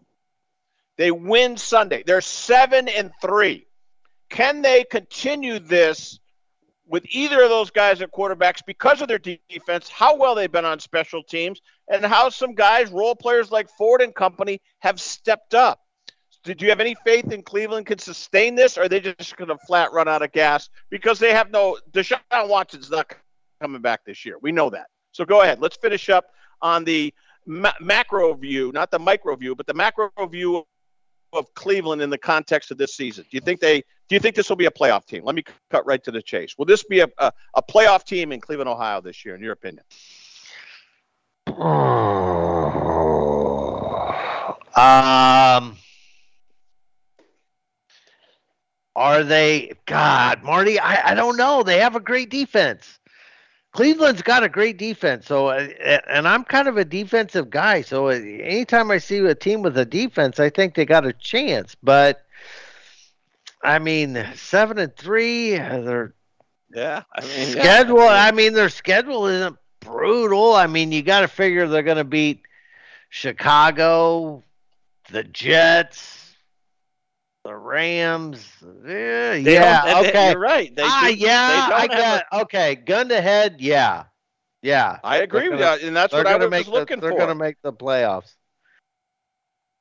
They 0.98 1.12
win 1.12 1.56
Sunday. 1.58 2.04
They're 2.06 2.22
seven 2.22 2.90
and 2.90 3.12
three. 3.22 3.66
Can 4.30 4.62
they 4.62 4.84
continue 4.84 5.60
this 5.60 6.20
with 6.90 7.06
either 7.10 7.42
of 7.42 7.50
those 7.50 7.70
guys 7.70 8.02
at 8.02 8.12
quarterbacks 8.12 8.66
because 8.66 9.02
of 9.02 9.08
their 9.08 9.20
defense, 9.20 9.88
how 9.88 10.18
well 10.18 10.36
they've 10.36 10.52
been 10.52 10.66
on 10.66 10.80
special 10.80 11.24
teams, 11.24 11.62
and 11.88 12.04
how 12.04 12.30
some 12.30 12.56
guys, 12.56 12.90
role 12.92 13.16
players 13.16 13.52
like 13.52 13.70
Ford 13.78 14.02
and 14.02 14.14
company, 14.14 14.60
have 14.80 15.00
stepped 15.00 15.54
up? 15.54 15.80
Did 16.44 16.62
you 16.62 16.70
have 16.70 16.80
any 16.80 16.96
faith 17.06 17.32
in 17.32 17.44
Cleveland 17.44 17.86
can 17.86 18.00
sustain 18.00 18.56
this, 18.56 18.78
or 18.78 18.84
are 18.84 18.90
they 18.90 19.00
just 19.02 19.36
going 19.36 19.50
to 19.50 19.58
flat 19.68 19.92
run 19.92 20.08
out 20.08 20.22
of 20.22 20.32
gas 20.32 20.70
because 20.90 21.20
they 21.20 21.34
have 21.34 21.52
no 21.52 21.78
Deshaun 21.92 22.20
Watson's 22.48 22.90
not 22.90 23.14
coming 23.62 23.82
back 23.82 24.06
this 24.06 24.26
year? 24.26 24.38
We 24.42 24.52
know 24.52 24.70
that. 24.70 24.88
So 25.12 25.26
go 25.26 25.42
ahead. 25.42 25.60
Let's 25.60 25.78
finish 25.78 26.10
up 26.10 26.26
on 26.62 26.86
the 26.86 27.14
ma- 27.46 27.74
macro 27.82 28.34
view, 28.34 28.72
not 28.74 28.90
the 28.90 29.00
micro 29.00 29.36
view, 29.36 29.56
but 29.56 29.68
the 29.68 29.74
macro 29.74 30.10
view 30.30 30.66
of 31.34 31.54
Cleveland 31.54 32.02
in 32.02 32.10
the 32.10 32.18
context 32.18 32.72
of 32.72 32.78
this 32.78 32.96
season? 32.96 33.26
Do 33.30 33.38
you 33.38 33.42
think 33.42 33.60
they 33.60 33.82
do 34.08 34.16
you 34.16 34.20
think 34.20 34.36
this 34.36 34.50
will 34.50 34.56
be 34.56 34.66
a 34.66 34.72
playoff 34.72 35.06
team? 35.06 35.24
Let 35.24 35.36
me 35.36 35.44
cut 35.70 35.86
right 35.86 36.04
to 36.04 36.12
the 36.12 36.22
chase. 36.22 36.56
Will 36.58 36.66
this 36.66 36.84
be 36.84 37.02
a, 37.02 37.08
a, 37.20 37.32
a 37.54 37.62
playoff 37.62 38.04
team 38.04 38.32
in 38.32 38.42
Cleveland, 38.42 38.70
Ohio 38.70 39.02
this 39.02 39.24
year, 39.24 39.36
in 39.36 39.42
your 39.42 39.54
opinion? 39.54 39.84
Um, 44.76 45.76
are 48.96 49.24
they? 49.24 49.74
God, 49.86 50.44
Marty, 50.44 50.80
I, 50.80 51.12
I 51.12 51.14
don't 51.14 51.38
know. 51.38 51.64
They 51.64 51.80
have 51.80 51.96
a 51.96 52.00
great 52.00 52.30
defense. 52.30 53.00
Cleveland's 53.72 54.24
got 54.24 54.44
a 54.44 54.50
great 54.50 54.78
defense, 54.78 55.28
so 55.28 55.50
uh, 55.50 55.68
and 56.08 56.28
I'm 56.28 56.44
kind 56.44 56.68
of 56.68 56.78
a 56.78 56.86
defensive 56.86 57.52
guy. 57.52 57.82
So 57.82 58.08
uh, 58.08 58.14
anytime 58.14 58.90
I 58.90 58.98
see 58.98 59.20
a 59.20 59.36
team 59.36 59.62
with 59.62 59.78
a 59.78 59.86
defense, 59.86 60.40
I 60.40 60.50
think 60.50 60.74
they 60.74 60.86
got 60.86 61.06
a 61.06 61.14
chance. 61.14 61.76
But 61.84 62.26
I 63.64 63.78
mean, 63.78 64.26
seven 64.34 64.80
and 64.80 64.96
three, 64.96 65.52
their 65.52 66.16
yeah, 66.74 67.04
I 67.16 67.22
mean 67.22 67.48
schedule. 67.48 68.00
Yeah. 68.00 68.26
I 68.28 68.32
mean, 68.32 68.54
their 68.54 68.70
schedule 68.70 69.28
isn't 69.28 69.58
brutal. 69.82 70.54
I 70.54 70.66
mean, 70.66 70.92
you 70.92 71.04
got 71.04 71.22
to 71.22 71.28
figure 71.28 71.68
they're 71.68 71.84
going 71.84 71.98
to 71.98 72.04
beat 72.04 72.42
Chicago, 73.10 74.44
the 75.12 75.24
Jets, 75.24 76.19
the 77.50 77.56
Rams. 77.56 78.48
Yeah, 78.86 79.34
yeah, 79.34 79.86
they- 80.02 80.10
okay. 80.10 80.30
You're 80.32 80.40
right. 80.40 80.76
They 80.76 80.84
ah, 80.86 81.06
do- 81.08 81.16
yeah, 81.16 81.68
they 81.70 81.74
I 81.76 81.88
got 81.88 82.24
a- 82.32 82.42
okay. 82.42 82.76
Gun 82.76 83.10
to 83.10 83.20
head, 83.20 83.56
yeah, 83.60 84.04
yeah. 84.62 85.00
I 85.04 85.18
agree 85.18 85.42
They're 85.42 85.52
with 85.52 85.60
gonna- 85.60 85.82
and 85.88 85.96
that's 85.96 86.14
what 86.14 86.28
I 86.28 86.34
gonna 86.34 86.46
was 86.46 86.52
make 86.52 86.66
the- 86.66 86.86
They're 87.02 87.12
for. 87.12 87.18
going 87.18 87.30
to 87.30 87.36
make 87.36 87.58
the 87.64 87.74
playoffs. 87.74 88.36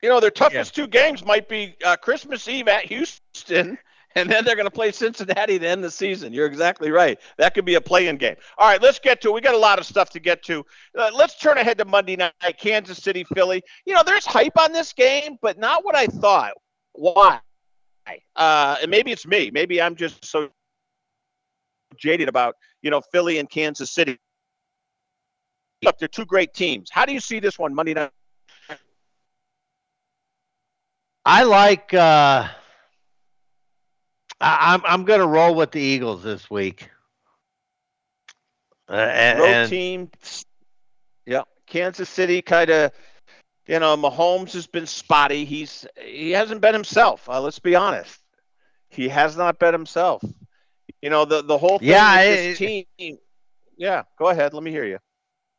You 0.03 0.09
know, 0.09 0.21
their 0.21 0.31
toughest 0.31 0.75
two 0.75 0.87
games 0.87 1.27
might 1.27 1.47
be 1.49 1.75
uh, 1.85 1.97
Christmas 1.97 2.49
Eve 2.49 2.69
at 2.69 2.85
Houston, 2.87 3.77
and 4.14 4.31
then 4.31 4.45
they're 4.47 4.55
going 4.57 4.64
to 4.64 4.71
play 4.71 4.91
Cincinnati 4.93 5.59
to 5.59 5.66
end 5.69 5.85
the 5.85 5.91
season. 5.91 6.33
You're 6.33 6.47
exactly 6.47 6.91
right. 6.91 7.19
That 7.37 7.53
could 7.53 7.64
be 7.66 7.75
a 7.75 7.81
play-in 7.81 8.16
game. 8.16 8.37
All 8.57 8.69
right, 8.69 8.81
let's 8.81 8.99
get 9.01 9.21
to 9.23 9.29
it. 9.29 9.35
We 9.35 9.41
got 9.43 9.55
a 9.55 9.59
lot 9.59 9.79
of 9.79 9.85
stuff 9.85 10.09
to 10.11 10.21
get 10.21 10.43
to. 10.45 10.64
Uh, 10.97 11.11
let's 11.14 11.37
turn 11.37 11.59
ahead 11.59 11.77
to 11.79 11.85
Monday 11.85 12.16
night, 12.16 12.33
Kansas 12.59 12.99
City, 12.99 13.25
Philly. 13.25 13.61
You 13.85 13.93
know, 13.95 14.03
there's 14.07 14.25
hype 14.25 14.57
on 14.57 14.73
this 14.73 14.93
game, 14.95 15.37
but 15.43 15.59
not 15.59 15.85
what 15.85 15.97
I 15.97 16.07
thought. 16.07 16.53
Why? 16.93 17.41
Uh, 18.37 18.77
and 18.83 18.91
maybe 18.91 19.13
it's 19.13 19.27
me. 19.27 19.51
Maybe 19.51 19.81
I'm 19.81 19.97
just 19.97 20.25
so 20.25 20.49
jaded 21.97 22.29
about 22.29 22.55
you 22.83 22.91
know 22.91 23.01
Philly 23.13 23.39
and 23.39 23.49
Kansas 23.49 23.91
City. 23.91 24.19
Look, 25.83 25.99
they're 25.99 26.09
two 26.09 26.25
great 26.25 26.55
teams. 26.55 26.91
How 26.91 27.05
do 27.05 27.13
you 27.13 27.21
see 27.21 27.41
this 27.41 27.59
one 27.59 27.75
Monday 27.75 27.95
night? 27.95 28.11
I 31.25 31.43
like. 31.45 31.93
Uh, 31.93 32.49
I, 34.41 34.75
I'm 34.75 34.83
I'm 34.85 35.05
going 35.05 35.21
to 35.21 35.27
roll 35.27 35.55
with 35.55 35.73
the 35.73 35.81
Eagles 35.81 36.23
this 36.23 36.51
week. 36.51 36.91
Uh, 38.89 38.95
and, 38.95 39.39
road 39.39 39.69
team. 39.69 40.11
Yeah, 41.27 41.43
Kansas 41.67 42.09
City 42.09 42.43
kind 42.43 42.71
of. 42.71 42.93
You 43.69 43.79
know, 43.79 43.99
Mahomes 43.99 44.53
has 44.55 44.66
been 44.66 44.87
spotty. 44.87 45.45
He's 45.45 45.87
he 46.03 46.31
hasn't 46.31 46.62
been 46.62 46.73
himself. 46.73 47.29
Uh, 47.29 47.41
let's 47.41 47.59
be 47.59 47.77
honest. 47.77 48.19
He 48.89 49.09
has 49.09 49.37
not 49.37 49.59
been 49.59 49.75
himself. 49.75 50.25
You 51.03 51.11
know 51.11 51.27
the 51.27 51.43
the 51.43 51.59
whole 51.59 51.79
thing 51.79 51.89
Yeah, 51.89 52.25
this 52.25 52.59
team. 52.59 52.87
Yeah, 53.77 54.03
go 54.19 54.29
ahead. 54.29 54.55
Let 54.55 54.62
me 54.62 54.71
hear 54.71 54.87
you. 54.87 54.99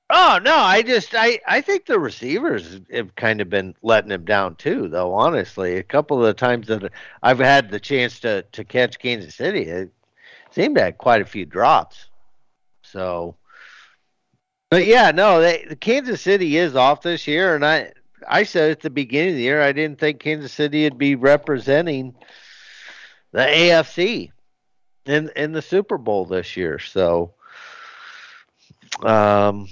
Oh 0.10 0.40
no, 0.44 0.56
I 0.56 0.82
just 0.82 1.14
I 1.14 1.40
I 1.48 1.62
think 1.62 1.86
the 1.86 2.00
receivers 2.00 2.82
have 2.92 3.16
kind 3.16 3.42
of 3.42 3.50
been 3.50 3.76
letting 3.84 4.10
him 4.10 4.26
down 4.26 4.56
too, 4.56 4.88
though. 4.88 5.14
Honestly, 5.14 5.78
a 5.78 5.84
couple 5.84 6.18
of 6.18 6.26
the 6.26 6.34
times 6.34 6.66
that 6.68 6.92
I've 7.22 7.38
had 7.38 7.70
the 7.70 7.80
chance 7.80 8.20
to 8.22 8.42
to 8.42 8.64
catch 8.64 8.98
Kansas 8.98 9.36
City, 9.36 9.62
it 9.66 9.94
seemed 10.50 10.78
to 10.78 10.86
have 10.86 10.98
quite 10.98 11.22
a 11.22 11.26
few 11.26 11.46
drops. 11.46 12.08
So, 12.82 13.36
but 14.72 14.88
yeah, 14.88 15.12
no, 15.12 15.42
they, 15.42 15.66
the 15.70 15.76
Kansas 15.76 16.22
City 16.22 16.58
is 16.58 16.76
off 16.76 17.04
this 17.04 17.28
year, 17.28 17.54
and 17.54 17.64
I 17.64 17.94
I 18.28 18.44
said 18.44 18.72
at 18.72 18.82
the 18.82 18.90
beginning 18.90 19.32
of 19.32 19.36
the 19.36 19.44
year 19.44 19.62
I 19.62 19.72
didn't 19.72 20.00
think 20.00 20.20
Kansas 20.20 20.54
City 20.54 20.84
would 20.84 20.98
be 20.98 21.16
representing 21.16 22.16
the 23.32 23.40
AFC 23.40 24.32
in 25.06 25.30
in 25.36 25.52
the 25.52 25.62
Super 25.62 25.98
Bowl 25.98 26.26
this 26.26 26.58
year. 26.58 26.80
So, 26.80 27.34
um. 29.04 29.68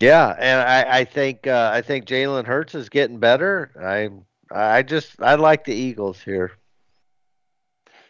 Yeah, 0.00 0.34
and 0.38 0.60
I, 0.60 0.98
I 0.98 1.04
think 1.04 1.46
uh, 1.46 1.70
I 1.72 1.80
think 1.80 2.04
Jalen 2.04 2.44
Hurts 2.44 2.74
is 2.74 2.88
getting 2.88 3.18
better. 3.20 3.70
I 3.80 4.10
I 4.50 4.82
just 4.82 5.22
I 5.22 5.36
like 5.36 5.64
the 5.64 5.74
Eagles 5.74 6.20
here. 6.20 6.52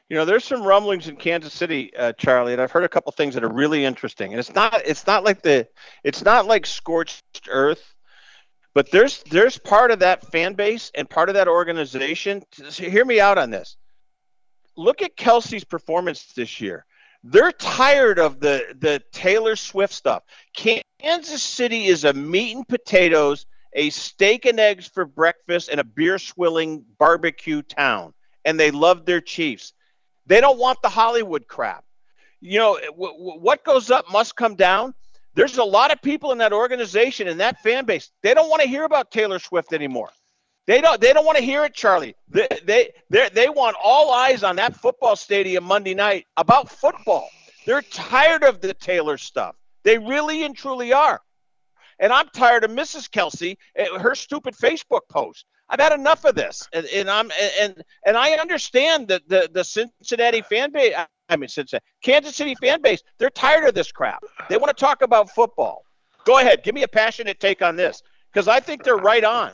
You 0.08 0.16
know, 0.16 0.24
there's 0.24 0.44
some 0.44 0.64
rumblings 0.64 1.08
in 1.08 1.16
Kansas 1.16 1.52
City, 1.52 1.94
uh, 1.96 2.12
Charlie, 2.14 2.52
and 2.52 2.60
I've 2.60 2.72
heard 2.72 2.84
a 2.84 2.88
couple 2.88 3.12
things 3.12 3.34
that 3.34 3.44
are 3.44 3.52
really 3.52 3.84
interesting. 3.84 4.32
And 4.32 4.40
it's 4.40 4.54
not 4.54 4.82
it's 4.84 5.06
not 5.06 5.24
like 5.24 5.42
the 5.42 5.68
it's 6.02 6.24
not 6.24 6.46
like 6.46 6.66
scorched 6.66 7.48
earth, 7.48 7.93
but 8.74 8.90
there's 8.90 9.22
there's 9.30 9.56
part 9.56 9.90
of 9.90 10.00
that 10.00 10.30
fan 10.30 10.54
base 10.54 10.90
and 10.94 11.08
part 11.08 11.28
of 11.28 11.36
that 11.36 11.48
organization. 11.48 12.42
Hear 12.72 13.04
me 13.04 13.20
out 13.20 13.38
on 13.38 13.50
this. 13.50 13.76
Look 14.76 15.00
at 15.00 15.16
Kelce's 15.16 15.64
performance 15.64 16.32
this 16.34 16.60
year. 16.60 16.84
They're 17.22 17.52
tired 17.52 18.18
of 18.18 18.40
the 18.40 18.74
the 18.78 19.00
Taylor 19.12 19.56
Swift 19.56 19.94
stuff. 19.94 20.24
Kansas 20.54 21.42
City 21.42 21.86
is 21.86 22.04
a 22.04 22.12
meat 22.12 22.56
and 22.56 22.66
potatoes, 22.66 23.46
a 23.74 23.90
steak 23.90 24.44
and 24.44 24.58
eggs 24.58 24.88
for 24.88 25.06
breakfast, 25.06 25.68
and 25.70 25.80
a 25.80 25.84
beer 25.84 26.18
swilling 26.18 26.84
barbecue 26.98 27.62
town. 27.62 28.12
And 28.44 28.58
they 28.58 28.72
love 28.72 29.06
their 29.06 29.20
Chiefs. 29.20 29.72
They 30.26 30.40
don't 30.40 30.58
want 30.58 30.82
the 30.82 30.88
Hollywood 30.88 31.46
crap. 31.46 31.84
You 32.40 32.58
know, 32.58 32.78
w- 32.78 33.12
w- 33.12 33.40
what 33.40 33.64
goes 33.64 33.90
up 33.90 34.10
must 34.10 34.36
come 34.36 34.54
down. 34.54 34.94
There's 35.34 35.58
a 35.58 35.64
lot 35.64 35.90
of 35.92 36.00
people 36.00 36.32
in 36.32 36.38
that 36.38 36.52
organization 36.52 37.28
and 37.28 37.40
that 37.40 37.60
fan 37.60 37.84
base. 37.84 38.10
They 38.22 38.34
don't 38.34 38.48
want 38.48 38.62
to 38.62 38.68
hear 38.68 38.84
about 38.84 39.10
Taylor 39.10 39.38
Swift 39.38 39.72
anymore. 39.72 40.10
They 40.66 40.80
don't. 40.80 41.00
They 41.00 41.12
don't 41.12 41.26
want 41.26 41.36
to 41.36 41.44
hear 41.44 41.64
it, 41.64 41.74
Charlie. 41.74 42.14
They 42.28 42.48
they 42.64 42.90
they 43.10 43.48
want 43.48 43.76
all 43.82 44.12
eyes 44.12 44.42
on 44.42 44.56
that 44.56 44.74
football 44.74 45.14
stadium 45.14 45.64
Monday 45.64 45.94
night 45.94 46.26
about 46.36 46.70
football. 46.70 47.28
They're 47.66 47.82
tired 47.82 48.44
of 48.44 48.60
the 48.60 48.72
Taylor 48.72 49.18
stuff. 49.18 49.56
They 49.82 49.98
really 49.98 50.44
and 50.44 50.56
truly 50.56 50.92
are. 50.92 51.20
And 51.98 52.12
I'm 52.12 52.28
tired 52.30 52.64
of 52.64 52.70
Mrs. 52.70 53.08
Kelce, 53.08 53.56
uh, 53.78 53.98
her 53.98 54.14
stupid 54.14 54.54
Facebook 54.54 55.02
post. 55.10 55.44
I've 55.68 55.80
had 55.80 55.92
enough 55.92 56.24
of 56.24 56.34
this, 56.34 56.66
and, 56.72 56.86
and 56.86 57.10
I'm 57.10 57.30
and 57.60 57.82
and 58.06 58.16
I 58.16 58.32
understand 58.32 59.08
that 59.08 59.28
the 59.28 59.48
the 59.52 59.64
Cincinnati 59.64 60.42
fan 60.42 60.72
base. 60.72 60.94
I 61.28 61.36
mean, 61.36 61.48
Cincinnati, 61.48 61.84
uh, 61.84 61.88
Kansas 62.02 62.36
City 62.36 62.54
fan 62.54 62.82
base. 62.82 63.02
They're 63.18 63.30
tired 63.30 63.66
of 63.66 63.74
this 63.74 63.90
crap. 63.90 64.22
They 64.48 64.56
want 64.56 64.76
to 64.76 64.80
talk 64.80 65.02
about 65.02 65.30
football. 65.30 65.84
Go 66.24 66.38
ahead, 66.38 66.62
give 66.62 66.74
me 66.74 66.82
a 66.82 66.88
passionate 66.88 67.40
take 67.40 67.62
on 67.62 67.76
this, 67.76 68.02
because 68.32 68.48
I 68.48 68.60
think 68.60 68.82
they're 68.82 68.96
right 68.96 69.24
on. 69.24 69.52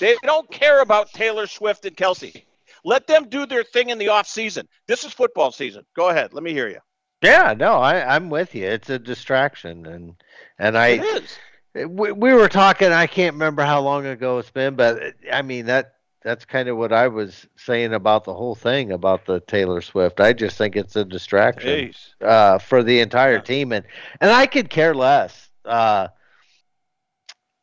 They 0.00 0.16
don't 0.22 0.50
care 0.50 0.80
about 0.80 1.12
Taylor 1.12 1.46
Swift 1.46 1.84
and 1.84 1.96
Kelce. 1.96 2.42
Let 2.84 3.06
them 3.06 3.28
do 3.28 3.46
their 3.46 3.64
thing 3.64 3.90
in 3.90 3.98
the 3.98 4.08
off 4.08 4.26
season. 4.26 4.68
This 4.86 5.04
is 5.04 5.12
football 5.12 5.50
season. 5.50 5.84
Go 5.96 6.08
ahead. 6.08 6.32
Let 6.32 6.42
me 6.42 6.52
hear 6.52 6.68
you. 6.68 6.78
Yeah, 7.22 7.54
no, 7.56 7.74
I 7.74 8.14
I'm 8.14 8.30
with 8.30 8.54
you. 8.54 8.64
It's 8.64 8.90
a 8.90 8.98
distraction, 8.98 9.86
and 9.86 10.14
and 10.58 10.78
I 10.78 10.88
It 10.88 11.24
is. 11.24 11.88
we, 11.88 12.12
we 12.12 12.32
were 12.32 12.48
talking. 12.48 12.92
I 12.92 13.08
can't 13.08 13.34
remember 13.34 13.62
how 13.62 13.80
long 13.80 14.06
ago 14.06 14.38
it's 14.38 14.50
been, 14.50 14.76
but 14.76 15.14
I 15.32 15.42
mean 15.42 15.66
that 15.66 15.94
that's 16.22 16.44
kind 16.44 16.68
of 16.68 16.76
what 16.76 16.92
I 16.92 17.08
was 17.08 17.46
saying 17.56 17.94
about 17.94 18.24
the 18.24 18.34
whole 18.34 18.54
thing 18.54 18.92
about 18.92 19.24
the 19.24 19.40
Taylor 19.40 19.80
Swift. 19.80 20.20
I 20.20 20.32
just 20.32 20.58
think 20.58 20.76
it's 20.76 20.96
a 20.96 21.04
distraction 21.04 21.92
uh, 22.20 22.58
for 22.58 22.82
the 22.82 23.00
entire 23.00 23.34
yeah. 23.34 23.40
team, 23.40 23.72
and 23.72 23.84
and 24.20 24.30
I 24.30 24.46
could 24.46 24.68
care 24.68 24.94
less. 24.94 25.50
Uh, 25.64 26.08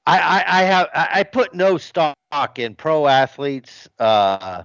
I, 0.05 0.19
I, 0.19 0.59
I 0.59 0.61
have 0.63 0.89
I 0.93 1.23
put 1.23 1.53
no 1.53 1.77
stock 1.77 2.15
in 2.57 2.75
pro 2.75 3.07
athletes, 3.07 3.89
uh, 3.99 4.63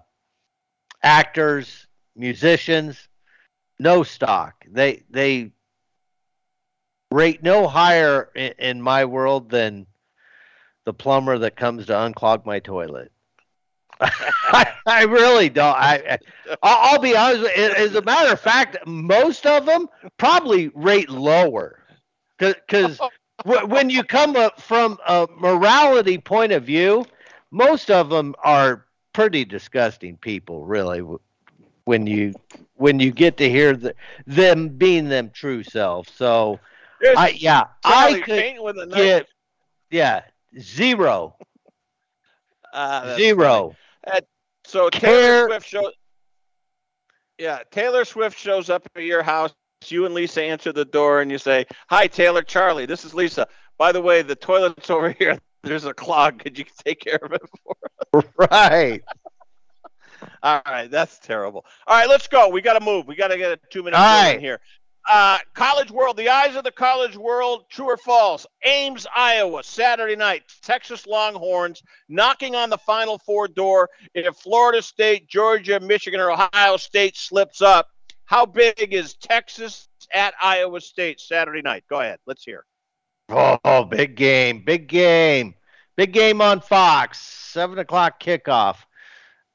actors, 1.03 1.86
musicians. 2.14 3.09
No 3.78 4.03
stock. 4.03 4.64
They 4.70 5.03
they 5.09 5.53
rate 7.11 7.43
no 7.43 7.66
higher 7.66 8.30
in, 8.36 8.53
in 8.59 8.82
my 8.82 9.05
world 9.07 9.51
than 9.51 9.86
the 10.84 10.93
plumber 10.93 11.38
that 11.38 11.57
comes 11.57 11.86
to 11.86 11.93
unclog 11.93 12.45
my 12.45 12.59
toilet. 12.59 13.11
I, 14.01 14.72
I, 14.86 15.03
really 15.05 15.48
don't. 15.48 15.76
I, 15.76 16.18
I 16.62 16.92
will 16.92 17.03
be 17.03 17.16
honest. 17.16 17.51
As 17.57 17.94
a 17.94 18.03
matter 18.03 18.32
of 18.32 18.40
fact, 18.40 18.78
most 18.86 19.46
of 19.46 19.66
them 19.66 19.88
probably 20.16 20.68
rate 20.74 21.11
lower, 21.11 21.84
because 22.38 22.98
when 23.44 23.90
you 23.90 24.03
come 24.03 24.36
up 24.36 24.61
from 24.61 24.98
a 25.07 25.26
morality 25.38 26.18
point 26.18 26.53
of 26.53 26.64
view, 26.64 27.05
most 27.51 27.90
of 27.90 28.09
them 28.09 28.34
are 28.42 28.86
pretty 29.12 29.44
disgusting 29.44 30.16
people. 30.16 30.64
Really, 30.64 31.03
when 31.84 32.07
you 32.07 32.34
when 32.76 33.01
you 33.01 33.11
get 33.11 33.36
to 33.36 33.48
hear 33.48 33.76
the, 33.76 33.94
them 34.26 34.68
being 34.68 35.09
them 35.09 35.30
true 35.30 35.62
self. 35.62 36.09
So, 36.09 36.59
I 37.16 37.30
yeah, 37.30 37.64
I 37.84 38.20
could 38.20 38.90
get 38.92 39.28
yeah 39.90 40.22
zero. 40.59 41.36
Uh, 42.72 43.16
zero. 43.16 43.74
Uh, 44.07 44.20
so 44.64 44.88
Taylor 44.90 45.48
Swift 45.48 45.68
shows. 45.68 45.92
Yeah, 47.38 47.61
Taylor 47.70 48.05
Swift 48.05 48.38
shows 48.38 48.70
up 48.70 48.86
at 48.94 49.03
your 49.03 49.22
house. 49.22 49.53
You 49.86 50.05
and 50.05 50.14
Lisa 50.14 50.42
answer 50.42 50.72
the 50.72 50.84
door, 50.84 51.22
and 51.22 51.30
you 51.30 51.38
say, 51.38 51.66
"Hi, 51.88 52.07
Taylor, 52.07 52.42
Charlie. 52.42 52.86
This 52.86 53.05
is 53.05 53.14
Lisa. 53.14 53.46
By 53.78 53.92
the 53.92 54.03
way, 54.03 54.22
the 54.22 54.36
toilet's 54.36 54.90
over 54.90 55.11
here. 55.11 55.38
There's 55.62 55.84
a 55.84 55.94
clog. 55.94 56.38
Could 56.38 56.59
you 56.59 56.64
take 56.84 57.01
care 57.01 57.18
of 57.22 57.32
it 57.32 57.42
for 57.64 57.76
us?" 58.14 58.24
Right. 58.51 59.03
All 60.42 60.61
right, 60.66 60.90
that's 60.90 61.18
terrible. 61.18 61.64
All 61.86 61.98
right, 61.98 62.09
let's 62.09 62.28
go. 62.28 62.48
We 62.48 62.61
got 62.61 62.78
to 62.78 62.84
move. 62.84 63.07
We 63.07 63.14
got 63.14 63.28
to 63.28 63.38
get 63.38 63.53
a 63.53 63.59
two 63.70 63.82
minute 63.82 63.96
right. 63.96 64.34
in 64.34 64.40
here. 64.40 64.61
Uh, 65.12 65.38
college 65.54 65.90
World, 65.90 66.16
the 66.16 66.28
eyes 66.28 66.54
of 66.54 66.62
the 66.62 66.70
college 66.70 67.16
world, 67.16 67.64
true 67.68 67.86
or 67.86 67.96
false? 67.96 68.46
Ames, 68.64 69.08
Iowa, 69.12 69.64
Saturday 69.64 70.14
night. 70.14 70.44
Texas 70.62 71.04
Longhorns 71.04 71.82
knocking 72.08 72.54
on 72.54 72.70
the 72.70 72.78
Final 72.78 73.18
Four 73.18 73.48
door. 73.48 73.90
If 74.14 74.36
Florida 74.36 74.80
State, 74.80 75.26
Georgia, 75.26 75.80
Michigan, 75.80 76.20
or 76.20 76.30
Ohio 76.30 76.76
State 76.76 77.16
slips 77.16 77.61
up, 77.61 77.88
how 78.24 78.46
big 78.46 78.94
is 78.94 79.14
Texas 79.14 79.88
at 80.14 80.32
Iowa 80.40 80.80
State 80.80 81.18
Saturday 81.18 81.61
night? 81.61 81.82
Go 81.90 81.98
ahead. 81.98 82.20
Let's 82.24 82.44
hear. 82.44 82.64
Oh, 83.30 83.82
big 83.82 84.14
game. 84.14 84.62
Big 84.64 84.86
game. 84.86 85.56
Big 85.96 86.12
game 86.12 86.40
on 86.40 86.61
Fox. 86.61 87.18
Seven 87.18 87.80
o'clock 87.80 88.22
kickoff. 88.22 88.76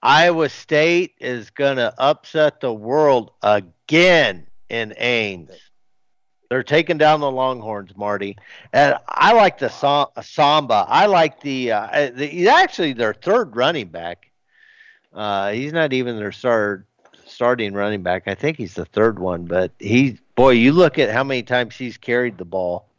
Iowa 0.02 0.50
State 0.50 1.14
is 1.22 1.50
going 1.50 1.78
to 1.78 1.94
upset 1.98 2.60
the 2.60 2.74
world 2.74 3.32
again 3.42 4.48
in 4.70 4.94
Ames. 4.98 5.52
They're 6.50 6.64
taking 6.64 6.98
down 6.98 7.22
the 7.22 7.32
Longhorns, 7.32 7.96
Marty. 7.98 8.38
And 8.72 8.96
I 9.08 9.34
like 9.34 9.58
the 9.58 9.70
Sama. 9.70 10.86
I 10.88 11.08
like 11.08 11.42
the, 11.42 11.72
uh, 11.72 12.12
the 12.14 12.48
actually 12.50 12.94
their 12.94 13.14
third 13.14 13.56
running 13.56 13.88
back. 13.88 14.30
Uh, 15.14 15.52
he's 15.52 15.74
not 15.74 15.94
even 15.94 16.18
their 16.18 16.32
start, 16.32 16.86
starting 17.26 17.74
running 17.74 18.04
back. 18.04 18.28
I 18.28 18.36
think 18.36 18.58
he's 18.58 18.76
the 18.76 18.86
third 18.86 19.18
one, 19.18 19.46
but 19.46 19.72
he 19.80 20.20
boy, 20.36 20.52
you 20.52 20.74
look 20.74 21.00
at 21.00 21.10
how 21.10 21.24
many 21.24 21.42
times 21.42 21.76
he's 21.76 21.98
carried 21.98 22.38
the 22.38 22.46
ball 22.46 22.90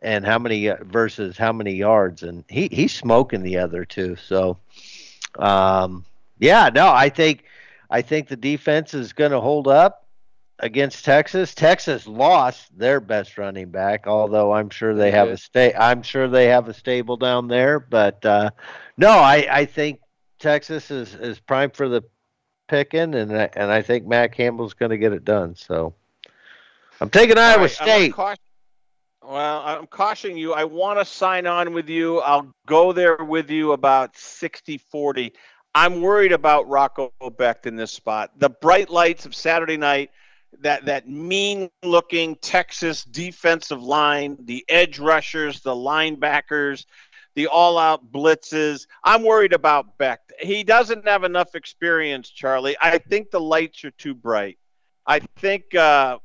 and 0.00 0.24
how 0.24 0.38
many 0.38 0.68
uh, 0.68 0.76
versus 0.82 1.36
how 1.36 1.52
many 1.52 1.72
yards 1.72 2.22
and 2.22 2.44
he 2.48 2.68
he's 2.72 2.94
smoking 2.94 3.42
the 3.42 3.58
other 3.58 3.84
two. 3.84 4.16
So 4.16 4.58
um, 5.38 6.04
yeah, 6.38 6.70
no, 6.74 6.88
I 6.88 7.08
think 7.08 7.44
I 7.90 8.02
think 8.02 8.28
the 8.28 8.36
defense 8.36 8.94
is 8.94 9.12
going 9.12 9.32
to 9.32 9.40
hold 9.40 9.68
up 9.68 10.07
against 10.60 11.04
Texas. 11.04 11.54
Texas 11.54 12.06
lost 12.06 12.76
their 12.76 13.00
best 13.00 13.38
running 13.38 13.70
back, 13.70 14.06
although 14.06 14.52
I'm 14.52 14.70
sure 14.70 14.94
they 14.94 15.10
have 15.10 15.28
a 15.28 15.36
stay. 15.36 15.74
I'm 15.74 16.02
sure 16.02 16.28
they 16.28 16.46
have 16.46 16.68
a 16.68 16.74
stable 16.74 17.16
down 17.16 17.48
there. 17.48 17.78
But 17.78 18.24
uh, 18.24 18.50
no, 18.96 19.10
I, 19.10 19.46
I 19.50 19.64
think 19.64 20.00
Texas 20.38 20.90
is 20.90 21.14
is 21.14 21.38
prime 21.40 21.70
for 21.70 21.88
the 21.88 22.02
picking, 22.68 23.14
and 23.14 23.36
I, 23.36 23.50
and 23.54 23.70
I 23.70 23.82
think 23.82 24.06
Matt 24.06 24.32
Campbell's 24.32 24.74
going 24.74 24.90
to 24.90 24.98
get 24.98 25.12
it 25.12 25.24
done. 25.24 25.54
So 25.54 25.94
I'm 27.00 27.10
taking 27.10 27.38
Iowa 27.38 27.62
right, 27.62 27.70
State. 27.70 28.14
I'm 28.18 28.36
well, 29.22 29.62
I'm 29.64 29.86
cautioning 29.86 30.38
you. 30.38 30.54
I 30.54 30.64
want 30.64 30.98
to 30.98 31.04
sign 31.04 31.46
on 31.46 31.74
with 31.74 31.88
you. 31.88 32.20
I'll 32.20 32.54
go 32.66 32.92
there 32.92 33.16
with 33.16 33.50
you 33.50 33.72
about 33.72 34.16
60 34.16 34.78
40. 34.78 35.32
I'm 35.74 36.00
worried 36.00 36.32
about 36.32 36.66
Rocco 36.68 37.12
Becht 37.20 37.66
in 37.66 37.76
this 37.76 37.92
spot. 37.92 38.30
The 38.38 38.48
bright 38.48 38.88
lights 38.88 39.26
of 39.26 39.34
Saturday 39.34 39.76
night 39.76 40.10
that 40.60 40.84
that 40.86 41.08
mean 41.08 41.70
looking 41.82 42.36
Texas 42.36 43.04
defensive 43.04 43.82
line, 43.82 44.36
the 44.40 44.64
edge 44.68 44.98
rushers, 44.98 45.60
the 45.60 45.74
linebackers, 45.74 46.86
the 47.34 47.46
all 47.46 47.78
out 47.78 48.12
blitzes. 48.12 48.86
I'm 49.04 49.22
worried 49.22 49.52
about 49.52 49.98
Becht. 49.98 50.32
He 50.40 50.64
doesn't 50.64 51.06
have 51.06 51.24
enough 51.24 51.54
experience, 51.54 52.30
Charlie. 52.30 52.76
I 52.80 52.98
think 52.98 53.30
the 53.30 53.40
lights 53.40 53.84
are 53.84 53.90
too 53.92 54.14
bright. 54.14 54.58
I 55.06 55.20
think 55.36 55.74
uh, 55.74 56.18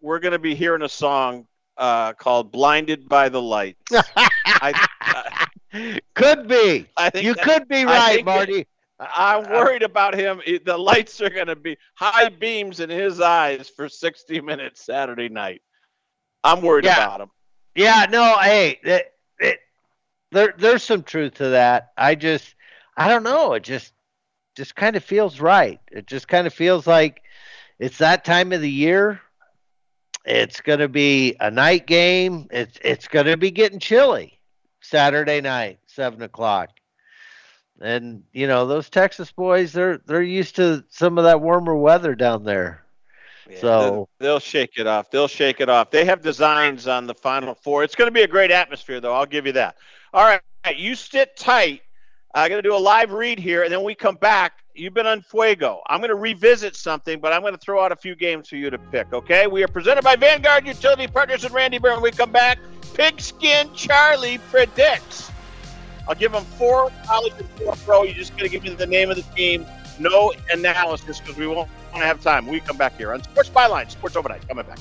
we're 0.00 0.18
going 0.18 0.32
to 0.32 0.38
be 0.38 0.54
hearing 0.54 0.82
a 0.82 0.88
song 0.88 1.46
uh, 1.76 2.12
called 2.14 2.52
"Blinded 2.52 3.08
by 3.08 3.28
the 3.28 3.40
Lights." 3.40 3.80
I, 3.92 4.86
uh, 5.00 5.98
could 6.14 6.48
be. 6.48 6.86
I 6.96 7.10
think 7.10 7.24
you 7.24 7.34
could 7.34 7.68
be 7.68 7.84
right, 7.84 8.24
Marty. 8.24 8.66
I'm 8.98 9.50
worried 9.50 9.82
about 9.82 10.14
him. 10.14 10.40
The 10.64 10.76
lights 10.76 11.20
are 11.20 11.30
going 11.30 11.48
to 11.48 11.56
be 11.56 11.76
high 11.94 12.30
beams 12.30 12.80
in 12.80 12.88
his 12.88 13.20
eyes 13.20 13.68
for 13.68 13.88
60 13.88 14.40
minutes 14.40 14.84
Saturday 14.84 15.28
night. 15.28 15.62
I'm 16.42 16.62
worried 16.62 16.86
yeah. 16.86 17.04
about 17.04 17.20
him. 17.20 17.30
Yeah, 17.74 18.06
no, 18.10 18.36
hey, 18.40 18.78
it, 18.82 19.12
it, 19.38 19.58
there, 20.32 20.54
there's 20.56 20.82
some 20.82 21.02
truth 21.02 21.34
to 21.34 21.48
that. 21.50 21.92
I 21.98 22.14
just, 22.14 22.54
I 22.96 23.08
don't 23.08 23.22
know. 23.22 23.52
It 23.52 23.64
just, 23.64 23.92
just 24.56 24.74
kind 24.74 24.96
of 24.96 25.04
feels 25.04 25.40
right. 25.40 25.78
It 25.90 26.06
just 26.06 26.26
kind 26.26 26.46
of 26.46 26.54
feels 26.54 26.86
like 26.86 27.20
it's 27.78 27.98
that 27.98 28.24
time 28.24 28.52
of 28.52 28.62
the 28.62 28.70
year. 28.70 29.20
It's 30.24 30.62
going 30.62 30.78
to 30.78 30.88
be 30.88 31.36
a 31.38 31.50
night 31.50 31.86
game. 31.86 32.48
It's, 32.50 32.78
it's 32.82 33.08
going 33.08 33.26
to 33.26 33.36
be 33.36 33.50
getting 33.50 33.78
chilly 33.78 34.40
Saturday 34.80 35.42
night, 35.42 35.80
seven 35.86 36.22
o'clock 36.22 36.70
and 37.80 38.22
you 38.32 38.46
know 38.46 38.66
those 38.66 38.88
Texas 38.88 39.32
boys, 39.32 39.72
they're 39.72 39.98
they're 40.06 40.22
used 40.22 40.56
to 40.56 40.84
some 40.88 41.18
of 41.18 41.24
that 41.24 41.40
warmer 41.40 41.76
weather 41.76 42.14
down 42.14 42.44
there. 42.44 42.82
Yeah, 43.48 43.60
so 43.60 43.80
they'll, 43.80 44.08
they'll 44.18 44.40
shake 44.40 44.72
it 44.76 44.86
off. 44.86 45.10
They'll 45.10 45.28
shake 45.28 45.60
it 45.60 45.68
off. 45.68 45.90
They 45.90 46.04
have 46.04 46.20
designs 46.20 46.88
on 46.88 47.06
the 47.06 47.14
Final 47.14 47.54
Four. 47.54 47.84
It's 47.84 47.94
going 47.94 48.08
to 48.08 48.12
be 48.12 48.22
a 48.22 48.28
great 48.28 48.50
atmosphere, 48.50 49.00
though. 49.00 49.14
I'll 49.14 49.26
give 49.26 49.46
you 49.46 49.52
that. 49.52 49.76
All 50.12 50.24
right, 50.24 50.40
you 50.76 50.94
sit 50.94 51.36
tight. 51.36 51.82
I'm 52.34 52.50
going 52.50 52.62
to 52.62 52.68
do 52.68 52.74
a 52.74 52.78
live 52.78 53.12
read 53.12 53.38
here, 53.38 53.62
and 53.62 53.72
then 53.72 53.82
we 53.82 53.94
come 53.94 54.16
back. 54.16 54.58
You've 54.74 54.92
been 54.92 55.06
on 55.06 55.22
Fuego. 55.22 55.80
I'm 55.86 56.00
going 56.00 56.10
to 56.10 56.16
revisit 56.16 56.76
something, 56.76 57.18
but 57.18 57.32
I'm 57.32 57.40
going 57.40 57.54
to 57.54 57.58
throw 57.58 57.82
out 57.82 57.92
a 57.92 57.96
few 57.96 58.14
games 58.14 58.48
for 58.48 58.56
you 58.56 58.68
to 58.68 58.76
pick. 58.76 59.10
Okay? 59.12 59.46
We 59.46 59.62
are 59.64 59.68
presented 59.68 60.02
by 60.02 60.16
Vanguard 60.16 60.66
Utility 60.66 61.06
Partners 61.06 61.44
and 61.44 61.54
Randy 61.54 61.78
Burn. 61.78 61.94
When 61.94 62.02
we 62.02 62.10
come 62.10 62.32
back, 62.32 62.58
Pigskin 62.92 63.72
Charlie 63.72 64.36
predicts 64.50 65.30
I'll 66.08 66.14
give 66.14 66.32
them 66.32 66.44
four 66.44 66.90
college 67.04 67.32
and 67.38 67.48
four 67.50 67.74
pro. 67.84 68.02
You're 68.04 68.14
just 68.14 68.32
going 68.32 68.44
to 68.44 68.48
give 68.48 68.62
me 68.62 68.70
the 68.70 68.86
name 68.86 69.10
of 69.10 69.16
the 69.16 69.22
team. 69.34 69.66
No 69.98 70.32
analysis 70.52 71.20
because 71.20 71.36
we 71.36 71.46
won't 71.46 71.68
want 71.90 72.02
to 72.02 72.06
have 72.06 72.20
time. 72.22 72.46
We 72.46 72.60
come 72.60 72.76
back 72.76 72.96
here 72.96 73.12
on 73.12 73.22
Sports 73.22 73.50
Byline, 73.50 73.90
Sports 73.90 74.16
Overnight. 74.16 74.46
Coming 74.48 74.66
back. 74.66 74.78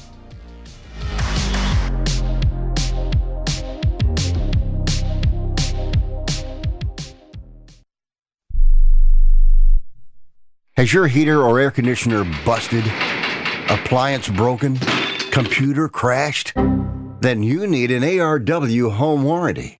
Has 10.78 10.94
your 10.94 11.08
heater 11.08 11.42
or 11.42 11.58
air 11.58 11.72
conditioner 11.72 12.26
busted? 12.46 12.84
Appliance 13.70 14.28
broken? 14.28 14.78
Computer 15.32 15.88
crashed? 15.88 16.54
Then 17.22 17.42
you 17.42 17.66
need 17.66 17.92
an 17.92 18.04
ARW 18.04 18.92
home 18.92 19.24
warranty. 19.24 19.80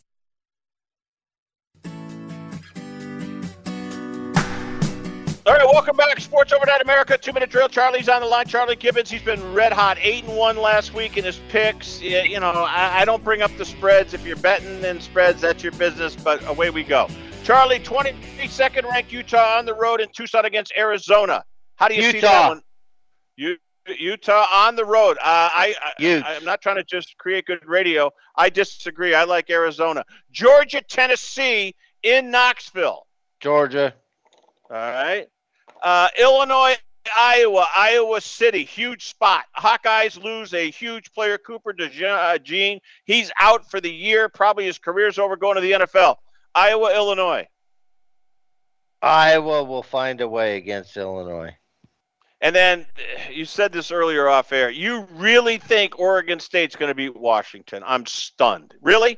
All 5.51 5.57
right, 5.57 5.67
welcome 5.67 5.97
back, 5.97 6.17
Sports 6.21 6.53
Overnight 6.53 6.81
America. 6.81 7.17
Two 7.17 7.33
minute 7.33 7.49
drill. 7.49 7.67
Charlie's 7.67 8.07
on 8.07 8.21
the 8.21 8.25
line. 8.25 8.45
Charlie 8.45 8.77
Gibbons. 8.77 9.11
He's 9.11 9.21
been 9.21 9.53
red 9.53 9.73
hot, 9.73 9.97
eight 9.99 10.23
and 10.23 10.37
one 10.37 10.55
last 10.55 10.93
week 10.93 11.17
in 11.17 11.25
his 11.25 11.41
picks. 11.49 12.01
You 12.01 12.39
know, 12.39 12.51
I, 12.51 13.01
I 13.01 13.03
don't 13.03 13.21
bring 13.21 13.41
up 13.41 13.51
the 13.57 13.65
spreads. 13.65 14.13
If 14.13 14.25
you're 14.25 14.37
betting 14.37 14.81
in 14.81 15.01
spreads, 15.01 15.41
that's 15.41 15.61
your 15.61 15.73
business. 15.73 16.15
But 16.15 16.41
away 16.47 16.69
we 16.69 16.85
go. 16.85 17.09
Charlie, 17.43 17.79
22nd 17.79 18.89
ranked 18.89 19.11
Utah 19.11 19.57
on 19.57 19.65
the 19.65 19.73
road 19.73 19.99
in 19.99 20.07
Tucson 20.15 20.45
against 20.45 20.71
Arizona. 20.77 21.43
How 21.75 21.89
do 21.89 21.95
you 21.95 22.03
Utah. 22.03 22.11
see 22.13 22.21
that 22.21 22.47
one? 22.47 22.61
You, 23.35 23.57
Utah 23.99 24.45
on 24.53 24.77
the 24.77 24.85
road. 24.85 25.17
Uh, 25.17 25.49
I, 25.53 25.75
I, 25.99 26.23
I'm 26.23 26.45
not 26.45 26.61
trying 26.61 26.77
to 26.77 26.85
just 26.85 27.17
create 27.17 27.45
good 27.45 27.67
radio. 27.67 28.09
I 28.37 28.49
disagree. 28.49 29.15
I 29.15 29.25
like 29.25 29.49
Arizona. 29.49 30.05
Georgia, 30.31 30.81
Tennessee 30.81 31.75
in 32.03 32.31
Knoxville. 32.31 33.05
Georgia. 33.41 33.93
All 34.69 34.77
right. 34.77 35.27
Uh, 35.81 36.07
Illinois, 36.19 36.75
Iowa, 37.17 37.67
Iowa 37.75 38.21
City, 38.21 38.63
huge 38.63 39.05
spot. 39.07 39.45
Hawkeyes 39.57 40.21
lose 40.21 40.53
a 40.53 40.69
huge 40.69 41.11
player, 41.13 41.37
Cooper 41.37 41.73
DeJean. 41.73 42.79
He's 43.05 43.31
out 43.39 43.69
for 43.69 43.81
the 43.81 43.91
year. 43.91 44.29
Probably 44.29 44.65
his 44.65 44.77
career's 44.77 45.17
over 45.17 45.35
going 45.35 45.55
to 45.55 45.61
the 45.61 45.71
NFL. 45.71 46.17
Iowa, 46.53 46.93
Illinois. 46.93 47.47
Iowa 49.01 49.63
will 49.63 49.83
find 49.83 50.21
a 50.21 50.27
way 50.27 50.57
against 50.57 50.95
Illinois. 50.95 51.55
And 52.41 52.55
then 52.55 52.85
you 53.31 53.45
said 53.45 53.71
this 53.71 53.91
earlier 53.91 54.27
off 54.27 54.51
air. 54.51 54.69
You 54.69 55.07
really 55.13 55.57
think 55.57 55.99
Oregon 55.99 56.39
State's 56.39 56.75
going 56.75 56.89
to 56.89 56.95
beat 56.95 57.15
Washington? 57.15 57.83
I'm 57.85 58.05
stunned. 58.05 58.73
Really? 58.81 59.17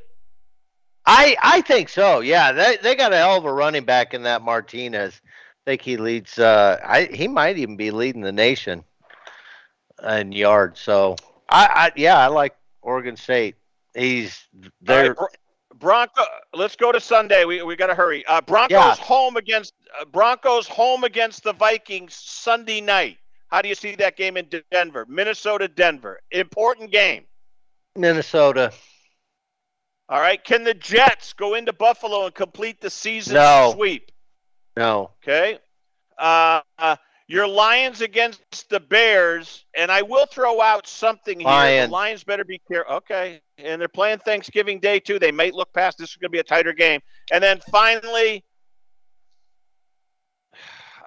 I 1.05 1.35
I 1.41 1.61
think 1.61 1.89
so. 1.89 2.21
Yeah, 2.21 2.51
they 2.53 2.77
they 2.81 2.95
got 2.95 3.11
a 3.11 3.17
hell 3.17 3.37
of 3.37 3.45
a 3.45 3.53
running 3.53 3.83
back 3.83 4.13
in 4.13 4.23
that 4.23 4.41
Martinez. 4.41 5.21
I 5.65 5.71
think 5.71 5.81
he 5.81 5.95
leads. 5.95 6.37
Uh, 6.39 6.77
I 6.83 7.03
he 7.05 7.27
might 7.27 7.57
even 7.57 7.77
be 7.77 7.89
leading 7.89 8.21
the 8.21 8.33
nation 8.33 8.83
in 10.05 10.33
yards. 10.33 10.81
So 10.81 11.15
I, 11.49 11.65
I 11.65 11.91
yeah, 11.95 12.17
I 12.17 12.27
like 12.27 12.53
Oregon 12.81 13.15
State. 13.15 13.55
He's 13.95 14.45
there. 14.81 15.13
Right, 15.13 15.29
Bronco. 15.75 16.23
Let's 16.53 16.75
go 16.75 16.91
to 16.91 16.99
Sunday. 16.99 17.45
We 17.45 17.63
we 17.63 17.77
got 17.77 17.87
to 17.87 17.95
hurry. 17.95 18.25
Uh, 18.25 18.41
Broncos 18.41 18.71
Yeah. 18.71 18.95
home 18.95 19.37
against 19.37 19.73
uh, 19.99 20.03
Broncos 20.03 20.67
home 20.67 21.05
against 21.05 21.43
the 21.43 21.53
Vikings 21.53 22.13
Sunday 22.13 22.81
night. 22.81 23.17
How 23.47 23.61
do 23.61 23.69
you 23.69 23.75
see 23.75 23.95
that 23.95 24.17
game 24.17 24.35
in 24.35 24.49
Denver? 24.71 25.05
Minnesota, 25.07 25.69
Denver. 25.69 26.19
Important 26.31 26.91
game. 26.91 27.23
Minnesota. 27.95 28.73
All 30.09 30.19
right. 30.19 30.43
Can 30.43 30.63
the 30.65 30.73
Jets 30.73 31.31
go 31.31 31.53
into 31.53 31.71
Buffalo 31.71 32.25
and 32.25 32.35
complete 32.35 32.81
the 32.81 32.89
season 32.89 33.35
No. 33.35 33.71
sweep? 33.75 34.11
No. 34.75 35.11
Okay. 35.23 35.59
Uh, 36.17 36.61
uh, 36.77 36.95
your 37.27 37.47
Lions 37.47 38.01
against 38.01 38.69
the 38.69 38.79
Bears, 38.79 39.65
and 39.75 39.91
I 39.91 40.01
will 40.01 40.25
throw 40.25 40.61
out 40.61 40.87
something 40.87 41.39
here. 41.39 41.47
Lions. 41.47 41.89
The 41.89 41.93
Lions 41.93 42.23
better 42.23 42.43
be 42.43 42.59
careful. 42.67 42.95
Okay. 42.95 43.41
And 43.57 43.79
they're 43.79 43.87
playing 43.87 44.19
Thanksgiving 44.19 44.79
Day, 44.79 44.99
too. 44.99 45.19
They 45.19 45.31
might 45.31 45.53
look 45.53 45.71
past 45.73 45.97
this 45.97 46.09
is 46.09 46.15
going 46.17 46.29
to 46.29 46.31
be 46.31 46.39
a 46.39 46.43
tighter 46.43 46.73
game. 46.73 46.99
And 47.31 47.43
then 47.43 47.59
finally, 47.71 48.43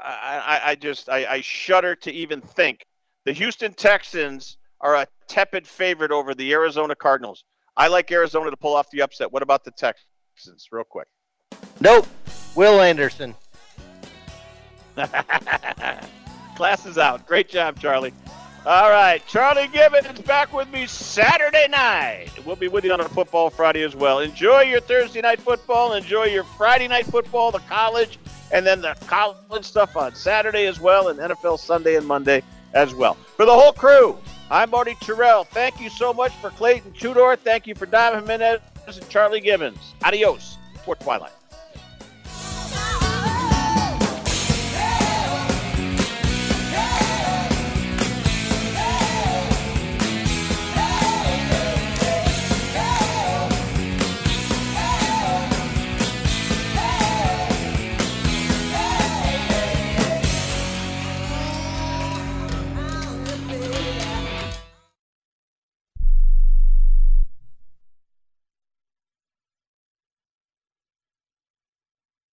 I, 0.02 0.60
I, 0.64 0.70
I 0.70 0.74
just 0.74 1.08
I, 1.08 1.26
I 1.26 1.40
shudder 1.40 1.94
to 1.96 2.12
even 2.12 2.40
think 2.40 2.86
the 3.24 3.32
Houston 3.32 3.74
Texans 3.74 4.56
are 4.80 4.94
a 4.94 5.06
tepid 5.26 5.66
favorite 5.66 6.12
over 6.12 6.34
the 6.34 6.52
Arizona 6.52 6.94
Cardinals. 6.94 7.44
I 7.76 7.88
like 7.88 8.10
Arizona 8.10 8.50
to 8.50 8.56
pull 8.56 8.74
off 8.74 8.90
the 8.90 9.02
upset. 9.02 9.32
What 9.32 9.42
about 9.42 9.64
the 9.64 9.72
Texans, 9.72 10.68
real 10.70 10.84
quick? 10.84 11.08
Nope. 11.80 12.06
Will 12.54 12.80
Anderson. 12.80 13.34
Class 16.56 16.86
is 16.86 16.98
out. 16.98 17.26
Great 17.26 17.48
job, 17.48 17.78
Charlie. 17.78 18.14
All 18.64 18.90
right, 18.90 19.24
Charlie 19.28 19.68
Gibbons 19.68 20.06
is 20.06 20.24
back 20.24 20.52
with 20.52 20.68
me 20.72 20.86
Saturday 20.88 21.68
night. 21.68 22.30
We'll 22.44 22.56
be 22.56 22.66
with 22.66 22.84
you 22.84 22.92
on 22.92 23.00
a 23.00 23.08
football 23.08 23.48
Friday 23.48 23.82
as 23.82 23.94
well. 23.94 24.18
Enjoy 24.18 24.62
your 24.62 24.80
Thursday 24.80 25.20
night 25.20 25.40
football. 25.40 25.92
Enjoy 25.92 26.24
your 26.24 26.42
Friday 26.42 26.88
night 26.88 27.06
football, 27.06 27.52
the 27.52 27.60
college, 27.60 28.18
and 28.50 28.66
then 28.66 28.80
the 28.80 28.96
college 29.06 29.64
stuff 29.64 29.96
on 29.96 30.16
Saturday 30.16 30.66
as 30.66 30.80
well, 30.80 31.08
and 31.08 31.18
NFL 31.20 31.60
Sunday 31.60 31.94
and 31.94 32.06
Monday 32.06 32.42
as 32.74 32.92
well. 32.92 33.14
For 33.36 33.46
the 33.46 33.52
whole 33.52 33.72
crew, 33.72 34.18
I'm 34.50 34.70
Marty 34.70 34.94
Tirrell. 34.96 35.46
Thank 35.46 35.80
you 35.80 35.88
so 35.88 36.12
much 36.12 36.32
for 36.36 36.50
Clayton 36.50 36.90
Trutor. 36.92 37.38
Thank 37.38 37.68
you 37.68 37.76
for 37.76 37.86
Diamond 37.86 38.28
Jimenez 38.28 38.60
and 38.88 39.08
Charlie 39.08 39.40
Gibbons. 39.40 39.94
Adios 40.02 40.58
for 40.84 40.96
Twilight. 40.96 41.32